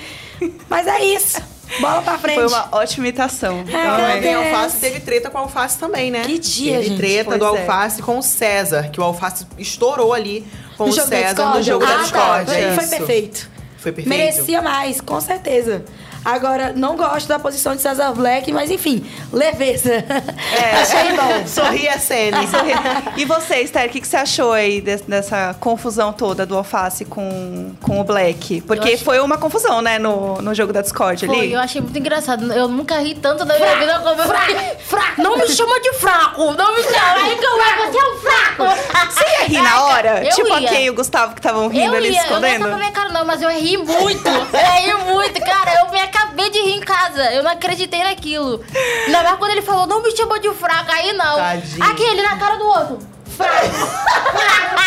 Mas 0.70 0.88
é 0.88 1.04
isso. 1.04 1.42
Bola 1.80 2.02
pra 2.04 2.18
frente. 2.20 2.36
Foi 2.36 2.48
uma 2.48 2.68
ótima 2.72 3.08
imitação. 3.08 3.66
É, 3.68 3.88
Acontece. 3.88 4.34
alface, 4.36 4.80
teve 4.80 5.00
treta 5.00 5.30
com 5.32 5.38
o 5.40 5.42
alface 5.42 5.80
também, 5.80 6.12
né? 6.12 6.22
Que 6.24 6.38
dia, 6.38 6.74
Teve 6.78 6.90
gente. 6.90 6.98
treta 6.98 7.24
Pois 7.26 7.40
do 7.40 7.46
é. 7.46 7.48
alface 7.50 8.02
com 8.04 8.20
o 8.20 8.22
César, 8.22 8.90
que 8.92 9.00
o 9.02 9.04
alface 9.04 9.48
estourou 9.58 10.14
ali 10.14 10.46
com 10.78 10.86
No 10.86 10.94
o 10.94 10.96
da 10.96 11.04
César 11.06 11.46
no 11.56 11.64
jogo 11.64 11.84
da 11.86 11.96
Ah, 11.96 11.98
Discord. 12.04 12.46
tá. 12.46 12.54
é 12.60 12.72
Foi 12.76 12.84
isso. 12.84 12.96
perfeito. 12.98 13.50
Foi 13.86 13.92
perfeito. 13.92 14.18
Merecia 14.18 14.62
mais, 14.64 15.00
com 15.00 15.22
certeza. 15.22 15.86
Agora, 16.26 16.74
não 16.76 16.96
gosto 16.98 17.28
da 17.28 17.38
posição 17.38 17.76
de 17.76 17.82
César 17.84 18.12
Black, 18.14 18.52
mas 18.52 18.72
enfim, 18.72 19.06
leveza. 19.32 19.94
É. 19.94 20.72
Achei 20.82 21.14
bom. 21.14 21.48
Sorri 21.48 21.88
a 21.88 22.00
cena. 22.00 22.40
E 23.16 23.26
você, 23.26 23.58
Esther, 23.62 23.86
o 23.86 23.90
que, 23.90 24.02
que 24.02 24.08
você 24.08 24.18
achou 24.18 24.52
aí 24.52 24.82
des- 24.82 25.02
dessa 25.02 25.56
confusão 25.60 26.12
toda 26.12 26.46
do 26.46 26.58
alface 26.58 27.06
com, 27.06 27.74
com 27.82 28.02
o 28.02 28.04
Black? 28.04 28.62
Porque 28.62 28.94
acho- 28.94 29.04
foi 29.04 29.20
uma 29.20 29.38
confusão, 29.38 29.82
né, 29.82 30.00
no, 30.00 30.42
no 30.42 30.54
jogo 30.56 30.74
da 30.74 30.82
Discord 30.82 31.26
Foi, 31.28 31.38
ali. 31.38 31.54
eu 31.54 31.60
achei 31.60 31.80
muito 31.80 31.98
engraçado. 32.00 32.52
Eu 32.52 32.68
nunca 32.68 32.98
ri 33.00 33.14
tanto 33.16 33.46
da 33.46 33.56
minha 33.58 33.76
vida 33.78 34.00
como 34.00 34.20
eu 34.22 34.28
ri. 34.28 34.76
Fraco. 34.80 35.22
Não 35.22 35.38
me 35.38 35.48
chama 35.48 35.80
de 35.80 35.94
fraco! 35.94 36.52
Não 36.54 36.76
me 36.76 36.84
chama! 36.84 37.24
Aí 37.24 37.36
que 37.38 37.46
eu 37.46 37.58
vai, 37.58 37.92
você 37.92 37.98
é 38.00 38.10
um 38.10 38.18
fraco! 38.18 38.82
Você 39.12 39.24
ia 39.42 39.46
rir 39.48 39.62
na 39.62 39.84
hora? 39.84 40.24
Eu 40.24 40.30
tipo 40.36 40.48
ia. 40.48 40.68
a 40.70 40.72
Kay 40.74 40.86
e 40.86 40.90
o 40.90 40.94
Gustavo 40.96 41.34
que 41.34 41.40
estavam 41.40 41.68
rindo 41.68 41.92
Eu 41.94 41.98
ali 41.98 42.10
ia, 42.10 42.22
eu 42.28 42.40
não 42.40 42.48
ia 42.48 42.56
escondendo? 42.56 42.68
pra 42.68 42.78
minha 42.78 42.92
cara 42.92 43.10
não, 43.10 43.26
mas 43.26 43.42
eu 43.42 43.50
ri 43.50 43.78
muito. 43.78 44.26
Eu 44.56 44.98
ri 44.98 45.04
muito, 45.14 45.40
cara. 45.42 45.80
Eu 45.82 45.92
me 45.92 46.00
acabei 46.16 46.50
de 46.50 46.60
rir 46.62 46.76
em 46.76 46.80
casa. 46.82 47.24
Eu 47.34 47.44
não 47.44 47.52
acreditei 47.52 48.04
naquilo. 48.04 48.64
Ainda 49.06 49.24
mais 49.24 49.38
quando 49.38 49.52
ele 49.52 49.62
falou, 49.62 49.86
não 49.88 50.02
me 50.02 50.16
chamou 50.16 50.40
de 50.40 50.50
fraco, 50.54 50.92
aí 50.92 51.14
não. 51.14 51.36
Tadinho. 51.36 51.84
Aquele 51.84 52.22
na 52.22 52.38
cara 52.38 52.56
do 52.58 52.66
outro. 52.66 53.00
Fraco. 53.36 53.56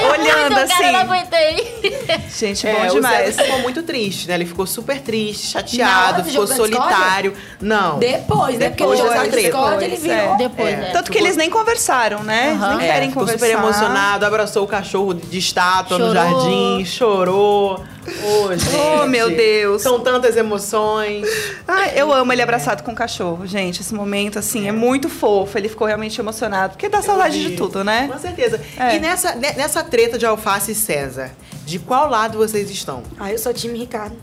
eu 0.00 0.08
Olhando 0.08 0.54
muito, 0.54 0.68
cara, 0.68 0.86
eu 0.86 0.92
não 0.92 1.00
assim. 1.00 1.12
aguentei. 1.12 2.20
Gente, 2.38 2.66
bom 2.66 2.84
É, 2.84 2.90
o 2.90 2.94
demais. 2.94 3.26
César 3.26 3.42
ficou 3.44 3.58
muito 3.60 3.82
triste, 3.82 4.28
né? 4.28 4.34
Ele 4.34 4.46
ficou 4.46 4.66
super 4.66 5.00
triste, 5.00 5.48
chateado, 5.48 6.22
do 6.22 6.28
ficou 6.30 6.46
solitário. 6.46 7.34
Não. 7.60 7.98
Depois, 7.98 8.58
né? 8.58 8.68
Porque 8.70 8.84
Depois 8.86 9.00
treta. 9.00 9.30
Discord, 9.36 9.84
ele 9.84 9.96
Depois, 9.96 10.02
virou. 10.02 10.34
é. 10.34 10.36
Depois, 10.36 10.68
É. 10.68 10.76
né? 10.76 10.90
Tanto 10.92 11.10
que 11.12 11.18
eles 11.18 11.36
nem 11.36 11.50
conversaram, 11.50 12.22
né? 12.22 12.50
Eles 12.50 12.62
Aham. 12.62 12.76
nem 12.76 12.88
É, 12.88 12.92
querem 12.92 13.08
ficou 13.08 13.22
conversar. 13.24 13.46
super 13.46 13.58
emocionado, 13.58 14.24
abraçou 14.26 14.64
o 14.64 14.68
cachorro 14.68 15.14
de 15.14 15.38
estátua 15.38 15.98
no 15.98 16.14
Chorou. 16.14 16.40
jardim, 16.40 16.84
chorou. 16.84 17.84
Ô, 18.24 18.56
gente. 18.56 18.74
Oh, 18.74 19.06
meu 19.06 19.30
Deus. 19.30 19.82
São 19.82 20.00
tantas 20.00 20.36
emoções. 20.36 21.26
Ai, 21.66 21.92
eu 21.96 22.12
amo 22.12 22.32
ele 22.32 22.42
abraçado 22.42 22.82
com 22.82 22.92
o 22.92 22.94
cachorro, 22.94 23.46
gente. 23.46 23.80
Esse 23.80 23.94
momento, 23.94 24.38
assim, 24.38 24.66
é, 24.68 24.72
muito 24.72 25.08
fofo. 25.08 25.56
Ele 25.56 25.68
ficou 25.68 25.86
realmente 25.86 26.20
emocionado. 26.20 26.72
Porque 26.72 26.88
dá 26.88 27.00
saudade 27.02 27.38
vi. 27.38 27.50
de 27.50 27.56
tudo, 27.56 27.84
né? 27.84 28.08
Com 28.12 28.18
certeza. 28.18 28.60
É. 28.78 28.96
E 28.96 29.00
nessa, 29.00 29.34
ne- 29.34 29.52
nessa 29.52 29.82
treta 29.84 30.18
de 30.18 30.26
Alface 30.26 30.72
e 30.72 30.74
César, 30.74 31.30
de 31.64 31.78
qual 31.78 32.08
lado 32.10 32.38
vocês 32.38 32.70
estão? 32.70 33.02
Ah, 33.18 33.30
eu 33.30 33.38
sou 33.38 33.52
time 33.54 33.78
Ricardo. 33.78 34.16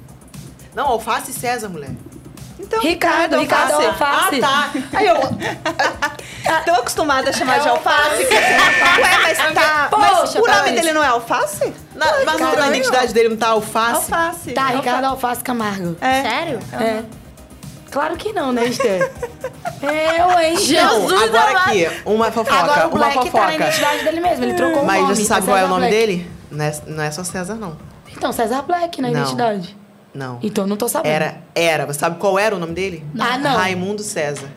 Não, 0.76 0.86
Alface 0.88 1.32
e 1.32 1.34
César, 1.34 1.70
mulher. 1.70 1.92
Então, 2.70 2.82
Ricardo, 2.82 3.40
Ricardo 3.40 3.74
alface. 3.74 4.36
Alface. 4.36 4.42
Ah, 4.44 4.70
tá. 4.92 4.98
Aí 5.00 5.08
eu... 5.08 5.16
Tô 6.66 6.72
acostumada 6.82 7.32
a 7.32 7.34
chamar 7.34 7.60
de 7.60 7.68
alface. 7.68 8.24
Ué, 8.24 9.18
mas 9.24 9.38
tá. 9.56 9.90
mas 9.92 10.20
Poxa, 10.20 10.40
o 10.40 10.46
nome 10.48 10.72
dele 10.74 10.94
não 10.94 11.04
é 11.04 11.08
alface? 11.08 11.74
Na, 11.96 12.06
mas 12.26 12.40
na 12.40 12.52
Caralho. 12.52 12.76
identidade 12.76 13.12
dele 13.14 13.30
não 13.30 13.38
tá 13.38 13.48
Alface? 13.50 14.14
Alface. 14.14 14.52
Tá, 14.52 14.68
Ricardo 14.68 15.06
Alface 15.06 15.44
Camargo. 15.44 15.98
É. 16.00 16.22
Sério? 16.22 16.60
É. 16.74 17.04
Claro 17.92 18.16
que 18.18 18.32
não, 18.34 18.52
né, 18.52 18.66
Esther? 18.68 19.12
eu, 19.82 20.40
hein? 20.40 20.54
Não, 20.54 20.60
Jesus 20.60 21.24
agora 21.24 21.50
amado. 21.50 21.70
aqui, 21.70 21.88
uma 22.06 22.32
fofoca, 22.32 22.56
Agora 22.56 22.88
o 22.88 22.90
uma 22.92 22.98
Black 23.00 23.14
tá 23.16 23.24
na 23.24 23.32
fofoca. 23.32 23.54
identidade 23.56 24.04
dele 24.04 24.20
mesmo, 24.22 24.46
ele 24.46 24.54
trocou 24.54 24.84
o 24.84 24.86
Mas 24.86 25.02
nome. 25.02 25.16
você 25.16 25.22
tá 25.24 25.28
sabe 25.36 25.48
qual 25.48 25.58
é 25.58 25.64
o 25.64 25.68
nome 25.68 25.88
Black. 25.88 25.96
dele? 25.96 26.32
Não 26.52 26.66
é, 26.66 26.74
não 26.86 27.04
é 27.04 27.10
só 27.12 27.24
César, 27.24 27.56
não. 27.56 27.76
Então, 28.16 28.32
César 28.32 28.62
Black 28.62 29.02
na 29.02 29.10
Não. 29.10 29.20
identidade. 29.20 29.76
Não. 30.14 30.40
Então, 30.42 30.66
não 30.66 30.76
tô 30.76 30.88
sabendo. 30.88 31.12
Era, 31.12 31.38
era. 31.54 31.86
Você 31.86 32.00
sabe 32.00 32.18
qual 32.20 32.38
era 32.40 32.56
o 32.56 32.60
nome 32.60 32.74
dele? 32.74 33.04
Ah, 33.20 33.38
não. 33.38 33.56
Raimundo 33.58 34.02
César. 34.02 34.48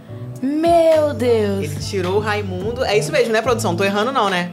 Meu 0.43 1.15
Deus. 1.15 1.65
Ele 1.65 1.77
tirou 1.77 2.17
o 2.17 2.19
Raimundo. 2.21 2.85
É 2.85 2.97
isso 2.99 3.13
mesmo, 3.13 3.33
né, 3.33 3.41
produção? 3.43 3.77
Tô 3.77 3.85
errando, 3.85 4.11
não, 4.13 4.29
né? 4.31 4.51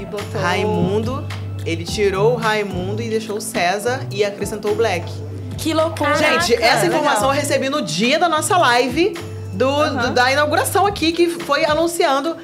E 0.00 0.04
botou. 0.06 0.40
Raimundo. 0.40 1.26
Ele 1.66 1.84
tirou 1.84 2.32
o 2.34 2.36
Raimundo 2.36 3.02
e 3.02 3.10
deixou 3.10 3.36
o 3.36 3.40
César 3.40 4.00
e 4.10 4.24
acrescentou 4.24 4.72
o 4.72 4.74
Black. 4.74 5.10
Que 5.58 5.74
loucura. 5.74 6.12
Caraca, 6.12 6.40
Gente, 6.40 6.54
essa 6.54 6.84
legal. 6.84 7.00
informação 7.00 7.28
eu 7.28 7.34
recebi 7.34 7.68
no 7.68 7.82
dia 7.82 8.18
da 8.18 8.28
nossa 8.30 8.56
live 8.56 9.12
do, 9.52 9.90
do- 9.90 10.10
da 10.12 10.32
inauguração 10.32 10.86
aqui, 10.86 11.12
que 11.12 11.28
foi 11.28 11.66
anunciando. 11.66 12.34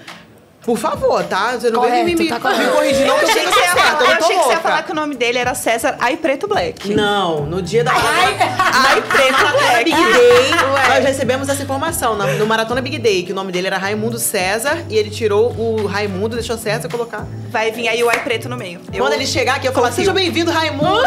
Por 0.66 0.76
favor, 0.76 1.22
tá? 1.24 1.52
Você 1.52 1.70
não 1.70 1.80
vem 1.82 2.04
me, 2.04 2.16
me, 2.16 2.28
Correto, 2.28 2.42
tá 2.42 2.50
me 2.50 2.56
correto. 2.56 2.72
corrigir, 2.76 3.06
não, 3.06 3.14
Eu 3.14 3.20
que 3.20 3.24
eu 3.24 3.28
achei 3.30 3.44
que 3.46 3.52
você 3.54 3.60
ia 3.60 3.66
tá 3.66 3.76
falar, 3.76 4.00
Eu 4.02 4.06
achei 4.16 4.36
que 4.36 4.42
você 4.42 4.50
ia 4.52 4.60
falar 4.60 4.82
que 4.82 4.90
o 4.90 4.94
nome 4.96 5.14
dele 5.14 5.38
era 5.38 5.54
César 5.54 5.96
Ai 6.00 6.16
Preto 6.16 6.48
Black. 6.48 6.92
Não, 6.92 7.46
no 7.46 7.62
dia 7.62 7.84
da 7.84 7.92
Ai 7.92 9.00
Preto 9.02 9.32
Maratona 9.32 9.78
Big 9.84 9.90
Black. 9.96 10.12
Day, 10.12 10.50
nós 10.88 11.04
recebemos 11.04 11.48
essa 11.48 11.62
informação 11.62 12.16
na- 12.16 12.26
no 12.26 12.46
Maratona 12.46 12.82
Big 12.82 12.98
Day, 12.98 13.22
que 13.22 13.30
o 13.30 13.34
nome 13.34 13.52
dele 13.52 13.68
era 13.68 13.78
Raimundo 13.78 14.18
César 14.18 14.78
e 14.90 14.96
ele 14.96 15.08
tirou 15.10 15.52
o 15.52 15.86
Raimundo, 15.86 16.34
deixou 16.34 16.58
César 16.58 16.88
colocar. 16.88 17.24
Vai 17.48 17.70
vir 17.70 17.86
aí 17.86 18.02
o 18.02 18.10
Ai 18.10 18.24
Preto 18.24 18.48
no 18.48 18.56
meio. 18.56 18.80
Eu- 18.92 18.98
Quando 19.04 19.12
ele 19.12 19.24
chegar 19.26 19.56
aqui, 19.56 19.68
eu 19.68 19.72
falar. 19.72 19.92
Seja 19.92 20.12
bem-vindo, 20.12 20.50
Raimundo. 20.50 21.00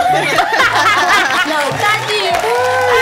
Não! 1.50 1.60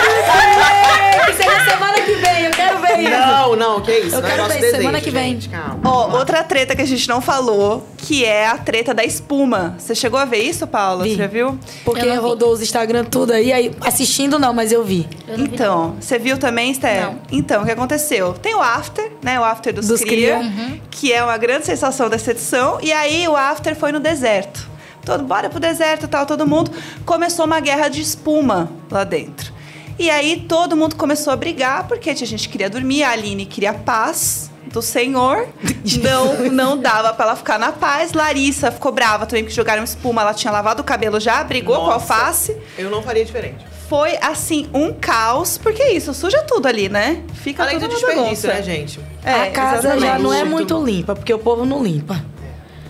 Ei, 0.07 1.33
Isso 1.33 1.41
é 1.43 1.69
semana 1.69 1.99
que 2.01 2.13
vem, 2.15 2.45
eu 2.45 2.51
quero 2.51 2.77
ver 2.79 2.99
isso. 2.99 3.09
não, 3.11 3.55
não, 3.55 3.81
que 3.81 3.91
isso. 3.91 4.15
Eu 4.15 4.21
não 4.21 4.27
é 4.27 4.31
quero 4.31 4.47
ver 4.47 4.53
desejo, 4.55 4.77
semana 4.77 5.01
que 5.01 5.09
vem. 5.11 5.39
Ó, 5.83 6.17
outra 6.17 6.43
treta 6.47 6.75
que 6.75 6.81
a 6.81 6.85
gente 6.85 7.07
não 7.07 7.21
falou, 7.21 7.87
que 7.97 8.25
é 8.25 8.47
a 8.47 8.57
treta 8.57 8.93
da 8.93 9.03
espuma. 9.03 9.75
Você 9.77 9.93
chegou 9.93 10.19
a 10.19 10.25
ver 10.25 10.39
isso, 10.39 10.65
Paula? 10.65 11.03
Vi. 11.03 11.11
Você 11.11 11.17
já 11.17 11.27
viu? 11.27 11.59
Porque 11.85 12.11
rodou 12.15 12.51
os 12.51 12.61
Instagram 12.61 13.03
tudo 13.05 13.33
aí, 13.33 13.51
aí 13.53 13.71
assistindo 13.81 14.39
não, 14.39 14.53
mas 14.53 14.71
eu 14.71 14.83
vi. 14.83 15.07
Eu 15.27 15.37
não 15.37 15.45
vi, 15.45 15.51
Então, 15.53 15.95
você 15.99 16.17
viu 16.17 16.37
também, 16.37 16.71
Esther? 16.71 17.03
Não. 17.03 17.19
Então, 17.31 17.61
o 17.61 17.65
que 17.65 17.71
aconteceu? 17.71 18.33
Tem 18.33 18.55
o 18.55 18.61
After, 18.61 19.11
né? 19.21 19.39
O 19.39 19.43
After 19.43 19.73
dos, 19.73 19.87
Dos 19.87 20.01
Cria, 20.01 20.39
Cria. 20.39 20.81
que 20.89 21.13
é 21.13 21.23
uma 21.23 21.37
grande 21.37 21.65
sensação 21.65 22.09
dessa 22.09 22.31
edição. 22.31 22.79
E 22.81 22.91
aí, 22.91 23.27
o 23.27 23.35
After 23.35 23.75
foi 23.75 23.91
no 23.91 23.99
deserto. 23.99 24.67
Todo, 25.05 25.23
bora 25.23 25.49
pro 25.49 25.59
deserto 25.59 26.05
e 26.05 26.07
tal, 26.07 26.25
todo 26.25 26.45
mundo. 26.47 26.71
Começou 27.05 27.45
uma 27.45 27.59
guerra 27.59 27.87
de 27.89 28.01
espuma 28.01 28.71
lá 28.89 29.03
dentro. 29.03 29.53
E 29.99 30.09
aí, 30.09 30.45
todo 30.47 30.75
mundo 30.75 30.95
começou 30.95 31.33
a 31.33 31.35
brigar, 31.35 31.87
porque 31.87 32.13
tinha 32.13 32.27
gente 32.27 32.47
que 32.47 32.51
queria 32.51 32.69
dormir, 32.69 33.03
a 33.03 33.11
Aline 33.11 33.45
queria 33.45 33.73
paz 33.73 34.51
do 34.71 34.81
Senhor. 34.81 35.47
Não, 36.01 36.49
não 36.51 36.77
dava 36.77 37.13
pra 37.13 37.25
ela 37.25 37.35
ficar 37.35 37.57
na 37.57 37.71
paz. 37.71 38.13
Larissa 38.13 38.71
ficou 38.71 38.91
brava 38.91 39.25
também, 39.25 39.43
porque 39.43 39.55
jogaram 39.55 39.83
espuma. 39.83 40.21
Ela 40.21 40.33
tinha 40.33 40.51
lavado 40.51 40.81
o 40.81 40.85
cabelo 40.85 41.19
já, 41.19 41.43
brigou 41.43 41.75
com 41.77 41.91
a 41.91 41.93
Nossa, 41.95 42.13
alface. 42.13 42.57
Eu 42.77 42.89
não 42.89 43.01
faria 43.01 43.23
diferente. 43.23 43.65
Foi, 43.87 44.17
assim, 44.21 44.69
um 44.73 44.91
caos, 44.91 45.57
porque 45.57 45.81
é 45.81 45.93
isso, 45.93 46.13
suja 46.13 46.41
tudo 46.43 46.67
ali, 46.67 46.89
né? 46.89 47.23
Fica 47.35 47.63
Além 47.63 47.79
do 47.79 47.87
tudo 47.87 47.91
uma 47.97 47.99
desperdício, 48.07 48.49
bagunça. 48.49 48.53
né, 48.53 48.61
gente? 48.61 48.99
É, 49.23 49.31
a 49.43 49.51
casa 49.51 49.81
já 49.89 49.95
exatamente. 49.95 50.23
não 50.23 50.33
é 50.33 50.43
muito 50.43 50.83
limpa, 50.85 51.15
porque 51.15 51.33
o 51.33 51.39
povo 51.39 51.65
não 51.65 51.81
limpa. 51.81 52.21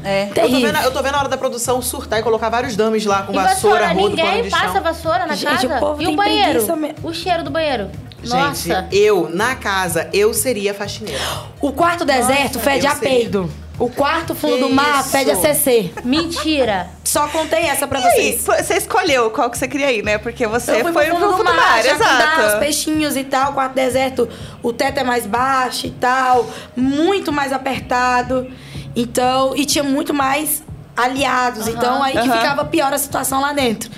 É. 0.04 0.24
Eu 0.24 0.28
tô, 0.30 0.34
Terrível. 0.34 0.72
vendo, 0.74 0.84
eu 0.86 0.92
tô 0.92 1.04
vendo 1.04 1.16
a 1.16 1.20
hora 1.20 1.30
da 1.30 1.38
produção 1.38 1.82
surtar 1.82 2.20
e 2.20 2.24
colocar 2.24 2.50
vários 2.50 2.76
dummies 2.76 3.06
lá 3.06 3.24
com 3.24 3.34
E 3.34 3.36
vassoura, 3.36 3.80
vassoura, 3.80 3.88
rodo, 4.02 4.16
pano 4.16 4.32
ninguém 4.32 4.50
passa 4.50 4.80
vassoura 4.80 5.26
na 5.28 5.36
Gente, 5.36 5.68
casa? 5.68 5.76
o 5.76 5.80
povo 5.80 6.02
e 6.02 6.06
tem 6.06 6.14
o 6.14 6.18
banheiro? 6.18 6.78
mesmo. 6.78 6.96
O 7.04 7.14
cheiro 7.14 7.44
do 7.44 7.52
banheiro. 7.52 7.92
Gente, 8.30 8.70
Nossa. 8.70 8.88
eu, 8.92 9.30
na 9.34 9.56
casa, 9.56 10.10
eu 10.14 10.34
seria 10.34 10.74
faxineira. 10.74 11.20
O 11.62 11.72
quarto 11.72 12.04
deserto 12.06 12.60
fede 12.60 12.86
eu 12.86 12.92
a 12.92 12.96
sei. 12.96 13.10
peido. 13.10 13.50
O 13.80 13.90
quarto 13.92 14.34
fundo 14.34 14.56
Que 14.56 14.62
do 14.64 14.70
mar 14.72 15.02
isso? 15.02 15.10
fede 15.10 15.30
a 15.30 15.36
CC. 15.36 15.92
Mentira. 16.04 16.90
Só 17.04 17.28
contei 17.28 17.66
essa 17.66 17.88
pra 17.88 18.00
E 18.00 18.04
aí, 18.06 18.12
vocês. 18.12 18.44
pô, 18.44 18.54
você 18.56 18.74
escolheu 18.74 19.30
qual 19.30 19.52
que 19.52 19.58
você 19.58 19.68
queria 19.68 19.92
ir, 19.92 20.04
né? 20.04 20.18
Porque 20.18 20.48
você 20.48 20.72
Eu 20.72 20.80
fui 20.82 20.94
foi 20.94 21.06
pro 21.06 21.16
fundo 21.20 21.38
do 21.38 21.44
mar, 21.44 21.56
mar, 21.56 21.84
já 21.84 21.96
cuidar, 21.96 22.40
os 22.40 22.46
exato. 22.46 22.60
peixinhos 22.60 23.16
e 23.16 23.24
tal, 23.24 23.52
o 23.52 23.54
quarto 23.54 23.74
deserto, 23.76 24.28
o 24.64 24.74
teto 24.74 25.00
é 25.00 25.04
mais 25.04 25.28
baixo 25.28 25.86
e 25.86 25.92
tal, 25.92 26.50
muito 26.76 27.32
mais 27.32 27.54
apertado. 27.54 28.48
Então, 28.96 29.56
e 29.56 29.64
tinha 29.64 29.84
muito 29.84 30.12
mais 30.12 30.64
aliados. 30.96 31.68
Então, 31.68 32.02
aí 32.02 32.14
que 32.14 32.24
ficava 32.32 32.66
pior 32.66 32.92
a 32.92 32.98
situação 32.98 33.40
lá 33.40 33.54
dentro. 33.54 33.92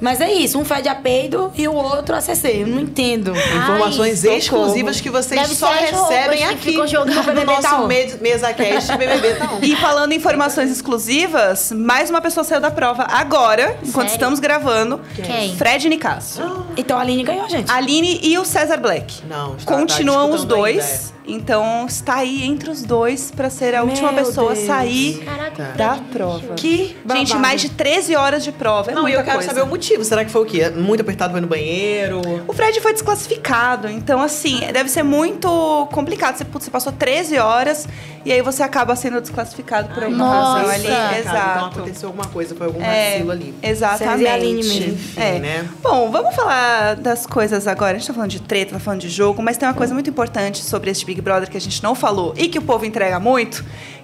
Mas 0.00 0.20
é 0.20 0.32
isso, 0.32 0.58
um 0.58 0.64
fede 0.64 0.88
a 0.88 0.94
peido 0.94 1.52
e 1.56 1.66
o 1.68 1.74
outro 1.74 2.14
a 2.14 2.20
CC. 2.20 2.62
Eu 2.62 2.66
não 2.66 2.80
entendo. 2.80 3.32
Informações 3.36 4.18
socorro. 4.20 4.36
exclusivas 4.38 5.00
que 5.00 5.10
vocês 5.10 5.40
Deve 5.40 5.54
só 5.54 5.70
recebem 5.72 6.44
aqui 6.44 6.72
no 6.76 6.84
BBB 6.84 7.44
nosso 7.44 7.62
Taon. 7.62 7.86
me- 7.86 8.14
mesa 8.20 8.52
cast 8.52 8.96
BBB. 8.96 9.36
E 9.62 9.76
falando 9.76 10.12
em 10.12 10.16
informações 10.16 10.70
exclusivas, 10.70 11.72
mais 11.72 12.08
uma 12.10 12.20
pessoa 12.20 12.44
saiu 12.44 12.60
da 12.60 12.70
prova 12.70 13.04
agora, 13.08 13.76
enquanto 13.82 14.08
Sério? 14.08 14.12
estamos 14.12 14.40
gravando. 14.40 15.00
Quem? 15.14 15.56
Fred 15.56 15.88
Nicasso. 15.88 16.42
Então 16.76 16.96
a 16.98 17.00
Aline 17.02 17.22
ganhou, 17.24 17.48
gente. 17.48 17.70
A 17.70 17.74
Aline 17.76 18.20
e 18.22 18.38
o 18.38 18.44
César 18.44 18.76
Black. 18.78 19.22
Não, 19.28 19.56
está- 19.56 19.72
tá 19.72 19.78
Continuam 19.78 20.30
os 20.30 20.36
disputando 20.42 20.58
dois. 20.58 21.12
Então 21.26 21.86
está 21.86 22.16
aí 22.16 22.42
entre 22.44 22.68
os 22.70 22.82
dois 22.82 23.30
pra 23.30 23.48
ser 23.48 23.74
a 23.74 23.80
Meu 23.84 23.90
última 23.90 24.12
pessoa 24.12 24.52
a 24.52 24.56
sair 24.56 25.22
Caraca. 25.24 25.64
da 25.76 25.98
prova. 26.12 26.54
Que 26.54 26.96
Gente, 27.12 27.28
babado. 27.28 27.38
mais 27.40 27.60
de 27.60 27.68
13 27.70 28.16
horas 28.16 28.42
de 28.42 28.50
prova. 28.50 28.90
É 28.90 28.94
Não, 28.94 29.08
e 29.08 29.12
eu 29.12 29.22
quero 29.22 29.36
coisa. 29.36 29.48
saber 29.48 29.62
o 29.62 29.66
motivo. 29.66 30.02
Será 30.04 30.24
que 30.24 30.30
foi 30.32 30.42
o 30.42 30.44
quê? 30.44 30.68
Muito 30.70 31.00
apertado, 31.00 31.32
foi 31.32 31.40
no 31.40 31.46
banheiro? 31.46 32.20
O 32.48 32.52
Fred 32.52 32.80
foi 32.80 32.92
desclassificado, 32.92 33.88
então 33.88 34.20
assim, 34.20 34.60
deve 34.72 34.88
ser 34.88 35.02
muito 35.04 35.86
complicado. 35.92 36.36
Você, 36.38 36.44
putz, 36.44 36.64
você 36.64 36.70
passou 36.70 36.92
13 36.92 37.38
horas 37.38 37.86
e 38.24 38.32
aí 38.32 38.42
você 38.42 38.62
acaba 38.62 38.94
sendo 38.96 39.20
desclassificado 39.20 39.94
por 39.94 40.02
alguma 40.02 40.24
Nossa. 40.26 40.58
razão 40.58 40.70
ali. 40.74 40.86
Cara, 40.88 41.18
Então 41.20 41.32
Exato. 41.32 41.66
aconteceu 41.80 42.08
alguma 42.08 42.26
coisa, 42.28 42.54
foi 42.54 42.66
algum 42.66 42.82
É, 42.82 43.12
vacilo 43.12 43.30
ali. 43.30 43.54
Exatamente. 43.62 44.76
E 44.76 44.80
mesmo. 44.90 44.98
É. 45.16 45.38
né? 45.38 45.68
Bom, 45.82 46.10
vamos 46.10 46.34
falar 46.34 46.96
das 46.96 47.26
coisas 47.26 47.66
agora. 47.66 47.92
A 47.96 47.98
gente 47.98 48.06
tá 48.08 48.14
falando 48.14 48.30
de 48.30 48.40
treta, 48.40 48.72
tá 48.72 48.80
falando 48.80 49.00
de 49.00 49.08
jogo, 49.08 49.40
mas 49.42 49.56
tem 49.56 49.68
uma 49.68 49.74
coisa 49.74 49.94
muito 49.94 50.10
importante 50.10 50.62
sobre 50.64 50.90
este 50.90 51.04
Big 51.12 51.20
Brother 51.20 51.50
que 51.50 51.56
a 51.58 51.60
gente 51.60 51.82
não 51.82 51.94
falou 51.94 52.32
e 52.38 52.48
que 52.48 52.58
o 52.58 52.62
povo 52.62 52.86
entrega 52.86 53.20
muito, 53.20 53.62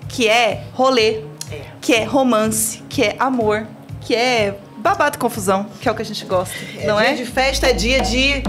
que 0.09 0.29
é 0.29 0.65
rolê, 0.75 1.23
É. 1.51 1.63
que 1.81 1.95
é 1.95 2.05
romance, 2.05 2.83
que 2.89 3.03
é 3.03 3.17
amor, 3.19 3.67
que 4.03 4.15
é 4.15 4.55
babado 4.77 5.17
e 5.17 5.19
confusão, 5.19 5.67
que 5.81 5.89
é 5.89 5.93
o 5.93 5.95
que 5.95 6.03
a 6.03 6.05
gente 6.05 6.25
gosta, 6.27 6.55
não 6.85 6.99
dia 6.99 7.09
é? 7.09 7.15
de 7.15 7.25
festa, 7.25 7.69
é 7.69 7.73
dia 7.73 8.03
de 8.03 8.43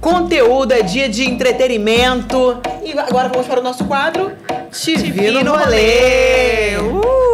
conteúdo, 0.00 0.72
é 0.72 0.82
dia 0.82 1.08
de 1.08 1.24
entretenimento. 1.24 2.60
E 2.84 2.92
agora 2.98 3.30
vamos 3.30 3.46
para 3.46 3.60
o 3.60 3.62
nosso 3.62 3.86
quadro. 3.86 4.32
Te, 4.70 4.96
vi 4.96 5.30
no 5.30 5.56
rolê. 5.56 6.76
Uh, 6.76 7.33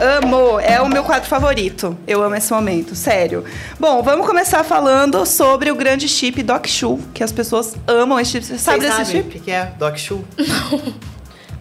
amo! 0.00 0.58
É 0.60 0.80
o 0.80 0.88
meu 0.88 1.02
quadro 1.04 1.28
favorito. 1.28 1.96
Eu 2.06 2.22
amo 2.22 2.34
esse 2.34 2.52
momento, 2.52 2.94
sério. 2.94 3.44
Bom, 3.78 4.02
vamos 4.02 4.26
começar 4.26 4.64
falando 4.64 5.24
sobre 5.26 5.70
o 5.70 5.74
grande 5.74 6.08
chip 6.08 6.42
Doc 6.42 6.66
Shoe, 6.66 6.98
que 7.14 7.22
as 7.24 7.32
pessoas 7.32 7.74
amam 7.86 8.18
esse 8.20 8.32
chip. 8.32 8.44
Você 8.46 8.58
sabe 8.58 8.80
Vocês 8.80 8.96
desse 8.96 9.06
sabem 9.10 9.20
o 9.20 9.24
chip? 9.32 9.40
que 9.40 9.50
é 9.50 9.72
Doc 9.78 9.96
Shoe? 9.96 10.24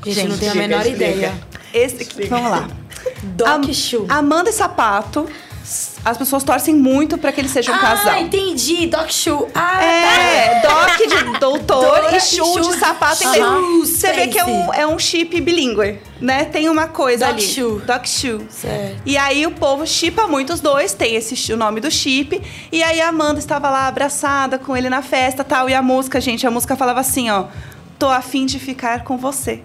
Gente, 0.06 0.28
não 0.30 0.38
tenho 0.38 0.52
a 0.52 0.56
menor 0.56 0.82
explica. 0.86 1.04
ideia. 1.06 1.34
Esse, 1.74 2.28
vamos 2.28 2.52
lá. 2.52 2.68
Doc 3.24 3.48
Am- 3.48 3.74
Shoe. 3.74 4.06
Amanda 4.10 4.50
e 4.50 4.54
Sapato, 4.54 5.28
as 6.06 6.18
pessoas 6.18 6.44
torcem 6.44 6.74
muito 6.74 7.18
pra 7.18 7.32
que 7.32 7.42
eles 7.42 7.52
sejam 7.52 7.76
um 7.76 7.80
casal. 7.80 8.14
Ah, 8.14 8.22
entendi. 8.22 8.88
Doc 8.88 9.10
Shoe. 9.12 9.48
Ah, 9.54 9.84
É, 9.84 10.62
Doc 10.62 10.98
de 10.98 11.40
doutor 11.40 12.14
e 12.14 12.20
Shoe 12.22 12.62
de 12.62 12.78
sapato. 12.78 13.24
Aham. 13.28 13.36
Então, 13.36 13.80
Você 13.86 14.14
vê 14.14 14.28
que 14.28 14.40
é 14.40 14.46
um, 14.46 14.74
é 14.74 14.88
um 14.88 14.98
chip 14.98 15.42
bilíngue, 15.42 16.00
né? 16.22 16.46
Tem 16.46 16.70
uma 16.70 16.88
coisa 16.88 17.26
Doc 17.26 17.34
ali. 17.36 17.42
Shoe. 17.46 17.82
Doc 17.82 18.06
Shoe. 18.06 18.48
Certo. 18.50 19.02
E 19.06 19.18
aí 19.18 19.46
o 19.46 19.52
povo 19.52 19.86
chipa 19.86 20.28
muito 20.28 20.54
os 20.54 20.62
dois, 20.62 20.94
tem 20.94 21.16
esse 21.16 21.52
o 21.52 21.58
nome 21.58 21.82
do 21.82 21.92
chip. 21.92 22.42
E 22.72 22.82
aí 22.82 23.02
a 23.02 23.10
Amanda 23.10 23.40
estava 23.40 23.70
lá 23.70 23.88
abraçada 23.88 24.58
com 24.58 24.76
ele 24.78 24.90
na 24.90 25.02
festa 25.02 25.44
tal. 25.44 25.70
E 25.70 25.74
a 25.74 25.82
música, 25.82 26.22
gente, 26.22 26.48
a 26.48 26.52
música 26.52 26.76
falava 26.76 27.00
assim, 27.02 27.30
ó. 27.30 27.46
Tô 28.00 28.08
afim 28.10 28.46
de 28.46 28.60
ficar 28.60 29.04
com 29.04 29.18
você. 29.18 29.62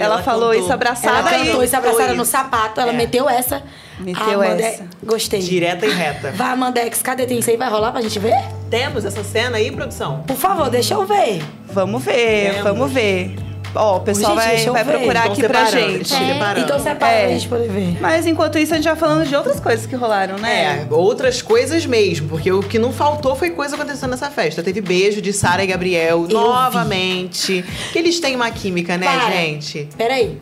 Ela, 0.00 0.14
ela 0.14 0.22
falou 0.22 0.48
cantou. 0.50 0.62
isso 0.64 0.72
abraçada 0.72 1.18
Ela 1.18 1.30
cantou 1.30 1.62
e. 1.62 1.66
isso 1.66 1.76
abraçada 1.76 2.14
no 2.14 2.24
sapato, 2.24 2.80
ela 2.80 2.92
É. 2.92 2.96
meteu 2.96 3.28
essa. 3.28 3.62
Meteu 3.98 4.40
Amanda- 4.42 4.62
essa. 4.62 4.84
Gostei. 5.02 5.40
Direta 5.40 5.84
e 5.86 5.90
reta. 5.90 6.32
Vai, 6.32 6.52
Amandex, 6.52 7.02
cadê? 7.02 7.26
Tem 7.26 7.38
isso 7.38 7.50
aí? 7.50 7.56
Vai 7.56 7.68
rolar 7.68 7.92
pra 7.92 8.00
gente 8.00 8.18
ver? 8.18 8.34
Temos 8.70 9.04
essa 9.04 9.22
cena 9.22 9.58
aí, 9.58 9.70
produção? 9.70 10.22
Por 10.26 10.36
favor, 10.36 10.70
deixa 10.70 10.94
eu 10.94 11.04
ver. 11.04 11.42
Vamos 11.66 12.02
ver, 12.02 12.50
Temos. 12.54 12.62
vamos 12.62 12.92
ver. 12.92 13.34
Ó, 13.74 13.98
o 13.98 14.00
pessoal 14.00 14.34
Gente, 14.34 14.44
vai, 14.46 14.66
eu 14.68 14.72
vai 14.72 14.84
ver. 14.84 14.92
procurar 14.98 15.20
Estão 15.20 15.32
aqui 15.32 15.46
pra 15.48 15.64
gente. 15.66 16.12
Então 16.58 16.80
separa 16.80 17.12
É. 17.12 17.20
pra 17.26 17.28
gente 17.34 17.48
poder 17.48 17.68
ver. 17.68 17.98
Mas 18.00 18.26
enquanto 18.26 18.58
isso, 18.58 18.72
a 18.72 18.76
gente 18.76 18.86
vai 18.86 18.96
falando 18.96 19.24
de 19.26 19.36
outras 19.36 19.60
coisas 19.60 19.86
que 19.86 19.94
rolaram, 19.94 20.38
né? 20.38 20.86
É, 20.90 20.94
outras 20.94 21.40
coisas 21.40 21.86
mesmo, 21.86 22.28
porque 22.28 22.50
o 22.50 22.60
que 22.62 22.78
não 22.80 22.92
faltou 22.92 23.36
foi 23.36 23.50
coisa 23.50 23.76
acontecendo 23.76 24.10
nessa 24.10 24.28
festa. 24.28 24.60
Teve 24.62 24.80
beijo 24.80 25.22
de 25.22 25.32
Sara 25.32 25.62
e 25.62 25.66
Gabriel 25.68 26.24
vi. 26.24 26.32
novamente. 26.34 27.64
Que 27.92 27.98
eles 28.00 28.18
têm 28.18 28.34
uma 28.34 28.50
química, 28.50 28.96
né, 28.98 29.06
Para. 29.06 29.30
gente? 29.30 29.88
Peraí. 29.96 30.36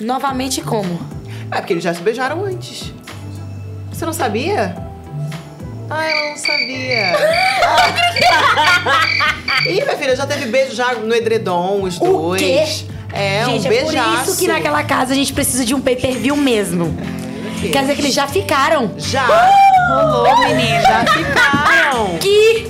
Novamente 0.00 0.60
como? 0.62 1.00
É 1.50 1.56
porque 1.56 1.72
eles 1.72 1.84
já 1.84 1.92
se 1.94 2.00
beijaram 2.00 2.44
antes. 2.44 2.92
Você 3.92 4.06
não 4.06 4.12
sabia? 4.12 4.74
Ah, 5.94 6.04
ela 6.10 6.30
não 6.30 6.36
sabia. 6.38 7.12
Ih, 9.66 9.82
minha 9.84 9.96
filha, 9.96 10.16
já 10.16 10.26
teve 10.26 10.46
beijo 10.46 10.74
já 10.74 10.92
no 10.94 11.14
edredom, 11.14 11.82
os 11.82 11.96
O 12.00 12.04
dois. 12.04 12.40
quê? 12.42 12.62
É, 13.12 13.44
gente, 13.44 13.64
um 13.64 13.66
é 13.66 13.68
beijaço. 13.68 14.10
por 14.10 14.22
isso 14.30 14.38
que 14.38 14.48
naquela 14.48 14.82
casa 14.82 15.12
a 15.12 15.14
gente 15.14 15.32
precisa 15.32 15.64
de 15.64 15.74
um 15.74 15.80
pay-per-view 15.80 16.34
mesmo. 16.36 16.96
Quer 17.60 17.82
dizer 17.82 17.94
que 17.94 18.00
eles 18.00 18.14
já 18.14 18.26
ficaram. 18.26 18.92
Já 18.96 19.26
Rolou, 19.88 20.36
menina. 20.40 20.80
já 20.82 21.04
ficaram. 21.12 22.18
Que 22.18 22.66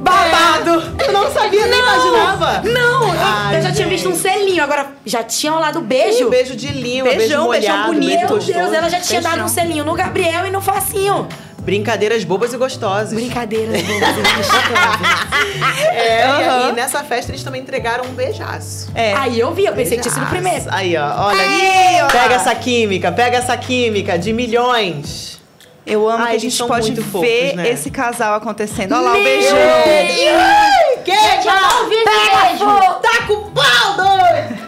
babado! 0.00 0.82
Eu 1.06 1.12
não 1.12 1.30
sabia, 1.32 1.66
nem 1.66 1.78
imaginava. 1.78 2.62
Não, 2.62 3.04
eu- 3.14 3.20
Ai, 3.20 3.58
eu 3.58 3.62
já 3.62 3.72
tinha 3.72 3.86
visto 3.86 4.08
um 4.08 4.12
gente. 4.12 4.22
selinho, 4.22 4.62
agora 4.64 4.88
já 5.06 5.22
tinha 5.22 5.52
rolado 5.52 5.80
beijo. 5.82 6.26
Um 6.26 6.30
beijo 6.30 6.56
de 6.56 6.68
língua, 6.68 7.10
Beijão, 7.14 7.46
beijo 7.48 7.50
beijão 7.50 7.76
molhado, 7.76 7.92
bonito. 7.92 8.28
beijo 8.34 8.52
Meu. 8.52 8.62
Deus, 8.64 8.72
ela 8.72 8.88
já 8.90 9.00
tinha 9.00 9.20
Beijão. 9.20 9.36
dado 9.38 9.46
um 9.46 9.48
selinho 9.48 9.84
no 9.84 9.94
Gabriel 9.94 10.46
e 10.46 10.50
no 10.50 10.60
Facinho. 10.60 11.28
Brincadeiras 11.64 12.22
bobas 12.24 12.52
e 12.52 12.56
gostosas. 12.56 13.12
Brincadeiras, 13.14 13.80
bobas 13.82 14.16
e 14.16 14.36
gostosas. 14.36 14.64
É, 15.94 16.20
e 16.20 16.22
Aham. 16.24 16.66
aí 16.66 16.72
nessa 16.72 17.02
festa 17.04 17.30
eles 17.32 17.42
também 17.42 17.62
entregaram 17.62 18.04
um 18.04 18.12
beijaço. 18.12 18.90
É. 18.94 19.14
Aí 19.14 19.40
eu 19.40 19.52
vi, 19.54 19.64
eu 19.64 19.72
pensei 19.72 19.96
que 19.96 20.02
tinha 20.02 20.12
sido 20.12 20.24
o 20.26 20.30
Beijaço. 20.30 20.64
primeiro. 20.68 20.74
Aí, 20.74 20.96
ó, 20.96 21.26
olha. 21.28 21.40
Aí, 21.40 22.02
ó. 22.02 22.06
Pega 22.08 22.34
essa 22.34 22.54
química, 22.54 23.10
pega 23.12 23.38
essa 23.38 23.56
química 23.56 24.18
de 24.18 24.32
milhões. 24.32 25.40
Eu 25.86 26.08
amo 26.08 26.24
Ai, 26.24 26.30
que 26.30 26.36
a 26.36 26.40
gente 26.40 26.64
pode 26.66 26.96
fofos, 27.02 27.20
ver 27.20 27.54
né? 27.56 27.68
esse 27.68 27.90
casal 27.90 28.34
acontecendo. 28.34 28.92
Olha 28.92 29.02
lá 29.02 29.10
o 29.10 29.14
Meu 29.14 29.24
beijão. 29.24 29.58
Gente, 31.04 31.46
eu 31.46 31.54
não 31.54 31.88
vi 31.88 31.94
esse 31.96 32.46
beijo. 32.46 32.64
Tá 33.02 33.26
com 33.26 33.50
pau, 33.50 33.96
doido! 33.96 34.63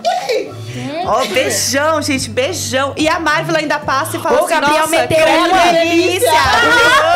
Ó, 1.06 1.24
beijão, 1.26 2.02
gente, 2.02 2.28
beijão. 2.30 2.92
E 2.96 3.08
a 3.08 3.18
Marvel 3.18 3.56
ainda 3.56 3.78
passa 3.78 4.16
e 4.16 4.20
fala 4.20 4.40
O 4.40 4.44
assim, 4.44 4.54
Gabriel 4.54 4.80
nossa, 4.80 4.90
meteu 4.90 5.26
uma 5.26 5.72
delícia. 5.72 6.30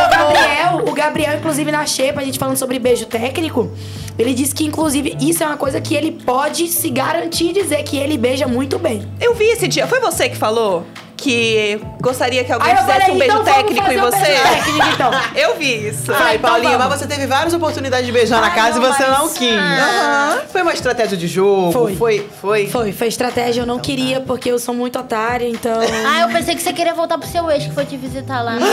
O 0.06 0.10
Gabriel, 0.10 0.84
o 0.88 0.92
Gabriel, 0.92 1.36
inclusive, 1.36 1.70
na 1.72 1.84
Xepa, 1.86 2.20
a 2.20 2.24
gente 2.24 2.38
falando 2.38 2.56
sobre 2.56 2.78
beijo 2.78 3.06
técnico, 3.06 3.70
ele 4.18 4.34
disse 4.34 4.54
que, 4.54 4.64
inclusive, 4.64 5.16
isso 5.20 5.42
é 5.42 5.46
uma 5.46 5.56
coisa 5.56 5.80
que 5.80 5.94
ele 5.94 6.12
pode 6.12 6.68
se 6.68 6.88
garantir 6.90 7.50
e 7.50 7.52
dizer 7.52 7.82
que 7.82 7.96
ele 7.96 8.16
beija 8.16 8.46
muito 8.46 8.78
bem. 8.78 9.06
Eu 9.20 9.34
vi 9.34 9.44
esse 9.44 9.66
dia. 9.66 9.86
Foi 9.86 10.00
você 10.00 10.28
que 10.28 10.36
falou 10.36 10.86
que 11.20 11.80
gostaria 12.00 12.42
que 12.44 12.52
alguém 12.52 12.70
eu 12.70 12.76
fizesse 12.78 13.00
falei, 13.00 13.14
um 13.14 13.18
beijo 13.18 13.32
então 13.40 13.44
técnico 13.44 13.92
em 13.92 13.98
um 13.98 14.02
você? 14.02 14.18
beijo 14.20 14.42
técnico, 14.48 14.86
então. 14.94 15.10
Eu 15.34 15.56
vi 15.56 15.88
isso. 15.88 16.12
Ai, 16.14 16.36
então 16.36 16.50
Paulinha, 16.50 16.78
vamos. 16.78 16.88
mas 16.88 16.98
você 17.00 17.06
teve 17.06 17.26
várias 17.26 17.52
oportunidades 17.52 18.06
de 18.06 18.12
beijar 18.12 18.40
na 18.40 18.48
Ai, 18.48 18.54
casa 18.54 18.78
não, 18.80 18.88
e 18.88 18.92
você 18.92 19.06
mas- 19.06 19.18
não 19.18 19.28
quis. 19.28 19.52
Aham. 19.54 20.38
Foi 20.50 20.62
uma 20.62 20.72
estratégia 20.72 21.16
de 21.16 21.26
jogo? 21.28 21.72
Foi. 21.72 21.96
Foi? 21.96 22.28
Foi? 22.40 22.66
Foi, 22.68 22.92
foi 22.92 23.06
estratégia, 23.08 23.60
eu 23.62 23.66
não 23.66 23.78
queria, 23.78 24.20
porque 24.20 24.50
eu 24.50 24.58
sou 24.58 24.74
muito 24.74 24.98
otária, 24.98 25.46
então... 25.48 25.80
Ah, 26.10 26.20
eu 26.22 26.28
pensei 26.28 26.54
que 26.56 26.62
você 26.62 26.72
queria 26.72 26.94
voltar 26.94 27.18
pro 27.18 27.28
seu 27.28 27.50
ex 27.50 27.64
que 27.64 27.72
foi 27.72 27.84
te 27.84 27.96
visitar 27.96 28.42
lá. 28.42 28.56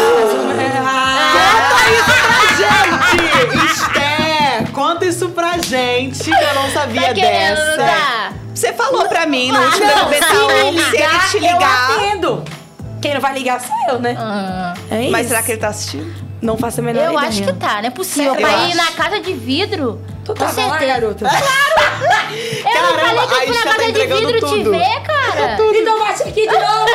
Gente, 2.57 3.65
Esther, 3.65 4.71
conta 4.73 5.05
isso 5.05 5.29
pra 5.29 5.57
gente, 5.59 6.23
que 6.23 6.29
eu 6.31 6.53
não 6.55 6.69
sabia 6.71 7.07
Tá 7.09 7.13
querendo, 7.13 7.55
dessa. 7.55 7.77
não 7.77 7.85
tá? 7.85 8.33
Você 8.57 8.73
falou 8.73 9.07
pra 9.07 9.25
mim 9.27 9.51
no 9.51 9.59
último 9.61 9.85
não, 9.85 10.05
BBB 10.09 10.25
se 10.25 10.31
se 10.31 10.97
ele 10.97 11.05
ligar, 11.05 11.29
te 11.29 11.37
eu 11.37 11.41
ligar. 11.41 11.91
atendo. 11.91 12.43
Quem 12.99 13.13
não 13.13 13.21
vai 13.21 13.33
ligar 13.33 13.61
sou 13.61 13.75
eu, 13.89 13.99
né? 13.99 14.15
Ah, 14.17 14.73
É 14.89 15.01
isso. 15.03 15.11
Mas 15.11 15.27
será 15.27 15.43
que 15.43 15.51
ele 15.51 15.61
tá 15.61 15.67
assistindo? 15.67 16.11
Não 16.41 16.57
faço 16.57 16.79
a 16.79 16.83
menor 16.83 17.03
eu 17.03 17.11
ideia. 17.13 17.27
acho 17.29 17.43
que 17.43 17.53
tá, 17.53 17.75
não 17.81 17.87
é 17.87 17.91
possível. 17.91 18.33
Eu 18.33 18.41
pra 18.41 18.67
ir 18.67 18.75
na 18.75 18.91
casa 18.93 19.19
de 19.19 19.33
vidro. 19.33 20.01
Tu 20.27 20.33
tava 20.39 20.61
lá, 20.61 20.69
certeza. 20.79 20.93
garota? 20.93 21.25
Eu 22.67 22.73
Caramba, 22.73 22.97
não 22.97 22.99
falei 22.99 23.19
a 23.19 23.27
que 23.27 23.33
eu 23.33 23.39
fui 23.47 23.55
na 23.55 23.61
tá 23.63 23.69
casa 23.69 23.83
de 23.83 23.89
entregando 23.89 24.27
vidro 24.27 24.39
te 24.49 24.55
tudo. 24.55 24.71
ver, 24.71 25.01
cara. 25.03 25.57
Então 25.73 25.99
bate 25.99 26.23
aqui 26.23 26.41
de 26.47 26.53
novo. 26.53 26.87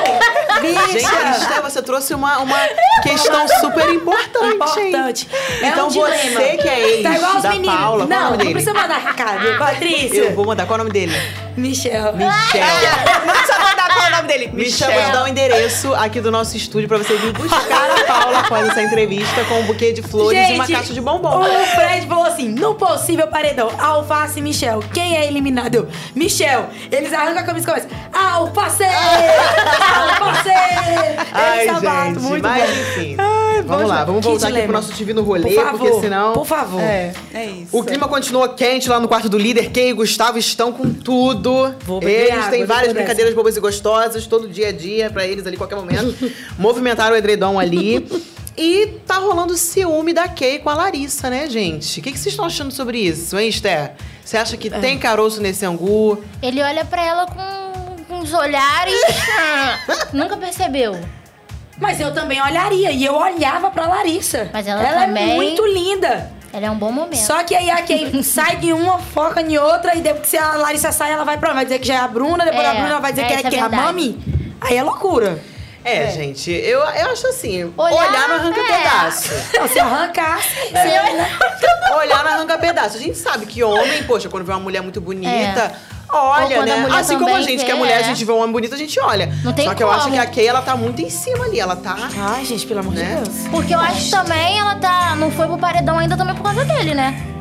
Gente, 0.60 0.94
Bicha. 0.94 1.30
Esther, 1.30 1.62
você 1.62 1.82
trouxe 1.82 2.14
uma, 2.14 2.38
uma 2.38 2.58
questão 3.02 3.48
super 3.60 3.88
importante. 3.88 4.54
Importante. 4.54 5.28
É 5.62 5.68
Então 5.68 5.86
um 5.86 5.90
dilema. 5.90 6.14
você 6.16 6.56
que 6.58 6.68
é 6.68 6.80
ex 6.90 7.02
Tá 7.02 7.14
igual 7.16 7.36
os 7.36 7.42
da 7.42 7.48
meninos. 7.50 7.76
Paula, 7.76 8.06
qual 8.06 8.06
o 8.06 8.08
não, 8.10 8.16
nome 8.24 8.30
não 8.30 8.36
dele? 8.38 8.50
precisa 8.52 8.74
mandar 8.74 8.98
recado. 8.98 9.58
Patrícia. 9.58 10.20
Eu 10.20 10.34
vou 10.34 10.44
mandar. 10.44 10.66
Qual 10.66 10.78
é 10.78 10.80
o 10.80 10.84
nome 10.84 10.92
dele? 10.92 11.12
Michel. 11.56 12.12
Michel. 12.14 12.62
Não 13.26 13.34
precisa 13.34 13.58
mandar 13.58 13.88
qual 13.92 14.06
é 14.06 14.08
o 14.08 14.16
nome 14.16 14.28
dele. 14.28 14.50
Michel, 14.52 14.90
vou 14.92 15.02
te 15.02 15.10
dar 15.10 15.24
o 15.24 15.28
endereço 15.28 15.94
aqui 15.94 16.20
do 16.20 16.30
nosso 16.30 16.56
estúdio 16.56 16.88
pra 16.88 16.98
você 16.98 17.14
vir 17.16 17.32
buscar 17.32 17.90
a 17.90 18.04
Paula 18.04 18.38
após 18.40 18.68
essa 18.68 18.82
entrevista 18.82 19.44
com 19.44 19.60
um 19.60 19.64
buquê 19.64 19.92
de 19.92 20.02
flores 20.02 20.48
e 20.50 20.52
uma 20.54 20.66
caixa 20.66 20.92
de 20.94 21.00
bombom. 21.00 21.40
O 21.42 21.66
Fred 21.74 22.06
falou 22.06 22.24
assim: 22.24 22.48
no 22.48 22.74
possível 22.74 23.21
paredão, 23.28 23.70
Alface 23.78 24.38
e 24.38 24.42
Michel. 24.42 24.80
Quem 24.92 25.16
é 25.16 25.26
eliminado? 25.26 25.74
Eu, 25.74 25.88
Michel. 26.14 26.66
Eles 26.90 27.12
arrancam 27.12 27.42
a 27.42 27.44
camisa 27.44 27.66
e 27.66 27.70
começam: 27.70 27.90
Alface! 28.12 28.84
Alface! 28.84 30.50
Ai, 31.32 31.68
Eles 31.68 31.80
gente, 31.80 32.18
muito 32.20 32.42
mas 32.42 32.62
bom. 32.62 32.76
enfim. 32.80 33.16
Vamos 33.64 33.88
lá, 33.88 34.04
vamos 34.04 34.24
voltar 34.24 34.46
aqui 34.48 34.54
dilema. 34.56 34.72
pro 34.72 34.82
nosso 34.82 34.92
TV 34.96 35.14
no 35.14 35.22
rolê, 35.22 35.54
Por 35.54 35.64
favor, 35.64 35.78
porque 35.78 36.00
senão. 36.00 36.32
por 36.32 36.44
favor. 36.46 36.80
É, 36.80 37.12
é 37.32 37.46
isso. 37.46 37.68
O 37.76 37.84
clima 37.84 38.08
continua 38.08 38.48
quente 38.48 38.88
lá 38.88 38.98
no 38.98 39.06
quarto 39.06 39.28
do 39.28 39.38
líder. 39.38 39.70
Kay 39.70 39.90
e 39.90 39.92
Gustavo 39.92 40.36
estão 40.36 40.72
com 40.72 40.92
tudo. 40.92 41.74
Vou 41.84 42.00
beber 42.00 42.22
eles 42.32 42.34
água 42.38 42.50
têm 42.50 42.64
várias 42.64 42.92
brincadeiras 42.92 43.32
bobas 43.34 43.56
e 43.56 43.60
gostosas 43.60 44.26
todo 44.26 44.48
dia 44.48 44.68
a 44.68 44.72
dia 44.72 45.10
pra 45.10 45.24
eles 45.26 45.46
ali, 45.46 45.56
qualquer 45.56 45.76
momento. 45.76 46.14
Movimentaram 46.58 47.14
o 47.14 47.16
edredom 47.16 47.58
ali. 47.58 48.06
E 48.56 48.86
tá 49.06 49.16
rolando 49.16 49.56
ciúme 49.56 50.12
da 50.12 50.28
Kay 50.28 50.58
com 50.58 50.68
a 50.68 50.74
Larissa, 50.74 51.30
né, 51.30 51.48
gente? 51.48 52.00
O 52.00 52.02
que, 52.02 52.12
que 52.12 52.18
vocês 52.18 52.32
estão 52.34 52.44
achando 52.44 52.70
sobre 52.70 52.98
isso, 52.98 53.38
hein, 53.38 53.48
Esther? 53.48 53.92
Você 54.24 54.36
acha 54.36 54.54
É. 54.54 54.58
que 54.58 54.68
tem 54.70 54.98
caroço 54.98 55.40
nesse 55.40 55.64
angu? 55.64 56.22
Ele 56.42 56.62
olha 56.62 56.84
pra 56.84 57.02
ela 57.02 57.26
com, 57.26 58.04
com 58.04 58.18
os 58.20 58.32
olhares. 58.32 58.94
Nunca 60.12 60.36
percebeu. 60.36 60.98
Mas 61.80 61.98
eu 61.98 62.12
também 62.12 62.40
olharia. 62.40 62.90
E 62.92 63.04
eu 63.04 63.14
olhava 63.14 63.70
pra 63.70 63.86
Larissa. 63.86 64.50
Mas 64.52 64.66
ela 64.66 64.82
é 64.86 65.06
também- 65.06 65.34
muito 65.34 65.64
linda. 65.66 66.30
Ela 66.52 66.66
é 66.66 66.70
um 66.70 66.76
bom 66.76 66.92
momento. 66.92 67.16
Só 67.16 67.42
que 67.44 67.54
aí 67.54 67.70
a 67.70 67.80
Kay 67.82 68.20
sai 68.22 68.56
de 68.56 68.72
uma, 68.74 68.98
foca 68.98 69.40
em 69.40 69.56
outra, 69.56 69.96
e 69.96 70.02
depois 70.02 70.28
que 70.28 70.36
a 70.36 70.52
Larissa 70.56 70.92
sai, 70.92 71.10
ela 71.10 71.24
vai 71.24 71.38
pra 71.38 71.54
vai 71.54 71.64
dizer 71.64 71.78
que 71.78 71.86
já 71.86 71.94
é 71.94 71.98
a 71.98 72.06
Bruna, 72.08 72.44
depois 72.44 72.62
É, 72.62 72.70
a 72.70 72.74
Bruna 72.74 73.00
vai 73.00 73.12
dizer 73.12 73.22
é, 73.24 73.26
que 73.28 73.32
é, 73.32 73.38
é 73.38 73.50
que 73.50 73.56
é 73.56 73.60
a. 73.60 73.68
Mami. 73.70 74.20
Aí 74.60 74.76
é 74.76 74.82
loucura. 74.82 75.42
É, 75.84 76.10
gente, 76.10 76.50
eu, 76.50 76.78
eu 76.80 77.10
acho 77.10 77.26
assim, 77.26 77.64
olhar, 77.76 77.96
Olhar, 77.96 78.28
não 78.28 78.36
arranca 78.36 78.60
é. 78.60 78.78
pedaço. 78.78 79.30
Não, 79.54 79.68
se 79.68 79.78
arrancasse. 79.80 80.48
olhar 81.98 82.24
não 82.24 82.30
arranca 82.32 82.58
pedaço. 82.58 82.96
A 82.96 83.00
gente 83.00 83.18
sabe 83.18 83.46
que 83.46 83.62
homem, 83.62 84.04
poxa, 84.04 84.28
quando 84.28 84.44
vê 84.44 84.52
uma 84.52 84.60
mulher 84.60 84.80
muito 84.80 85.00
bonita, 85.00 85.72
olha, 86.08 86.44
Ou 86.44 86.54
quando 86.62 86.70
a 86.70 86.76
né? 86.76 86.96
Assim 86.96 87.18
como 87.18 87.34
a 87.34 87.40
gente, 87.40 87.58
vê, 87.58 87.64
que 87.64 87.70
é 87.70 87.74
mulher, 87.74 87.96
a 87.96 88.00
é. 88.00 88.04
gente 88.04 88.24
vê 88.24 88.32
um 88.32 88.38
homem 88.38 88.52
bonito, 88.52 88.74
a 88.74 88.78
gente 88.78 88.98
olha. 89.00 89.32
Não 89.42 89.52
tem 89.52 89.66
Só 89.66 89.74
que 89.74 89.82
eu 89.82 89.90
acho 89.90 90.04
como. 90.04 90.14
que 90.14 90.20
a 90.20 90.26
Kay, 90.26 90.46
ela 90.46 90.62
tá 90.62 90.76
muito 90.76 91.02
em 91.02 91.10
cima 91.10 91.44
ali. 91.46 91.58
Ela 91.58 91.74
tá. 91.74 91.96
Ai, 92.16 92.44
gente, 92.44 92.66
pelo 92.66 92.80
amor 92.80 92.94
Né? 92.94 93.16
de 93.16 93.30
Deus. 93.30 93.48
Porque 93.50 93.74
eu 93.74 93.80
acho 93.80 94.04
que 94.04 94.10
também 94.10 94.58
ela 94.58 94.76
tá. 94.76 95.16
Não 95.16 95.30
foi 95.30 95.46
pro 95.46 95.58
paredão 95.58 95.98
ainda 95.98 96.16
também 96.16 96.34
por 96.34 96.42
causa 96.44 96.64
dele, 96.64 96.94
né? 96.94 97.31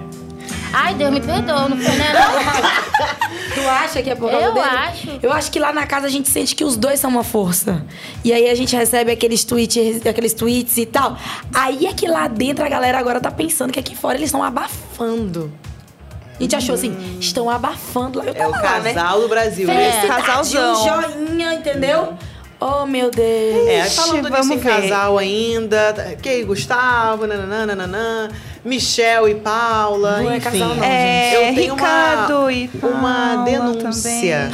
Ai, 0.74 0.94
Deus 0.96 1.12
me 1.12 1.20
perdoa, 1.20 1.68
não 1.68 1.78
foi, 1.78 1.96
né? 1.96 2.12
Tu 3.54 3.70
acha 3.70 4.02
que 4.02 4.10
é 4.10 4.16
por 4.16 4.30
causa 4.32 4.46
Eu 4.46 4.54
dele? 4.54 4.66
acho. 4.66 5.20
Eu 5.22 5.34
acho 5.34 5.52
que 5.52 5.60
lá 5.60 5.74
na 5.74 5.86
casa 5.86 6.08
a 6.08 6.10
gente 6.10 6.30
sente 6.30 6.56
que 6.56 6.64
os 6.64 6.78
dois 6.78 7.00
são 7.00 7.10
uma 7.10 7.24
força. 7.24 7.84
E 8.24 8.32
aí 8.32 8.50
a 8.50 8.56
gente 8.56 8.76
recebe 8.76 9.12
aqueles 9.12 9.44
tweets, 9.44 10.06
aqueles 10.06 10.34
tweets 10.34 10.78
e 10.78 10.86
tal. 10.86 11.18
Aí 11.54 11.86
é 11.86 11.94
que 11.94 12.08
lá 12.08 12.28
dentro 12.28 12.64
a 12.64 12.70
galera 12.70 12.98
agora 12.98 13.20
tá 13.20 13.30
pensando 13.30 13.72
que 13.74 13.80
aqui 13.80 13.96
fora 13.96 14.18
eles 14.18 14.28
estão 14.28 14.42
abafando. 14.44 15.52
A 16.40 16.42
gente 16.42 16.56
achou 16.56 16.74
assim, 16.76 16.96
estão 17.20 17.50
abafando 17.50 18.20
lá. 18.20 18.26
Eu 18.26 18.34
É 18.34 18.48
o 18.48 18.52
tava 18.52 18.64
lá, 18.64 18.80
né? 18.80 18.94
casal 18.94 19.22
do 19.22 19.28
Brasil, 19.28 19.68
né? 19.68 20.08
Casalzão. 20.08 20.74
um 20.74 21.04
joinha, 21.28 21.54
entendeu? 21.54 22.14
Oh, 22.60 22.86
meu 22.86 23.10
Deus. 23.12 23.68
É, 23.68 23.86
falando 23.90 24.30
nisso 24.30 24.54
em 24.54 24.58
ver. 24.58 24.82
casal 24.82 25.18
ainda, 25.18 26.16
Kay 26.22 26.42
e 26.42 26.44
Gustavo, 26.44 27.26
nananã, 27.28 27.66
nananã, 27.66 28.30
Michel 28.64 29.28
e 29.28 29.36
Paula, 29.36 30.22
Não 30.22 30.32
é 30.32 30.38
enfim. 30.38 30.59
casal 30.59 30.76
não, 30.76 30.84
É, 30.84 31.36
eu 31.51 31.55
tenho 31.55 31.74
Ricardo 31.74 32.39
uma, 32.41 32.51
e 32.51 32.70
uma 32.84 33.01
Paula 33.01 33.43
denúncia 33.45 34.51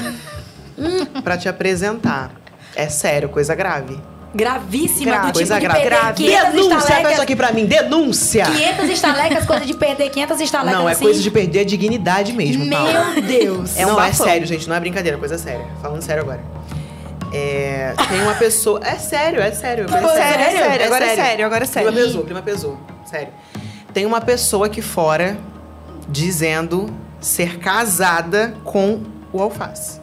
também. 0.78 1.06
pra 1.24 1.38
te 1.38 1.50
apresentar. 1.50 2.32
É 2.76 2.88
sério, 2.88 3.28
coisa 3.30 3.54
grave. 3.56 4.00
Gravíssima, 4.36 5.06
Grave. 5.12 5.20
do 5.20 5.26
tipo 5.28 5.38
Coisa 5.40 5.56
de 5.56 5.62
grave. 5.62 5.82
perder 5.82 6.14
500 6.14 6.52
Denúncia, 6.54 6.96
peça 7.02 7.22
aqui 7.24 7.36
pra 7.36 7.52
mim, 7.52 7.66
denúncia! 7.66 8.46
500 8.46 8.90
estalecas, 8.90 9.46
coisa 9.46 9.66
de 9.66 9.74
perder 9.74 10.10
500 10.10 10.42
estalecas 10.42 10.80
Não, 10.80 10.88
é 10.88 10.92
assim. 10.92 11.04
coisa 11.06 11.20
de 11.22 11.32
perder 11.32 11.60
a 11.62 11.64
dignidade 11.64 12.34
mesmo, 12.34 12.70
Paula. 12.70 13.06
Meu 13.14 13.22
Deus. 13.24 13.76
É 13.78 13.86
não, 13.86 13.94
é 13.94 14.08
bafão. 14.10 14.26
sério, 14.28 14.46
gente, 14.46 14.68
não 14.70 14.76
é 14.76 14.80
brincadeira, 14.80 15.18
é 15.18 15.20
coisa 15.20 15.38
séria. 15.38 15.66
Falando 15.82 16.02
sério 16.04 16.22
agora. 16.24 16.42
É, 17.34 17.94
tem 18.10 18.22
uma 18.22 18.36
pessoa. 18.36 18.80
É 18.86 18.96
sério, 18.96 19.42
é 19.42 19.52
sério. 19.52 19.86
é 19.86 20.02
Pô, 20.02 20.08
sério, 20.10 20.46
é 20.46 20.52
sério, 20.52 20.86
agora 20.86 21.06
é 21.06 21.16
sério, 21.16 21.46
agora 21.46 21.64
é 21.64 21.68
sério. 21.68 21.92
Clima 21.92 22.06
pesou, 22.06 22.24
clima 22.24 22.42
pesou. 22.42 22.78
Sério. 23.06 23.30
Tem 23.98 24.06
uma 24.06 24.22
pessoa 24.22 24.68
aqui 24.68 24.80
fora 24.80 25.36
dizendo 26.08 26.86
ser 27.20 27.58
casada 27.58 28.56
com 28.64 29.02
o 29.34 29.42
alface. 29.42 30.00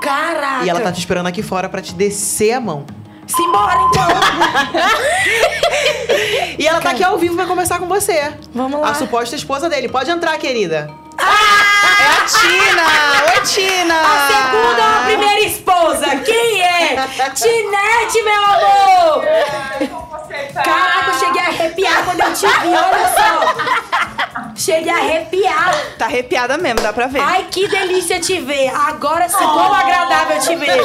Caraca. 0.00 0.64
E 0.64 0.70
ela 0.70 0.80
tá 0.80 0.90
te 0.90 0.98
esperando 0.98 1.26
aqui 1.26 1.42
fora 1.42 1.68
pra 1.68 1.82
te 1.82 1.92
descer 1.92 2.52
a 2.52 2.60
mão. 2.62 2.86
Simbora, 3.26 3.82
então. 3.82 4.08
E 6.58 6.66
ela 6.66 6.80
tá 6.80 6.92
aqui 6.92 7.04
ao 7.04 7.18
vivo 7.18 7.36
pra 7.36 7.44
conversar 7.44 7.78
com 7.78 7.86
você. 7.86 8.32
Vamos 8.54 8.80
lá. 8.80 8.88
A 8.88 8.94
suposta 8.94 9.36
esposa 9.36 9.68
dele. 9.68 9.90
Pode 9.90 10.10
entrar, 10.10 10.38
querida. 10.38 10.90
É 11.18 11.22
a 11.22 12.24
Tina! 12.24 12.86
Oi, 13.34 13.40
Tina! 13.42 13.94
A 13.94 14.28
segunda 14.28 14.82
ou 14.82 14.88
a 14.88 15.02
primeira 15.04 15.40
esposa? 15.40 16.16
Quem 16.24 16.62
é? 16.62 16.96
Tinete, 17.34 18.22
meu 18.22 18.42
amor! 18.42 19.22
Caraca, 20.54 21.10
eu 21.10 21.14
cheguei 21.18 21.40
a 21.42 21.46
arrepiar 21.48 22.04
quando 22.04 22.20
eu 22.20 22.34
te 22.34 22.46
vi, 22.46 22.68
olha 22.68 23.08
só. 23.08 24.54
Cheguei 24.56 24.90
a 24.92 24.96
arrepiar. 24.96 25.74
Tá 25.98 26.04
arrepiada 26.06 26.56
mesmo, 26.56 26.80
dá 26.80 26.92
pra 26.92 27.06
ver. 27.08 27.20
Ai, 27.20 27.46
que 27.50 27.66
delícia 27.68 28.20
te 28.20 28.38
ver. 28.40 28.68
Agora 28.74 29.28
sim, 29.28 29.36
como 29.36 29.74
agradável 29.74 30.38
te 30.38 30.54
ver. 30.54 30.76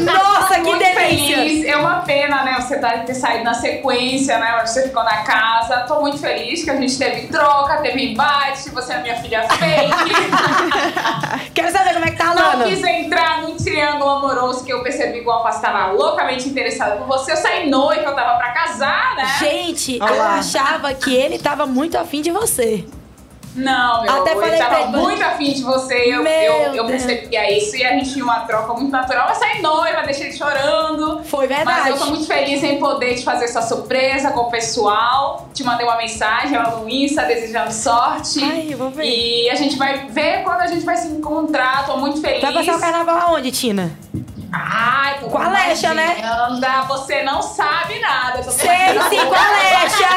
Nossa, 0.00 0.54
que 0.54 0.60
muito 0.62 0.78
delícia. 0.78 1.36
feliz. 1.36 1.66
É 1.66 1.76
uma 1.76 1.96
pena, 2.00 2.42
né? 2.44 2.56
Você 2.60 2.78
tá, 2.78 2.90
ter 2.98 3.14
saído 3.14 3.44
na 3.44 3.52
sequência, 3.54 4.38
né? 4.38 4.58
Você 4.64 4.84
ficou 4.84 5.04
na 5.04 5.22
casa. 5.22 5.80
Tô 5.86 6.00
muito 6.00 6.18
feliz 6.18 6.64
que 6.64 6.70
a 6.70 6.76
gente 6.76 6.98
teve 6.98 7.26
troca, 7.28 7.76
teve 7.78 8.12
embate. 8.12 8.70
Você 8.70 8.92
é 8.94 9.02
minha 9.02 9.16
filha 9.20 9.42
fake. 9.48 9.92
Quero 11.54 11.70
saber 11.70 11.92
como 11.92 12.04
é 12.06 12.10
que 12.10 12.16
tá 12.16 12.30
a 12.30 12.34
Não 12.34 12.42
Lana. 12.42 12.64
quis 12.64 12.82
entrar 12.82 13.42
num 13.42 13.56
triângulo 13.56 14.10
amoroso 14.10 14.64
que 14.64 14.72
eu 14.72 14.82
percebi 14.82 15.20
que 15.20 15.26
o 15.26 15.30
Alface 15.30 15.60
tava 15.60 15.92
loucamente 15.92 16.48
interessado 16.48 16.98
por 16.98 17.06
você. 17.06 17.32
Eu 17.32 17.36
saí 17.36 17.68
noiva, 17.68 18.02
eu 18.02 18.14
tava 18.14 18.38
pra 18.38 18.50
casar, 18.58 19.16
né? 19.16 19.36
Gente, 19.38 19.98
Olha 20.00 20.14
eu 20.14 20.22
achava 20.22 20.92
que 20.94 21.14
ele 21.14 21.38
tava 21.38 21.66
muito 21.66 21.96
afim 21.96 22.20
de 22.20 22.30
você. 22.30 22.84
Não, 23.54 24.04
eu, 24.04 24.20
Até 24.20 24.34
eu 24.34 24.40
falei 24.40 24.58
tava 24.58 24.86
muito 24.86 25.22
afim 25.22 25.52
de 25.52 25.62
você. 25.62 25.94
Eu, 25.94 26.22
Meu 26.22 26.32
eu, 26.32 26.74
eu 26.74 26.86
Deus. 26.86 27.02
percebia 27.02 27.58
isso 27.58 27.76
e 27.76 27.84
a 27.84 27.92
gente 27.92 28.12
tinha 28.12 28.24
uma 28.24 28.40
troca 28.40 28.72
muito 28.74 28.90
natural. 28.90 29.28
Eu 29.28 29.34
saí 29.34 29.60
noiva, 29.60 30.02
deixei 30.02 30.26
ele 30.28 30.36
chorando. 30.36 31.24
Foi 31.24 31.46
verdade. 31.46 31.80
Mas 31.80 31.86
eu 31.88 31.98
tô 31.98 32.06
muito 32.06 32.26
feliz 32.26 32.62
em 32.62 32.78
poder 32.78 33.16
te 33.16 33.24
fazer 33.24 33.46
essa 33.46 33.62
surpresa 33.62 34.30
com 34.30 34.42
o 34.42 34.50
pessoal. 34.50 35.48
Te 35.52 35.64
mandei 35.64 35.84
uma 35.84 35.96
mensagem 35.96 36.56
lá 36.56 36.70
no 36.70 36.88
Insta 36.88 37.24
desejando 37.24 37.72
sorte. 37.72 38.42
Ai, 38.42 38.68
eu 38.70 38.78
vou 38.78 38.90
ver. 38.90 39.04
E 39.04 39.50
a 39.50 39.54
gente 39.56 39.76
vai 39.76 40.06
ver 40.06 40.44
quando 40.44 40.60
a 40.60 40.66
gente 40.66 40.84
vai 40.84 40.96
se 40.96 41.08
encontrar. 41.08 41.84
Tô 41.86 41.96
muito 41.96 42.20
feliz. 42.20 42.40
Vai 42.40 42.52
passar 42.52 42.76
o 42.76 42.80
carnaval 42.80 43.18
aonde, 43.18 43.50
Tina? 43.50 43.98
Ai, 44.50 45.18
Com 45.20 45.36
a 45.36 45.46
Alexa, 45.46 45.92
né? 45.92 46.16
Anda, 46.24 46.82
você 46.82 47.22
não 47.22 47.42
sabe 47.42 47.98
nada. 48.00 48.38
Eu 48.38 48.44
tô 48.44 48.50
Sei 48.50 48.68
sim, 49.10 49.26
com 49.26 49.34
a 49.34 49.46
Alexa! 49.46 50.08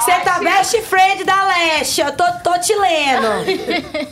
Você 0.00 0.12
tá 0.20 0.38
best 0.38 0.82
friend 0.82 1.24
da 1.24 1.40
Alexa, 1.40 2.02
eu 2.02 2.16
tô, 2.16 2.24
tô 2.44 2.58
te 2.58 2.74
lendo. 2.74 3.26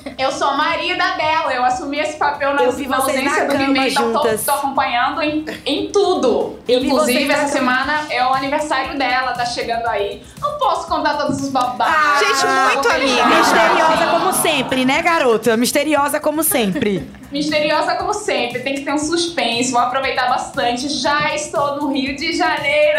Eu 0.19 0.31
sou 0.31 0.49
a 0.49 0.55
marida 0.55 1.03
dela, 1.17 1.51
eu 1.55 1.65
assumi 1.65 1.99
esse 1.99 2.19
papel 2.19 2.53
na, 2.53 2.65
Eu 2.65 2.73
vi 2.73 2.87
na 2.87 3.01
vocês 3.01 3.17
ausência 3.17 3.45
na 3.47 3.55
do 3.55 3.77
então 3.79 4.13
tô, 4.13 4.19
juntas. 4.19 4.45
tô 4.45 4.51
acompanhando 4.53 5.23
em, 5.23 5.47
em 5.65 5.91
tudo. 5.91 6.59
Eu 6.69 6.85
Inclusive, 6.85 7.33
essa 7.33 7.49
semana 7.49 8.05
é 8.11 8.23
o 8.27 8.35
aniversário 8.35 8.99
dela, 8.99 9.33
tá 9.33 9.47
chegando 9.47 9.87
aí. 9.87 10.23
Não 10.39 10.59
posso 10.59 10.87
contar 10.89 11.15
todos 11.15 11.41
os 11.41 11.49
babados. 11.49 11.95
Ah, 11.97 12.19
gente, 12.19 12.47
muito 12.75 12.89
amiga. 12.91 13.25
Misteriosa 13.25 14.07
como 14.11 14.33
sempre, 14.35 14.85
né, 14.85 15.01
garota? 15.01 15.57
Misteriosa 15.57 16.21
como 16.21 16.43
sempre. 16.43 17.11
Misteriosa 17.31 17.95
como 17.95 18.13
sempre, 18.13 18.61
tem 18.61 18.75
que 18.75 18.81
ter 18.83 18.93
um 18.93 18.99
suspense, 18.99 19.71
vou 19.71 19.81
aproveitar 19.81 20.29
bastante. 20.29 20.89
Já 20.89 21.35
estou 21.35 21.77
no 21.77 21.93
Rio 21.93 22.17
de 22.17 22.37
Janeiro. 22.37 22.99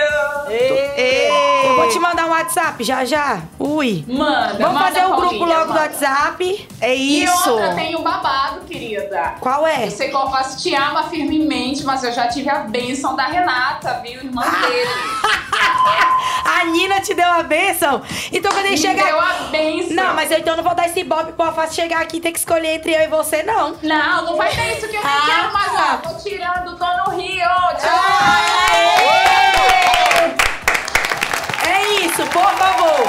Eu 1.68 1.76
vou 1.76 1.90
te 1.90 2.00
mandar 2.00 2.26
um 2.26 2.30
WhatsApp 2.30 2.84
já 2.84 3.04
já. 3.06 3.42
Ui. 3.60 4.04
Manda, 4.08 4.54
Vamos 4.58 4.74
manda, 4.74 4.86
fazer 4.86 5.06
um 5.06 5.16
grupo 5.16 5.36
logo 5.46 5.62
do 5.66 5.68
manda. 5.70 5.82
WhatsApp. 5.82 6.68
É 6.80 6.96
E 6.96 7.24
isso! 7.24 7.50
outra, 7.52 7.76
tem 7.76 7.96
o 7.96 8.02
babado, 8.02 8.62
querida. 8.62 9.36
Qual 9.40 9.66
é? 9.68 9.86
Eu 9.88 9.92
sei 9.92 10.10
que 10.10 10.16
o 10.16 10.20
Alface 10.20 10.62
te 10.62 10.74
ama 10.76 11.04
firmemente, 11.10 11.84
mas 11.84 12.04
eu 12.04 12.12
já 12.12 12.28
tive 12.28 12.50
a 12.50 12.60
bênção 12.60 13.16
da 13.16 13.26
Renata, 13.28 14.00
viu? 14.04 14.22
Irmã 14.22 14.44
Ah, 14.46 14.68
dele. 14.68 14.90
A 16.44 16.66
Nina 16.66 17.00
te 17.02 17.14
deu 17.14 17.28
a 17.32 17.44
bênção? 17.44 18.02
Então 18.32 18.52
quando 18.52 18.66
ele 18.66 18.76
Me 18.76 18.78
chegar. 18.78 19.06
deu 19.06 19.20
a 19.20 19.34
bênção. 19.52 19.96
Não, 19.96 20.14
mas 20.14 20.30
eu 20.32 20.38
então 20.40 20.56
não 20.56 20.64
vou 20.64 20.76
dar 20.76 20.86
esse 20.88 21.04
bob 21.04 21.32
pro 21.34 21.46
Alface 21.48 21.76
chegar 21.76 22.02
aqui 22.02 22.18
e 22.18 22.20
ter 22.22 22.32
que 22.32 22.40
escolher 22.40 22.76
entre 22.76 22.94
eu 22.94 23.02
e 23.02 23.08
você, 23.08 23.42
não. 23.44 23.76
Não, 23.82 24.21
não 24.26 24.36
vai 24.38 24.50
ter 24.50 24.78
isso 24.78 24.88
que 24.88 24.96
eu 24.96 25.02
nem 25.04 25.12
Ah, 25.12 25.24
quero 25.26 25.54
mais. 25.54 25.72
tá. 25.72 26.00
ó. 26.04 26.10
Tô 26.10 26.16
tirando, 26.24 26.76
tô 26.78 26.86
no 27.12 27.18
Rio. 27.18 27.46
Tchau. 27.80 29.22
É 31.68 32.06
isso, 32.06 32.24
por 32.28 32.52
favor. 32.54 33.08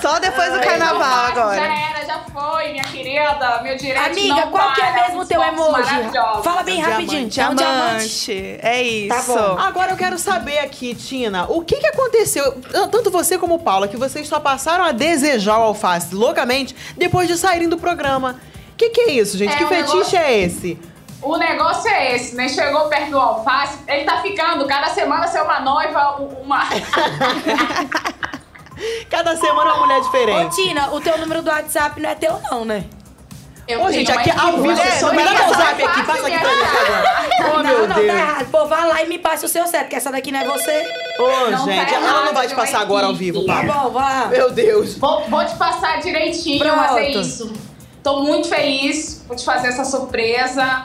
Só 0.00 0.18
depois 0.20 0.52
do 0.52 0.60
carnaval 0.60 1.00
Já 1.00 1.26
agora. 1.28 1.62
era, 1.64 2.04
já 2.06 2.20
foi, 2.32 2.68
minha 2.72 2.84
querida. 2.84 3.60
Meu 3.62 3.76
direito 3.76 4.06
Amiga, 4.10 4.46
qual 4.48 4.72
que 4.72 4.80
é 4.80 4.92
mesmo 4.92 5.20
o 5.22 5.26
teu 5.26 5.42
emoji? 5.42 6.10
Fala 6.44 6.62
bem 6.62 6.80
rapidinho. 6.80 7.22
É 7.22 7.24
um 7.24 7.28
diamante. 7.28 7.56
Diamante. 7.64 8.58
É 8.62 8.82
isso. 8.82 9.08
Tá 9.08 9.22
bom. 9.22 9.58
Agora 9.58 9.90
eu 9.92 9.96
quero 9.96 10.18
saber 10.18 10.58
aqui, 10.58 10.94
Tina, 10.94 11.46
o 11.48 11.62
que 11.62 11.76
que 11.76 11.86
aconteceu, 11.88 12.60
tanto 12.92 13.10
você 13.10 13.36
como 13.38 13.58
Paula, 13.58 13.88
que 13.88 13.96
vocês 13.96 14.28
só 14.28 14.38
passaram 14.38 14.84
a 14.84 14.92
desejar 14.92 15.58
o 15.58 15.62
alface 15.62 16.14
loucamente 16.14 16.76
depois 16.96 17.26
de 17.26 17.36
saírem 17.36 17.68
do 17.68 17.76
programa. 17.78 18.38
O 18.76 18.78
que 18.78 18.90
que 18.90 19.00
é 19.00 19.10
isso, 19.12 19.38
gente? 19.38 19.54
É, 19.54 19.56
que 19.56 19.64
o 19.64 19.68
fetiche 19.68 19.94
negócio- 19.96 20.18
é 20.18 20.38
esse? 20.38 20.78
o 21.22 21.36
negócio 21.38 21.90
é 21.90 22.14
esse, 22.14 22.36
né? 22.36 22.46
Chegou 22.46 22.88
perto 22.88 23.10
do 23.10 23.18
alface, 23.18 23.78
ele 23.88 24.04
tá 24.04 24.18
ficando, 24.20 24.66
cada 24.66 24.90
semana 24.90 25.26
ser 25.26 25.40
uma 25.42 25.60
noiva, 25.60 26.16
uma. 26.44 26.60
Cada 29.10 29.34
semana 29.36 29.72
uma 29.74 29.86
mulher 29.86 29.98
Ô, 29.98 30.02
diferente. 30.02 30.54
Tina, 30.56 30.90
o 30.92 31.00
teu 31.00 31.16
número 31.16 31.40
do 31.40 31.48
WhatsApp 31.50 31.98
não 31.98 32.10
é 32.10 32.14
teu, 32.14 32.38
não, 32.50 32.64
né? 32.64 32.84
Eu 33.66 33.82
Ô, 33.82 33.90
gente, 33.90 34.12
aqui 34.12 34.30
ao 34.30 34.58
vivo, 34.58 34.78
é, 34.78 34.90
só 34.92 35.10
me 35.12 35.24
dá 35.24 35.30
é 35.30 35.34
meu 35.46 35.54
zap 35.54 35.82
aqui, 35.82 36.02
passa 36.04 36.26
aqui 36.26 36.30
de 36.30 36.38
pra 36.38 36.50
mim 36.50 36.62
agora. 36.62 37.28
Oh, 37.40 37.56
não, 37.56 37.62
meu 37.64 37.88
não, 37.88 37.94
Deus. 37.96 38.06
tá 38.06 38.14
errado. 38.14 38.46
Pô, 38.50 38.66
vai 38.66 38.86
lá 38.86 39.02
e 39.02 39.08
me 39.08 39.18
passe 39.18 39.44
o 39.44 39.48
seu 39.48 39.66
certo, 39.66 39.88
que 39.88 39.96
essa 39.96 40.12
daqui 40.12 40.30
não 40.30 40.40
é 40.40 40.44
você. 40.44 40.84
Ô, 41.18 41.50
Não 41.50 41.64
gente, 41.64 41.86
tá 41.90 41.96
ela 41.96 42.24
não 42.26 42.34
vai 42.34 42.46
te 42.46 42.54
passar 42.54 42.80
agora 42.82 43.06
ao 43.06 43.14
vivo, 43.14 43.44
Tá 43.46 43.54
Paulo. 43.64 43.72
bom, 43.72 43.90
vá. 43.98 44.26
Meu 44.30 44.50
Deus. 44.52 44.96
Vou, 44.98 45.22
vou 45.28 45.44
te 45.44 45.56
passar 45.56 46.00
direitinho, 46.00 46.64
mas 46.64 46.92
é 46.96 47.10
Pronto. 47.10 47.26
isso. 47.26 47.52
Tô 48.06 48.22
muito 48.22 48.48
feliz 48.48 49.24
por 49.26 49.34
te 49.34 49.44
fazer 49.44 49.66
essa 49.66 49.84
surpresa. 49.84 50.84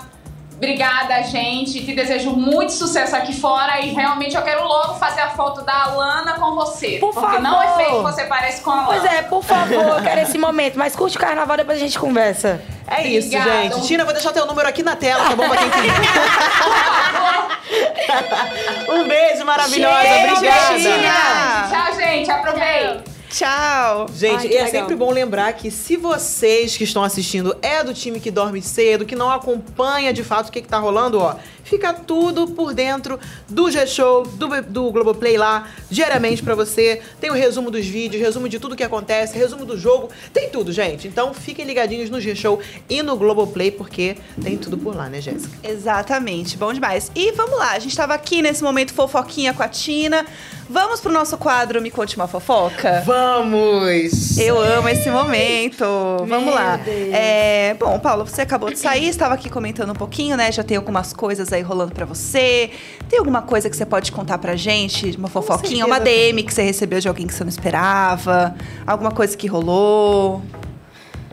Obrigada, 0.55 1.22
gente. 1.22 1.86
Te 1.86 1.93
desejo 1.93 2.32
muito 2.32 2.74
sucesso 2.74 3.15
aqui 3.15 3.39
fora 3.39 3.80
e 3.80 3.93
realmente 3.93 4.36
eu 4.36 4.41
quero 4.41 4.67
logo 4.67 4.95
fazer 4.95 5.22
a 5.22 5.30
foto 5.30 5.61
da 5.61 5.84
Alana 5.84 6.39
com 6.39 6.55
você. 6.55 6.97
Por 6.97 7.13
porque 7.13 7.28
favor. 7.28 7.43
não 7.43 7.61
é 7.61 7.76
feio 7.76 7.97
que 7.97 8.01
você 8.01 8.24
parece 8.24 8.63
com 8.63 8.72
a 8.72 8.86
Alana. 8.86 8.88
Pois 8.88 9.05
é, 9.13 9.22
por 9.22 9.43
favor, 9.43 9.99
eu 9.99 10.01
quero 10.01 10.22
esse 10.22 10.39
momento. 10.39 10.80
Mas 10.80 10.95
curte 10.95 11.15
o 11.15 11.19
carnaval, 11.19 11.57
depois 11.57 11.78
a 11.78 11.82
gente 11.82 11.99
conversa. 11.99 12.59
É 12.88 13.07
isso, 13.07 13.28
Obrigada. 13.28 13.51
gente. 13.51 13.82
Tina, 13.86 14.03
vou 14.03 14.13
deixar 14.13 14.34
teu 14.34 14.47
número 14.47 14.67
aqui 14.67 14.82
na 14.82 14.95
tela, 14.95 15.24
tá 15.24 15.36
bom? 15.36 15.47
Pra 15.47 15.57
quem 15.57 15.69
quiser. 15.69 15.93
um 18.93 19.07
beijo 19.07 19.45
maravilhosa. 19.45 20.01
Cheiro, 20.01 20.38
Obrigada. 20.38 21.69
Tchau, 21.69 21.95
gente. 21.99 22.32
Aproveita. 22.32 23.11
Tchau. 23.32 24.07
Gente, 24.13 24.39
Ai, 24.39 24.47
e 24.47 24.57
é 24.57 24.63
legal. 24.65 24.82
sempre 24.82 24.95
bom 24.95 25.11
lembrar 25.11 25.53
que 25.53 25.71
se 25.71 25.95
vocês 25.95 26.75
que 26.75 26.84
estão 26.84 27.03
assistindo 27.03 27.55
é 27.61 27.84
do 27.84 27.93
time 27.93 28.19
que 28.19 28.29
dorme 28.29 28.61
cedo, 28.61 29.05
que 29.05 29.15
não 29.15 29.32
acompanha 29.32 30.11
de 30.11 30.23
fato 30.23 30.49
o 30.49 30.51
que, 30.51 30.61
que 30.61 30.67
tá 30.67 30.77
rolando, 30.77 31.19
ó, 31.19 31.36
fica 31.64 31.93
tudo 31.93 32.47
por 32.47 32.74
dentro 32.74 33.20
do 33.47 33.70
G-Show, 33.70 34.24
do, 34.24 34.62
do 34.64 34.91
Globoplay 34.91 35.38
lá, 35.38 35.68
diariamente 35.89 36.43
pra 36.43 36.55
você. 36.55 37.01
Tem 37.20 37.30
o 37.30 37.34
resumo 37.34 37.72
dos 37.72 37.86
vídeos, 37.86 38.22
resumo 38.22 38.47
de 38.47 38.59
tudo 38.59 38.76
que 38.76 38.84
acontece, 38.84 39.38
resumo 39.38 39.66
do 39.66 39.78
jogo, 39.78 40.09
tem 40.34 40.49
tudo, 40.49 40.72
gente. 40.72 41.07
Então 41.07 41.34
fiquem 41.34 41.66
ligadinhos 41.66 42.09
no 42.09 42.20
G-Show 42.20 42.59
e 42.89 43.01
no 43.01 43.16
Globoplay, 43.16 43.72
porque 43.72 44.18
tem 44.41 44.57
tudo 44.57 44.78
por 44.78 44.95
lá, 44.95 45.09
né, 45.09 45.22
Jéssica? 45.22 45.55
Exatamente, 45.64 46.57
bom 46.57 46.74
demais. 46.74 47.12
E 47.16 47.32
vamos 47.32 47.57
lá, 47.57 47.72
a 47.72 47.80
gente 47.80 47.95
tava 47.95 48.14
aqui 48.14 48.41
nesse 48.41 48.64
momento 48.64 48.93
fofoquinha 48.93 49.53
com 49.53 49.64
a 49.64 49.68
Tina. 49.68 50.26
Vamos 50.70 51.01
pro 51.01 51.12
nosso 51.12 51.38
quadro 51.38 51.82
Me 51.82 51.91
Conte 51.91 52.16
Uma 52.16 52.30
Fofoca? 52.30 53.03
Vamos! 53.05 54.38
Eu 54.38 54.57
amo 54.57 54.88
esse 54.88 55.09
momento. 55.12 55.84
Vamos 56.26 56.45
Meu 56.45 56.53
lá. 56.53 56.78
Deus. 56.78 57.14
É, 57.14 57.76
bom, 57.78 57.99
Paulo, 57.99 58.26
você 58.26 58.43
acabou 58.43 58.70
de 58.70 58.80
sair, 58.80 59.09
estava 59.09 59.34
aqui 59.34 59.49
comentando 59.49 59.89
um 59.89 59.95
pouquinho, 59.95 60.38
né? 60.38 60.49
Já 60.49 60.64
tem 60.64 60.78
algumas 60.78 61.12
coisas 61.12 61.50
aí 61.55 61.61
rolando 61.61 61.93
pra 61.93 62.05
você. 62.05 62.71
Tem 63.09 63.19
alguma 63.19 63.41
coisa 63.41 63.69
que 63.69 63.75
você 63.75 63.85
pode 63.85 64.11
contar 64.11 64.37
pra 64.37 64.55
gente? 64.55 65.15
Uma 65.17 65.27
fofoquinha, 65.27 65.85
uma 65.85 65.99
DM 65.99 66.43
que 66.43 66.53
você 66.53 66.61
recebeu 66.63 66.99
de 66.99 67.07
alguém 67.07 67.27
que 67.27 67.33
você 67.33 67.43
não 67.43 67.49
esperava? 67.49 68.55
Alguma 68.85 69.11
coisa 69.11 69.35
que 69.35 69.47
rolou? 69.47 70.41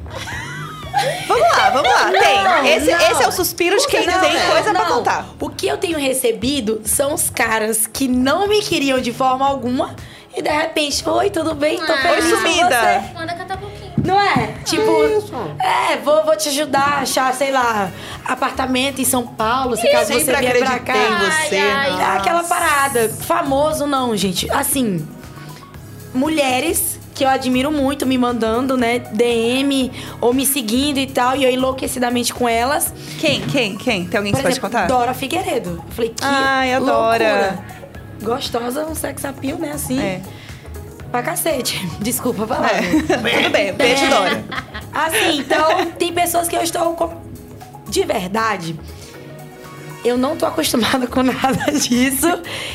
Vamos 1.28 1.48
lá, 1.56 1.70
vamos 1.70 1.88
lá. 1.88 2.04
Não, 2.10 2.18
tem. 2.20 2.74
Esse, 2.76 2.90
não. 2.90 2.98
esse 3.12 3.22
é 3.22 3.28
o 3.28 3.30
suspiro 3.32 3.76
de 3.78 3.86
quem 3.86 4.04
Não, 4.04 4.18
tem 4.20 4.32
coisa 4.32 4.72
pra 4.72 4.84
não. 4.88 4.96
contar. 4.96 5.28
O 5.38 5.48
que 5.48 5.68
eu 5.68 5.76
tenho 5.78 5.96
recebido 5.96 6.80
são 6.84 7.14
os 7.14 7.30
caras 7.30 7.86
que 7.86 8.08
não 8.08 8.48
me 8.48 8.60
queriam 8.62 9.00
de 9.00 9.12
forma 9.12 9.46
alguma 9.46 9.94
e 10.36 10.42
de 10.42 10.50
repente, 10.50 11.08
oi, 11.08 11.30
tudo 11.30 11.54
bem? 11.54 11.78
Tô 11.78 11.92
Ah, 11.92 11.98
feliz 11.98 12.24
Oi, 12.24 12.30
com 12.32 12.36
sumida. 12.38 12.68
você." 12.68 13.14
Manda 13.14 13.34
cantar 13.34 13.56
um 13.58 13.60
pouquinho. 13.60 13.87
Não 14.08 14.18
é? 14.18 14.54
Tipo, 14.64 14.90
é, 15.60 15.98
vou, 15.98 16.24
vou 16.24 16.34
te 16.34 16.48
ajudar 16.48 16.80
a 16.80 17.00
achar, 17.00 17.34
sei 17.34 17.52
lá, 17.52 17.90
apartamento 18.24 19.02
em 19.02 19.04
São 19.04 19.26
Paulo, 19.26 19.76
se 19.76 19.86
caso 19.90 20.14
você 20.14 20.34
vier 20.34 20.58
pra 20.58 20.78
cá. 20.78 20.96
em 20.96 21.14
você. 21.18 21.56
Ai, 21.58 21.90
ai. 21.90 22.00
É 22.00 22.16
aquela 22.16 22.42
parada. 22.42 23.10
Famoso 23.10 23.86
não, 23.86 24.16
gente. 24.16 24.50
Assim, 24.50 25.06
mulheres 26.14 26.98
que 27.14 27.22
eu 27.22 27.28
admiro 27.28 27.70
muito 27.70 28.06
me 28.06 28.16
mandando, 28.16 28.78
né, 28.78 28.98
DM 29.00 29.92
ou 30.22 30.32
me 30.32 30.46
seguindo 30.46 30.98
e 30.98 31.06
tal, 31.06 31.36
e 31.36 31.44
eu 31.44 31.50
enlouquecidamente 31.50 32.32
com 32.32 32.48
elas. 32.48 32.94
Quem? 33.18 33.42
Quem? 33.42 33.76
Quem? 33.76 34.06
Tem 34.06 34.16
alguém 34.16 34.32
que 34.32 34.38
Por 34.38 34.42
você 34.42 34.52
exemplo, 34.52 34.70
pode 34.70 34.74
contar? 34.74 34.86
Dora 34.86 35.12
Figueiredo. 35.12 35.82
Eu 35.86 35.92
falei, 35.92 36.10
que 36.10 36.24
Ai, 36.24 36.72
adora. 36.72 37.58
Gostosa, 38.22 38.86
um 38.86 38.94
sex 38.94 39.22
appeal, 39.26 39.58
né, 39.58 39.72
assim. 39.72 40.00
É. 40.00 40.22
Pra 41.10 41.22
cacete. 41.22 41.86
Desculpa 42.00 42.46
falar. 42.46 42.74
É. 42.74 42.82
Tudo 42.82 43.50
bem, 43.50 43.72
beijo, 43.72 44.04
É. 44.04 44.08
Dora. 44.08 44.44
Assim, 44.92 45.38
então, 45.38 45.86
tem 45.98 46.12
pessoas 46.12 46.48
que 46.48 46.56
eu 46.56 46.62
estou 46.62 46.94
com... 46.94 47.28
De 47.88 48.04
verdade, 48.04 48.78
eu 50.04 50.18
não 50.18 50.36
tô 50.36 50.44
acostumada 50.46 51.06
com 51.06 51.22
nada 51.22 51.72
disso. 51.72 52.26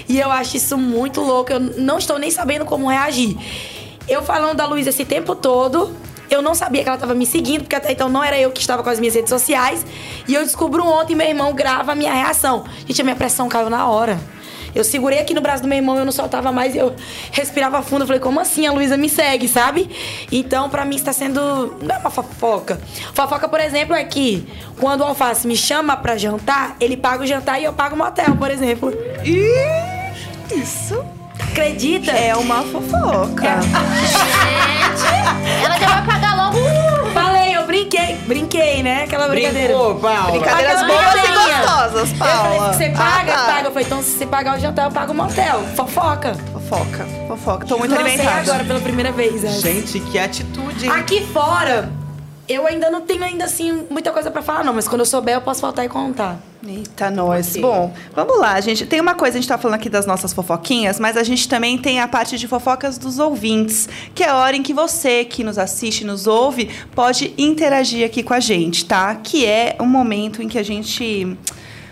E 0.10 0.20
eu 0.20 0.32
acho 0.32 0.58
isso 0.58 0.78
muito 0.78 1.22
louco. 1.22 1.52
Eu 1.52 1.60
não 1.60 1.98
estou 1.98 2.18
nem 2.18 2.32
sabendo 2.32 2.66
como 2.66 2.90
reagir. 2.90 3.38
Eu 4.08 4.24
falando 4.24 4.58
da 4.58 4.66
Luísa 4.66 4.90
esse 4.90 5.06
tempo 5.06 5.36
todo, 5.36 5.96
eu 6.30 6.42
não 6.42 6.56
sabia 6.56 6.82
que 6.82 6.90
ela 6.90 6.96
estava 6.98 7.14
me 7.14 7.26
seguindo, 7.26 7.62
porque 7.62 7.76
até 7.76 7.92
então 7.92 8.10
não 8.10 8.24
era 8.24 8.38
eu 8.38 8.52
que 8.52 8.60
estava 8.60 8.84
com 8.84 8.90
as 8.90 9.00
minhas 9.00 9.16
redes 9.16 9.30
sociais. 9.30 9.86
E 10.28 10.34
eu 10.34 10.44
descubro 10.44 10.84
ontem, 10.86 11.16
meu 11.16 11.28
irmão 11.28 11.54
grava 11.54 11.92
a 11.92 11.96
minha 11.96 12.12
reação. 12.14 12.66
Gente, 12.88 13.00
a 13.02 13.04
minha 13.04 13.16
pressão 13.16 13.48
caiu 13.48 13.70
na 13.70 13.88
hora. 13.88 14.20
Eu 14.76 14.84
segurei 14.84 15.20
aqui 15.20 15.34
no 15.34 15.42
braço 15.42 15.62
do 15.64 15.68
meu 15.70 15.78
irmão, 15.78 15.98
eu 15.98 16.06
não 16.06 16.12
soltava 16.12 16.52
mais, 16.52 16.76
eu 16.76 16.96
respirava 17.32 17.82
fundo. 17.82 18.04
Eu 18.04 18.08
falei, 18.08 18.20
como 18.20 18.40
assim? 18.40 18.66
A 18.66 18.72
Luísa 18.72 18.98
me 18.98 19.10
segue, 19.10 19.48
sabe? 19.48 19.90
Então, 20.32 20.70
pra 20.70 20.86
mim, 20.86 20.96
está 20.96 21.14
sendo. 21.14 21.78
Não 21.82 21.96
é 21.96 22.00
uma 22.00 22.10
fofoca. 22.10 22.80
Fofoca, 23.14 23.48
por 23.48 23.60
exemplo, 23.60 23.96
é 23.96 24.04
que 24.04 24.48
quando 24.80 25.02
o 25.02 25.04
Alface 25.06 25.48
me 25.48 25.56
chama 25.56 25.96
pra 25.98 26.18
jantar, 26.18 26.76
ele 26.80 26.98
paga 26.98 27.24
o 27.24 27.28
jantar 27.28 27.60
e 27.60 27.64
eu 27.66 27.74
pago 27.74 27.96
o 27.96 27.98
motel, 27.98 28.36
por 28.36 28.50
exemplo. 28.50 28.94
Ih, 29.24 30.56
isso 30.56 31.04
Acredita? 31.40 32.12
é 32.12 32.36
uma 32.36 32.64
fofoca. 32.64 33.60
Gente, 34.94 35.64
ela 35.64 35.78
já 35.78 35.88
vai 35.88 36.06
pagar 36.06 36.36
logo. 36.36 36.58
Eu 36.58 36.83
brinquei. 38.28 38.84
Né? 38.84 39.04
Aquela 39.04 39.28
brincadeira. 39.28 39.68
Brincou, 39.74 39.96
Paula. 39.96 40.32
Brincadeiras 40.32 40.82
Aquela 40.82 40.88
boas 41.02 41.16
e 41.16 41.28
gostosas, 41.34 42.12
Eu 42.12 42.18
Paula. 42.18 42.44
falei, 42.44 42.60
se 42.74 42.78
você 42.78 42.90
paga, 42.90 43.34
Ah, 43.34 43.36
tá. 43.38 43.46
paga. 43.54 43.68
Eu 43.68 43.72
falei, 43.72 43.86
então 43.86 44.04
se 44.04 44.10
você 44.18 44.26
pagar 44.26 44.58
o 44.58 44.60
jantar, 44.60 44.86
eu 44.86 44.92
pago 44.92 45.12
o 45.12 45.16
motel. 45.16 45.64
Fofoca. 45.76 46.36
Fofoca, 46.54 47.06
fofoca. 47.28 47.66
Tô 47.68 47.78
muito 47.78 47.92
Lancei 47.94 48.12
alimentada. 48.14 48.40
agora 48.42 48.64
pela 48.64 48.80
primeira 48.80 49.12
vez. 49.12 49.44
essa. 49.44 49.62
Gente, 49.62 50.00
que 50.00 50.18
atitude. 50.20 50.86
hein? 50.86 50.92
Aqui 50.92 51.26
fora, 51.28 51.90
eu 52.48 52.68
ainda 52.68 52.90
não 52.90 53.02
tenho 53.02 53.24
ainda 53.24 53.46
assim 53.46 53.86
muita 53.90 54.12
coisa 54.12 54.30
pra 54.30 54.42
falar, 54.42 54.64
não. 54.64 54.74
Mas 54.74 54.88
quando 54.88 55.02
eu 55.02 55.06
souber, 55.06 55.36
eu 55.36 55.42
posso 55.42 55.62
voltar 55.62 55.86
e 55.86 55.90
contar. 55.90 56.40
Eita, 56.66 57.10
nós. 57.10 57.58
Bom, 57.58 57.94
vamos 58.16 58.40
lá, 58.40 58.60
gente. 58.62 58.86
Tem 58.86 59.00
uma 59.00 59.16
coisa, 59.16 59.38
a 59.38 59.42
gente 59.42 59.48
tá 59.48 59.58
falando 59.58 59.76
aqui 59.76 59.90
das 59.90 60.06
nossas 60.06 60.34
fofoquinhas, 60.34 61.00
mas 61.00 61.18
a 61.18 61.24
gente 61.24 61.48
também 61.48 61.78
tem 61.78 62.00
a 62.00 62.08
parte 62.08 62.38
de 62.38 62.48
fofocas 62.48 62.98
dos 62.98 63.20
ouvintes, 63.20 63.88
que 64.14 64.24
é 64.24 64.30
a 64.30 64.38
hora 64.38 64.56
em 64.56 64.64
que 64.64 64.74
você 64.74 65.26
que 65.26 65.44
nos 65.44 65.58
assiste, 65.58 66.06
nos 66.06 66.28
ouve, 66.28 66.70
pode 66.96 67.34
interagir 67.38 68.06
aqui 68.06 68.24
com 68.24 68.34
a 68.34 68.40
gente, 68.40 68.86
tá? 68.86 69.16
Que 69.16 69.46
é 69.46 69.76
um 69.80 69.86
momento 69.86 70.42
em 70.42 70.48
que 70.48 70.58
a 70.58 70.64
gente. 70.64 71.38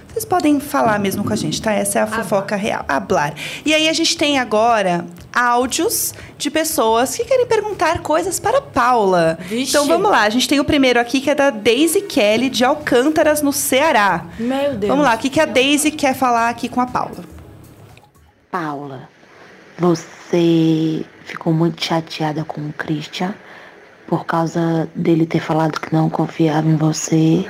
Vocês 0.08 0.26
podem 0.26 0.60
falar 0.60 1.00
mesmo 1.00 1.24
com 1.24 1.32
a 1.32 1.38
gente, 1.38 1.62
tá? 1.62 1.72
Essa 1.72 2.00
é 2.00 2.02
a 2.02 2.08
fofoca 2.08 2.58
real. 2.58 2.84
Hablar. 2.88 3.34
E 3.66 3.74
aí 3.74 3.88
a 3.88 3.94
gente 3.94 4.18
tem 4.18 4.40
agora 4.40 5.06
áudios 5.34 6.14
de 6.38 6.50
pessoas 6.52 7.16
que 7.16 7.24
querem 7.24 7.46
perguntar 7.46 8.02
coisas 8.02 8.40
para 8.40 8.58
a 8.60 8.62
Paula. 8.62 9.38
Vixe. 9.42 9.72
Então 9.72 9.88
vamos 9.88 10.10
lá, 10.10 10.24
a 10.24 10.30
gente 10.30 10.48
tem 10.48 10.60
o 10.60 10.66
primeiro 10.66 11.00
aqui 11.00 11.22
que 11.22 11.30
é 11.30 11.36
da 11.36 11.50
Daisy 11.50 12.02
Kelly 12.02 12.50
de 12.50 12.64
Alcântaras, 12.64 13.42
no 13.42 13.54
Ceará. 13.54 14.26
Meu 14.38 14.76
Deus. 14.76 14.90
Vamos 14.90 15.06
lá, 15.06 15.16
o 15.16 15.18
que, 15.18 15.30
que 15.30 15.40
a 15.40 15.46
Daisy 15.46 15.92
quer 15.92 16.16
falar 16.16 16.50
aqui 16.50 16.68
com 16.68 16.82
a 16.82 16.86
Paula? 16.86 17.24
Paula, 18.52 19.10
você 19.80 21.06
ficou 21.26 21.54
muito 21.54 21.84
chateada 21.84 22.44
com 22.44 22.62
o 22.62 22.74
Christian 22.74 23.34
por 24.08 24.26
causa 24.26 24.90
dele 24.94 25.26
ter 25.26 25.40
falado 25.40 25.80
que 25.80 25.94
não 25.94 26.10
confiava 26.10 26.68
em 26.68 26.76
você 26.76 27.50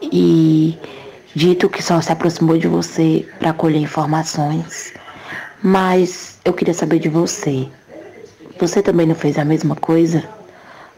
e 0.00 0.78
dito 1.34 1.68
que 1.68 1.82
só 1.82 2.00
se 2.00 2.10
aproximou 2.10 2.56
de 2.56 2.66
você 2.66 3.26
para 3.38 3.52
colher 3.52 3.80
informações. 3.80 4.94
Mas 5.62 6.38
eu 6.44 6.52
queria 6.52 6.72
saber 6.72 6.98
de 6.98 7.08
você. 7.08 7.68
Você 8.58 8.82
também 8.82 9.06
não 9.06 9.14
fez 9.14 9.38
a 9.38 9.44
mesma 9.44 9.76
coisa? 9.76 10.24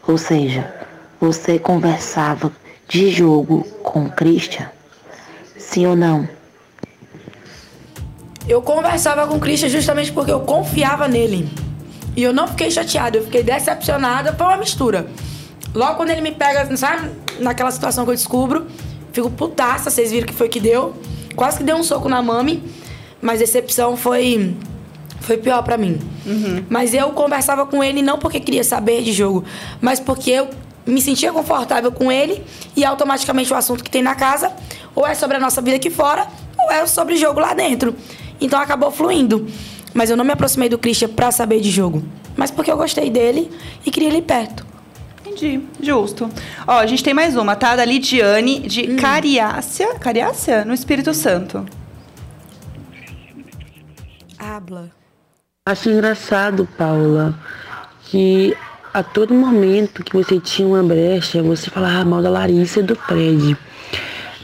Ou 0.07 0.17
seja, 0.17 0.73
você 1.19 1.59
conversava 1.59 2.51
de 2.87 3.09
jogo 3.09 3.63
com 3.83 4.05
o 4.05 4.11
Christian? 4.11 4.69
Sim 5.57 5.87
ou 5.87 5.95
não? 5.95 6.27
Eu 8.47 8.61
conversava 8.61 9.25
com 9.27 9.35
o 9.35 9.39
Christian 9.39 9.69
justamente 9.69 10.11
porque 10.11 10.31
eu 10.31 10.41
confiava 10.41 11.07
nele. 11.07 11.49
E 12.15 12.23
eu 12.23 12.33
não 12.33 12.47
fiquei 12.47 12.69
chateada, 12.69 13.17
eu 13.17 13.23
fiquei 13.23 13.43
decepcionada. 13.43 14.33
Foi 14.33 14.45
uma 14.45 14.57
mistura. 14.57 15.07
Logo 15.73 15.95
quando 15.95 16.11
ele 16.11 16.21
me 16.21 16.31
pega, 16.31 16.75
sabe? 16.77 17.09
Naquela 17.39 17.71
situação 17.71 18.05
que 18.05 18.11
eu 18.11 18.15
descubro, 18.15 18.67
fico 19.11 19.29
putaça, 19.31 19.89
vocês 19.89 20.11
viram 20.11 20.27
que 20.27 20.33
foi 20.33 20.47
que 20.47 20.59
deu. 20.59 20.93
Quase 21.35 21.57
que 21.57 21.63
deu 21.63 21.75
um 21.75 21.83
soco 21.83 22.07
na 22.07 22.21
mami. 22.21 22.63
Mas 23.23 23.37
a 23.41 23.45
decepção 23.45 23.95
foi. 23.97 24.53
Foi 25.21 25.37
pior 25.37 25.63
pra 25.63 25.77
mim. 25.77 25.99
Mas 26.69 26.93
eu 26.93 27.09
conversava 27.11 27.65
com 27.65 27.81
ele 27.81 28.01
não 28.01 28.19
porque 28.19 28.39
queria 28.41 28.63
saber 28.63 29.01
de 29.01 29.13
jogo, 29.13 29.45
mas 29.79 29.97
porque 29.99 30.29
eu 30.29 30.49
me 30.85 31.01
sentia 31.01 31.31
confortável 31.31 31.91
com 31.93 32.11
ele 32.11 32.43
e 32.75 32.83
automaticamente 32.83 33.51
o 33.53 33.55
assunto 33.55 33.81
que 33.83 33.89
tem 33.89 34.03
na 34.03 34.15
casa, 34.15 34.51
Ou 34.93 35.07
é 35.07 35.15
sobre 35.15 35.37
a 35.37 35.39
nossa 35.39 35.61
vida 35.61 35.77
aqui 35.77 35.89
fora, 35.89 36.27
ou 36.59 36.69
é 36.71 36.85
sobre 36.85 37.15
jogo 37.15 37.39
lá 37.39 37.53
dentro. 37.53 37.95
Então 38.41 38.59
acabou 38.59 38.91
fluindo. 38.91 39.47
Mas 39.93 40.09
eu 40.09 40.17
não 40.17 40.25
me 40.25 40.31
aproximei 40.33 40.67
do 40.69 40.77
Christian 40.77 41.07
pra 41.09 41.31
saber 41.31 41.61
de 41.61 41.71
jogo. 41.71 42.03
Mas 42.35 42.51
porque 42.51 42.69
eu 42.69 42.75
gostei 42.77 43.09
dele 43.09 43.49
e 43.85 43.89
queria 43.89 44.09
ele 44.09 44.21
perto. 44.21 44.65
Entendi, 45.25 45.61
justo. 45.81 46.29
Ó, 46.67 46.73
a 46.79 46.85
gente 46.85 47.03
tem 47.03 47.13
mais 47.13 47.35
uma, 47.37 47.55
tá? 47.55 47.75
Da 47.77 47.85
Lidiane, 47.85 48.59
de 48.59 48.91
Hum. 48.91 48.95
Cariácia. 48.97 49.95
Cariácia? 49.95 50.65
No 50.65 50.73
Espírito 50.73 51.13
Santo. 51.13 51.65
Habla. 54.53 54.91
Acho 55.65 55.89
engraçado, 55.89 56.69
Paula, 56.77 57.33
que 58.03 58.55
a 58.93 59.01
todo 59.01 59.33
momento 59.33 60.03
que 60.03 60.13
você 60.13 60.39
tinha 60.39 60.67
uma 60.67 60.83
brecha, 60.83 61.41
você 61.41 61.71
falava 61.71 62.05
mal 62.05 62.21
da 62.21 62.29
Larissa 62.29 62.79
e 62.79 62.83
do 62.83 62.95
Fred. 62.95 63.57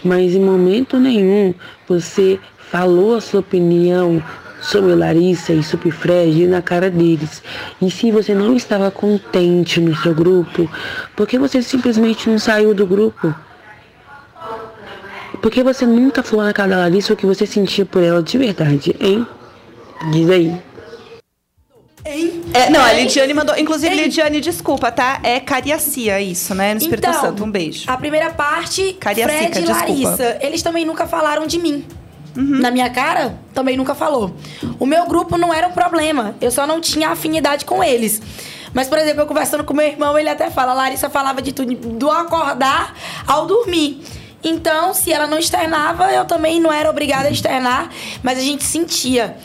Mas 0.04 0.34
em 0.34 0.40
momento 0.40 1.00
nenhum 1.00 1.54
você 1.88 2.40
falou 2.72 3.18
a 3.18 3.22
sua 3.22 3.42
opinião 3.42 4.20
sobre 4.60 4.96
Larissa 4.96 5.54
e 5.54 5.62
sobre 5.62 5.92
Fred 5.92 6.48
na 6.48 6.64
cara 6.64 6.90
deles. 6.90 7.44
E 7.80 7.92
se 7.92 8.10
você 8.10 8.34
não 8.34 8.56
estava 8.56 8.90
contente 8.90 9.80
no 9.80 9.96
seu 9.96 10.16
grupo, 10.16 10.68
por 11.16 11.28
que 11.28 11.38
você 11.38 11.62
simplesmente 11.62 12.28
não 12.28 12.40
saiu 12.40 12.74
do 12.74 12.88
grupo? 12.88 13.32
Por 15.40 15.52
que 15.52 15.62
você 15.62 15.86
nunca 15.86 16.24
falou 16.24 16.44
na 16.46 16.52
cara 16.52 16.70
da 16.70 16.78
Larissa 16.80 17.14
o 17.14 17.16
que 17.16 17.28
você 17.28 17.46
sentia 17.46 17.86
por 17.86 18.02
ela 18.02 18.24
de 18.24 18.40
verdade, 18.40 18.96
hein? 19.00 19.28
Diz 20.12 20.30
aí. 20.30 20.62
É, 22.54 22.70
não, 22.70 22.82
a 22.82 22.94
Lidiane 22.94 23.34
mandou. 23.34 23.56
Inclusive, 23.58 23.94
Lidiane, 23.94 24.42
desculpa, 24.42 24.92
tá? 24.92 25.20
É 25.22 25.40
Cariacia 25.40 26.20
isso, 26.20 26.56
né? 26.56 26.74
No 26.74 26.80
Espírito 26.80 27.08
Então, 27.08 27.22
Santo. 27.22 27.44
Um 27.44 27.52
beijo. 27.52 27.84
A 27.88 27.98
primeira 27.98 28.32
parte, 28.32 28.94
Cariacica, 28.94 29.38
Fred 29.38 29.60
e 29.60 29.62
desculpa. 29.62 29.86
Larissa, 29.86 30.38
eles 30.42 30.62
também 30.64 30.86
nunca 30.86 31.06
falaram 31.06 31.46
de 31.46 31.60
mim. 31.60 31.86
Uhum. 32.36 32.60
Na 32.60 32.72
minha 32.72 32.90
cara, 32.90 33.38
também 33.54 33.76
nunca 33.76 33.94
falou. 33.94 34.34
O 34.80 34.86
meu 34.86 35.06
grupo 35.08 35.38
não 35.38 35.54
era 35.54 35.68
um 35.68 35.72
problema. 35.72 36.36
Eu 36.40 36.52
só 36.52 36.66
não 36.66 36.80
tinha 36.80 37.10
afinidade 37.10 37.66
com 37.66 37.84
eles. 37.84 38.22
Mas, 38.74 38.88
por 38.88 38.98
exemplo, 38.98 39.22
eu 39.22 39.26
conversando 39.26 39.64
com 39.64 39.74
meu 39.74 39.88
irmão, 39.88 40.18
ele 40.18 40.30
até 40.30 40.50
fala, 40.50 40.72
a 40.72 40.76
Larissa 40.76 41.10
falava 41.10 41.42
de 41.42 41.52
tudo, 41.52 41.76
do 41.76 42.10
acordar 42.10 42.96
ao 43.28 43.46
dormir. 43.46 44.02
Então, 44.44 44.94
se 44.94 45.12
ela 45.12 45.28
não 45.28 45.38
externava, 45.38 46.12
eu 46.12 46.24
também 46.26 46.60
não 46.62 46.72
era 46.72 46.90
obrigada 46.90 47.28
a 47.28 47.32
externar, 47.32 47.90
mas 48.24 48.38
a 48.38 48.42
gente 48.42 48.64
sentia. 48.64 49.36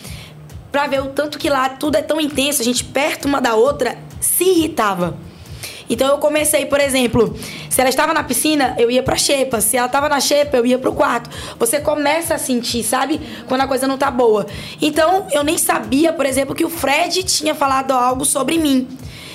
Pra 0.74 0.88
ver 0.88 1.00
o 1.02 1.06
tanto 1.06 1.38
que 1.38 1.48
lá 1.48 1.68
tudo 1.68 1.94
é 1.94 2.02
tão 2.02 2.20
intenso, 2.20 2.60
a 2.60 2.64
gente 2.64 2.82
perto 2.82 3.26
uma 3.26 3.40
da 3.40 3.54
outra 3.54 3.96
se 4.20 4.42
irritava. 4.42 5.16
Então 5.88 6.08
eu 6.08 6.18
comecei, 6.18 6.66
por 6.66 6.80
exemplo, 6.80 7.32
se 7.70 7.80
ela 7.80 7.88
estava 7.88 8.12
na 8.12 8.24
piscina, 8.24 8.74
eu 8.76 8.90
ia 8.90 9.00
pra 9.00 9.14
xepa. 9.14 9.60
Se 9.60 9.76
ela 9.76 9.86
estava 9.86 10.08
na 10.08 10.18
xepa, 10.18 10.56
eu 10.56 10.66
ia 10.66 10.76
pro 10.76 10.92
quarto. 10.92 11.30
Você 11.60 11.78
começa 11.78 12.34
a 12.34 12.38
sentir, 12.38 12.82
sabe? 12.82 13.20
Quando 13.46 13.60
a 13.60 13.68
coisa 13.68 13.86
não 13.86 13.96
tá 13.96 14.10
boa. 14.10 14.48
Então 14.82 15.28
eu 15.30 15.44
nem 15.44 15.56
sabia, 15.56 16.12
por 16.12 16.26
exemplo, 16.26 16.56
que 16.56 16.64
o 16.64 16.68
Fred 16.68 17.22
tinha 17.22 17.54
falado 17.54 17.92
algo 17.92 18.24
sobre 18.24 18.58
mim. 18.58 18.88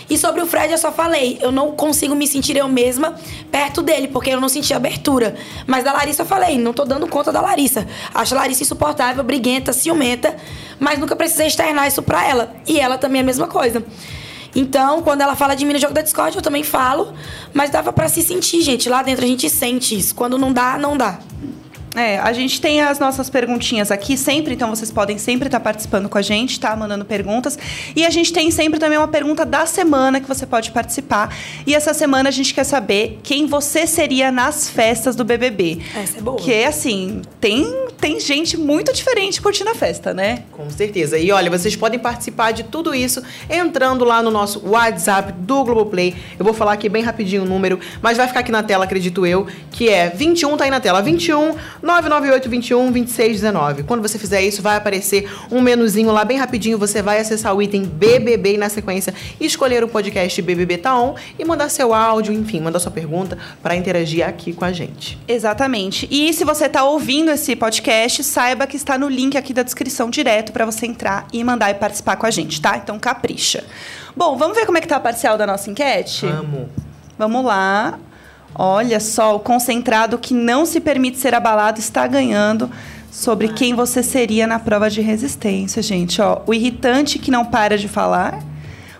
E 0.10 0.18
sobre 0.18 0.42
o 0.42 0.48
Fred 0.48 0.72
eu 0.72 0.78
só 0.78 0.92
falei, 0.92 1.38
eu 1.42 1.52
não 1.52 1.72
consigo 1.72 2.16
me 2.16 2.28
sentir 2.28 2.58
eu 2.58 2.68
mesma 2.68 3.16
perto 3.52 3.82
dele, 3.82 4.08
porque 4.08 4.32
eu 4.32 4.42
não 4.42 4.50
senti 4.50 4.74
abertura. 4.74 5.36
Mas 5.68 5.84
da 5.84 5.94
Larissa 5.94 6.24
eu 6.24 6.26
falei, 6.26 6.58
não 6.58 6.74
tô 6.74 6.84
dando 6.84 7.08
conta 7.08 7.32
da 7.32 7.42
Larissa. 7.42 7.88
Acho 8.14 8.36
a 8.36 8.40
Larissa 8.40 8.64
insuportável, 8.64 9.24
briguenta, 9.24 9.72
ciumenta, 9.72 10.36
mas 10.80 10.98
nunca 10.98 11.16
precisei 11.16 11.48
externar 11.48 11.88
isso 11.88 12.02
pra 12.02 12.26
ela. 12.26 12.54
E 12.68 12.80
ela 12.80 12.98
também 12.98 13.20
é 13.20 13.24
a 13.24 13.26
mesma 13.26 13.48
coisa. 13.48 13.84
Então, 14.56 15.04
quando 15.04 15.22
ela 15.22 15.36
fala 15.36 15.56
de 15.56 15.64
mim 15.64 15.74
no 15.74 15.80
jogo 15.80 15.94
da 15.94 16.02
Discord, 16.02 16.36
eu 16.36 16.42
também 16.42 16.64
falo, 16.64 17.14
mas 17.54 17.70
dava 17.70 17.94
pra 17.94 18.10
se 18.10 18.24
sentir, 18.24 18.62
gente. 18.62 18.90
Lá 18.90 19.04
dentro 19.04 19.24
a 19.24 19.28
gente 19.28 19.50
sente 19.50 19.98
isso. 19.98 20.16
Quando 20.16 20.38
não 20.38 20.52
dá, 20.52 20.78
não 20.78 20.98
dá. 20.98 21.20
É, 21.96 22.20
a 22.20 22.32
gente 22.34 22.62
tem 22.62 22.82
as 22.82 23.00
nossas 23.00 23.30
perguntinhas 23.30 23.92
aqui 23.92 24.16
sempre, 24.16 24.54
então 24.54 24.70
vocês 24.70 24.92
podem 24.92 25.18
sempre 25.18 25.48
estar 25.48 25.60
participando 25.60 26.08
com 26.08 26.18
a 26.18 26.22
gente, 26.22 26.60
tá? 26.60 26.76
Mandando 26.76 27.04
perguntas. 27.04 27.58
E 27.96 28.06
a 28.06 28.10
gente 28.10 28.32
tem 28.32 28.52
sempre 28.52 28.80
também 28.80 28.98
uma 28.98 29.08
pergunta 29.08 29.46
da 29.46 29.66
semana 29.66 30.20
que 30.20 30.28
você 30.28 30.46
pode 30.46 30.72
participar. 30.72 31.36
E 31.66 31.74
essa 31.74 31.94
semana 31.94 32.30
a 32.30 32.32
gente 32.32 32.54
quer 32.54 32.64
saber 32.64 33.20
quem 33.24 33.48
você 33.48 33.88
seria 33.88 34.32
nas 34.32 34.70
festas 34.70 35.16
do 35.16 35.24
BBB. 35.24 35.80
Essa 35.96 36.20
é 36.20 36.22
boa. 36.22 36.38
Porque, 36.38 36.54
assim, 36.68 37.22
tem, 37.42 37.66
tem 38.00 38.20
gente 38.20 38.56
muito 38.56 38.94
diferente 38.94 39.42
curtindo 39.42 39.72
a 39.72 39.76
festa, 39.76 40.14
né? 40.14 40.44
Com 40.52 40.70
certeza. 40.70 41.18
E 41.18 41.32
olha, 41.32 41.50
vocês 41.50 41.76
podem 41.76 42.00
participar 42.00 42.52
de 42.52 42.64
tudo 42.64 42.94
isso 42.94 43.22
entrando 43.50 44.06
lá 44.06 44.22
no 44.22 44.30
nosso 44.30 44.68
WhatsApp 44.68 45.32
do 45.32 45.64
Globoplay. 45.64 46.16
Eu 46.38 46.46
vou 46.46 46.54
falar 46.54 46.74
aqui 46.74 46.88
bem 46.88 47.02
rapidinho 47.02 47.44
o 47.44 47.46
número, 47.46 47.80
mas 48.02 48.18
vai 48.18 48.28
ficar 48.28 48.42
aqui 48.42 48.52
na 48.52 48.62
tela, 48.62 48.86
acredito 48.86 49.26
eu, 49.26 49.48
que 49.72 49.90
é 49.90 50.10
21, 50.10 50.56
tá 50.56 50.66
aí 50.66 50.70
na 50.70 50.80
tela, 50.80 51.02
21 51.02 51.56
998 51.82 52.50
21 52.50 52.92
26 52.92 53.32
19. 53.42 53.84
Quando 53.84 54.02
você 54.02 54.20
fizer 54.20 54.42
isso, 54.42 54.62
vai 54.62 54.76
aparecer 54.76 55.30
um 55.52 55.62
menuzinho 55.62 56.12
lá 56.12 56.26
bem 56.26 56.38
rapidinho, 56.38 56.78
você 56.78 57.02
vai 57.02 57.20
acessar 57.20 57.56
o 57.56 57.62
item 57.62 57.84
BBB 57.84 58.56
e 58.56 58.58
na 58.58 58.70
sequência 58.70 59.14
escolher 59.40 59.84
o 59.84 59.88
podcast 59.88 60.42
BBB 60.42 60.78
Tá 60.78 61.00
On 61.00 61.16
e 61.38 61.46
mandar 61.46 61.70
seu 61.70 61.94
áudio, 61.94 62.34
enfim, 62.34 62.60
mandar 62.60 62.80
sua 62.80 62.92
pergunta 62.92 63.38
para 63.62 63.76
interagir 63.76 64.28
aqui 64.28 64.54
com 64.54 64.66
a 64.66 64.72
gente. 64.72 65.18
Exatamente. 65.28 66.08
E 66.12 66.34
se 66.34 66.44
você 66.44 66.66
está 66.66 66.84
ouvindo 66.84 67.32
esse 67.32 67.56
podcast, 67.56 68.24
saiba 68.24 68.68
que 68.68 68.76
está 68.76 68.98
no 68.98 69.08
link 69.08 69.38
aqui 69.38 69.54
da 69.54 69.64
descrição 69.64 70.10
direto 70.10 70.52
para 70.52 70.66
você 70.66 70.86
entrar 70.86 71.28
e 71.32 71.44
mandar 71.44 71.70
e 71.70 71.74
participar 71.76 72.16
com 72.16 72.26
a 72.26 72.32
gente, 72.32 72.62
tá? 72.62 72.78
Então 72.78 73.00
capricha. 73.00 73.64
Bom, 74.16 74.36
vamos 74.38 74.58
ver 74.58 74.66
como 74.66 74.78
é 74.78 74.82
que 74.82 74.88
tá 74.88 74.98
a 74.98 75.00
parcial 75.00 75.38
da 75.38 75.48
nossa 75.48 75.70
enquete? 75.70 76.26
Amo. 76.26 76.70
Vamos 77.18 77.44
lá. 77.44 78.00
Olha 78.54 79.00
só, 79.00 79.36
o 79.36 79.40
concentrado 79.40 80.18
que 80.18 80.34
não 80.34 80.66
se 80.66 80.80
permite 80.80 81.18
ser 81.18 81.34
abalado 81.34 81.80
está 81.80 82.06
ganhando 82.08 82.70
sobre 83.12 83.50
quem 83.50 83.74
você 83.74 84.04
seria 84.04 84.46
na 84.46 84.60
prova 84.60 84.90
de 84.90 85.02
resistência, 85.02 85.82
gente. 85.82 86.22
Ó, 86.22 86.42
o 86.46 86.54
irritante 86.54 87.20
que 87.20 87.32
não 87.32 87.46
para 87.46 87.78
de 87.78 87.88
falar, 87.88 88.44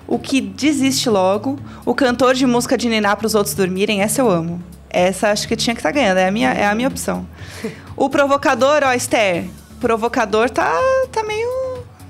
o 0.08 0.18
que 0.18 0.42
desiste 0.42 1.10
logo, 1.10 1.60
o 1.86 1.94
cantor 1.94 2.34
de 2.34 2.46
música 2.46 2.78
de 2.78 2.90
ninar 2.90 3.16
para 3.18 3.28
os 3.28 3.36
outros 3.36 3.54
dormirem, 3.54 4.02
essa 4.02 4.22
eu 4.22 4.30
amo. 4.30 4.62
Essa 4.90 5.30
acho 5.30 5.48
que 5.48 5.56
tinha 5.56 5.76
que 5.76 5.80
estar 5.80 5.92
ganhando, 5.92 6.18
é 6.18 6.28
a 6.28 6.32
minha, 6.32 6.52
é 6.52 6.66
a 6.66 6.76
minha 6.76 6.88
opção. 6.88 7.26
O 7.96 8.10
provocador, 8.10 8.82
ó, 8.82 8.94
Esther, 8.94 9.44
provocador 9.82 10.50
tá, 10.50 10.72
tá 11.12 11.22
meio 11.22 11.69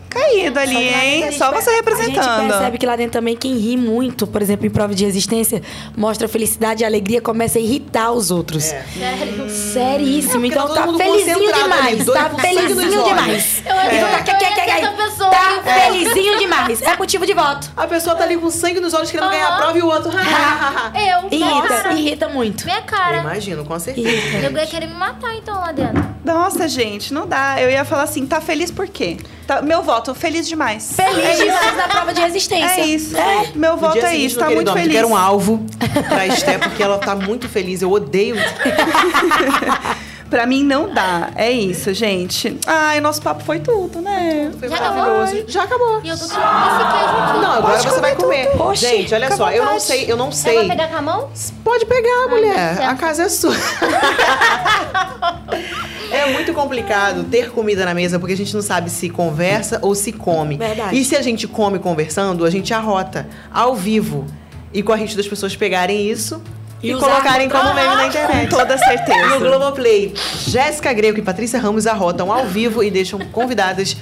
caído 0.10 0.60
ali, 0.60 0.76
que 0.76 0.82
dentro 0.84 1.00
a 1.00 1.06
hein? 1.06 1.32
Só 1.32 1.52
você 1.52 1.70
A 1.70 1.74
representando. 1.76 2.24
gente 2.24 2.48
percebe 2.50 2.78
que 2.78 2.86
lá 2.86 2.96
dentro 2.96 3.14
também 3.14 3.36
quem 3.36 3.58
ri 3.58 3.78
muito, 3.78 4.26
por 4.28 4.42
exemplo, 4.42 4.66
em 4.66 4.70
prova 4.70 4.94
de 4.96 5.06
resistência, 5.06 5.62
mostra 5.96 6.28
felicidade 6.28 6.84
e 6.84 6.86
alegria, 6.86 7.22
começa 7.22 7.58
a 7.60 7.62
irritar 7.62 8.12
os 8.12 8.32
outros. 8.32 8.64
Sério? 8.64 9.50
Seríssimo. 9.50 10.46
É, 10.46 10.48
então 10.48 10.68
tá 10.68 10.88
tá 10.88 10.94
felizinho 10.98 11.38
ali, 11.38 11.54
demais. 11.54 12.06
doido 12.06 12.14
Tá 12.20 12.30
felizinho 12.30 13.04
demais. 13.04 13.64
Eu 13.66 13.76
Então 13.98 14.10
que 14.24 14.24
tá, 14.24 14.32
eu 14.32 14.56
quer, 14.56 14.70
essa 14.70 14.92
pessoa. 14.92 15.30
tá 15.30 15.62
felizinho 15.64 16.38
demais. 16.40 16.82
É 16.82 16.98
motivo 16.98 17.26
de 17.26 17.34
voto. 17.34 17.72
A 17.76 17.88
pessoa 17.88 18.16
tá 18.16 18.24
ali 18.24 18.38
com 18.38 18.50
sangue 18.50 18.80
nos 18.80 18.94
olhos 18.94 19.12
querendo 19.12 19.30
ganhar 19.30 19.48
a 19.48 19.58
prova 19.58 19.78
e 19.78 19.82
o 19.82 19.88
outro. 19.88 20.12
Eu, 20.12 21.30
Irrita, 21.38 21.68
cara. 21.68 21.94
irrita 21.94 22.30
muito. 22.30 22.66
Minha 22.66 22.78
Eu 22.80 22.84
cara. 22.84 23.18
imagino, 23.18 23.66
com 23.66 23.80
certeza. 23.80 24.08
Irrita. 24.08 24.38
Eu 24.48 24.52
ia 24.52 24.66
querer 24.68 24.88
me 24.88 24.94
matar 24.96 25.36
então 25.36 25.56
lá 25.60 25.72
dentro. 25.72 26.04
Nossa, 26.24 26.68
gente, 26.68 27.14
não 27.14 27.28
dá. 27.28 27.60
Eu 27.62 27.70
ia 27.70 27.84
falar 27.86 28.04
assim, 28.04 28.26
tá 28.26 28.40
feliz 28.42 28.72
por 28.72 28.88
quê? 28.88 29.18
Tá- 29.48 29.62
meu 29.62 29.82
voto, 29.82 29.99
feliz 30.16 30.48
demais. 30.48 30.94
Feliz 30.96 31.38
demais 31.38 31.76
na 31.78 31.88
prova 31.88 32.14
de 32.14 32.22
resistência. 32.22 32.82
É 32.82 32.86
isso. 32.86 33.18
É. 33.18 33.50
Meu 33.56 33.74
No 33.74 33.78
voto 33.78 33.98
é 33.98 34.02
seguinte, 34.10 34.26
isso, 34.26 34.40
tá 34.40 34.50
muito 34.50 34.72
feliz. 34.72 34.88
Eu 34.88 34.94
quero 34.94 35.08
um 35.10 35.18
alvo 35.18 35.66
pra 36.08 36.26
Esté, 36.28 36.58
porque 36.58 36.82
ela 36.82 36.98
tá 36.98 37.16
muito 37.16 37.50
feliz. 37.50 37.82
Eu 37.82 37.92
odeio. 37.92 38.36
Pra 40.30 40.46
mim 40.46 40.64
não 40.64 40.94
dá. 40.94 41.32
É 41.36 41.50
isso, 41.52 41.92
gente. 41.92 42.56
Ai, 42.68 43.00
nosso 43.02 43.20
papo 43.20 43.44
foi 43.44 43.58
tudo, 43.60 44.00
né? 44.00 44.52
Foi 44.60 44.70
Já 44.70 44.76
acabou? 44.76 44.98
maravilhoso. 45.04 45.46
Já 45.48 45.64
acabou. 45.64 46.02
E 46.04 46.10
eu 46.10 46.16
tô 46.20 46.26
com 46.26 46.26
esse 46.26 46.36
queijo 46.36 47.18
aqui. 47.18 47.40
Não, 47.40 47.52
agora 47.54 47.78
Pode 47.78 47.90
você 47.90 48.00
vai 48.00 48.16
comer. 48.16 48.62
Oxi, 48.62 48.86
Gente, 48.86 49.12
olha 49.16 49.36
só, 49.36 49.50
eu 49.52 49.66
não 49.66 49.80
sei, 49.80 50.06
eu 50.08 50.16
não 50.16 50.32
sei. 50.32 50.54
vai 50.56 50.68
pegar 50.68 50.88
com 50.90 50.98
a 50.98 51.02
mão? 51.02 51.32
Pode 51.64 51.84
pegar, 51.88 52.28
mulher. 52.30 52.76
certo. 52.76 52.90
A 52.92 52.96
casa 52.96 53.24
é 53.24 53.30
sua. 53.30 53.56
É 56.12 56.32
muito 56.32 56.54
complicado 56.54 57.24
ter 57.26 57.52
comida 57.52 57.86
na 57.86 57.94
mesa 57.94 58.20
porque 58.20 58.34
a 58.34 58.38
gente 58.38 58.54
não 58.54 58.62
sabe 58.62 58.90
se 58.90 59.10
conversa 59.10 59.80
ou 59.82 59.94
se 59.94 60.12
come. 60.12 60.58
Verdade. 60.58 60.98
E 60.98 61.06
se 61.06 61.16
a 61.16 61.22
gente 61.22 61.48
come 61.48 61.80
conversando, 61.80 62.46
a 62.46 62.50
gente 62.50 62.74
arrota 62.74 63.28
ao 63.52 63.76
vivo. 63.76 64.26
E 64.74 64.84
com 64.84 64.92
a 64.92 64.96
risco 64.96 65.18
das 65.18 65.28
pessoas 65.28 65.56
pegarem 65.56 66.10
isso 66.10 66.42
e, 66.82 66.92
E 66.92 66.96
colocarem 66.96 67.50
como 67.50 67.74
meme 67.74 67.96
na 67.96 68.08
internet. 68.08 68.50
Com 68.50 68.58
toda 68.58 68.76
No 68.78 68.84
certeza. 68.84 69.38
Globoplay, 69.40 70.14
Jéssica 70.48 70.94
Greco 70.94 71.20
e 71.20 71.22
Patrícia 71.22 71.60
Ramos 71.60 71.86
arrotam 71.86 72.32
ao 72.32 72.46
vivo 72.46 72.84
e 72.84 72.90
deixam 72.90 73.20
convidadas 73.32 73.98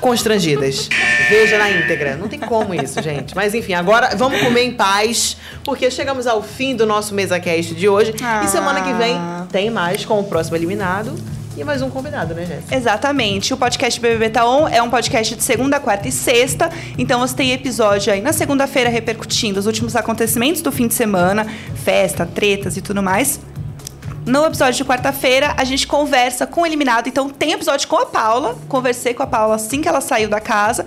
constrangidas. 0.00 0.88
Veja 1.28 1.58
na 1.58 1.70
íntegra. 1.70 2.16
Não 2.16 2.28
tem 2.28 2.38
como 2.38 2.74
isso, 2.74 3.02
gente. 3.02 3.34
Mas 3.34 3.54
enfim, 3.54 3.74
agora 3.74 4.14
vamos 4.16 4.40
comer 4.40 4.62
em 4.62 4.72
paz, 4.72 5.36
porque 5.64 5.90
chegamos 5.90 6.26
ao 6.26 6.42
fim 6.42 6.76
do 6.76 6.86
nosso 6.86 7.14
MesaCast 7.14 7.74
de 7.74 7.88
hoje. 7.88 8.14
Ah. 8.22 8.42
E 8.44 8.48
semana 8.48 8.82
que 8.82 8.92
vem 8.92 9.16
tem 9.50 9.70
mais 9.70 10.04
com 10.04 10.20
o 10.20 10.24
próximo 10.24 10.56
eliminado 10.56 11.14
e 11.56 11.64
mais 11.64 11.82
um 11.82 11.90
convidado, 11.90 12.34
né, 12.34 12.44
Jéssica? 12.46 12.74
Exatamente. 12.74 13.52
O 13.52 13.56
podcast 13.56 14.00
BBB 14.00 14.30
Tá 14.30 14.48
On 14.48 14.68
é 14.68 14.82
um 14.82 14.88
podcast 14.88 15.34
de 15.34 15.42
segunda, 15.42 15.80
quarta 15.80 16.08
e 16.08 16.12
sexta. 16.12 16.70
Então 16.96 17.20
você 17.20 17.34
tem 17.34 17.52
episódio 17.52 18.12
aí 18.12 18.20
na 18.20 18.32
segunda-feira 18.32 18.88
repercutindo 18.88 19.58
os 19.58 19.66
últimos 19.66 19.96
acontecimentos 19.96 20.62
do 20.62 20.70
fim 20.70 20.86
de 20.86 20.94
semana, 20.94 21.46
festa, 21.74 22.24
tretas 22.24 22.76
e 22.76 22.80
tudo 22.80 23.02
mais. 23.02 23.40
No 24.26 24.44
episódio 24.44 24.74
de 24.74 24.84
quarta-feira, 24.84 25.54
a 25.56 25.64
gente 25.64 25.86
conversa 25.86 26.46
com 26.46 26.60
o 26.60 26.66
eliminado. 26.66 27.08
Então, 27.08 27.30
tem 27.30 27.52
episódio 27.52 27.88
com 27.88 27.96
a 27.96 28.06
Paula. 28.06 28.56
Conversei 28.68 29.14
com 29.14 29.22
a 29.22 29.26
Paula 29.26 29.54
assim 29.54 29.80
que 29.80 29.88
ela 29.88 30.00
saiu 30.00 30.28
da 30.28 30.38
casa. 30.38 30.84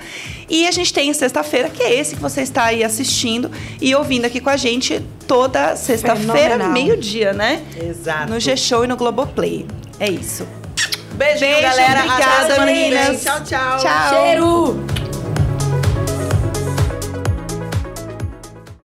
E 0.47 0.67
a 0.67 0.71
gente 0.71 0.93
tem 0.93 1.11
sexta-feira, 1.13 1.67
que 1.67 1.81
é 1.81 1.93
esse 1.93 2.15
que 2.15 2.21
você 2.21 2.41
está 2.41 2.65
aí 2.65 2.83
assistindo 2.83 3.51
e 3.81 3.93
ouvindo 3.95 4.25
aqui 4.25 4.39
com 4.39 4.51
a 4.51 4.55
gente 4.55 5.03
toda 5.27 5.75
sexta-feira, 5.75 6.69
meio-dia, 6.69 7.33
né? 7.33 7.63
Exato. 7.75 8.31
No 8.31 8.39
G-Show 8.39 8.85
e 8.85 8.87
no 8.87 8.95
Globoplay. 8.95 9.65
É 10.03 10.09
isso. 10.09 10.45
Beijinho, 11.13 11.51
Beijo, 11.61 11.61
galera. 11.61 12.03
obrigada, 12.03 12.65
meninas. 12.65 13.23
Tchau, 13.23 13.41
tchau. 13.45 13.77
Tchau. 13.77 14.09
Cheiro! 14.09 15.02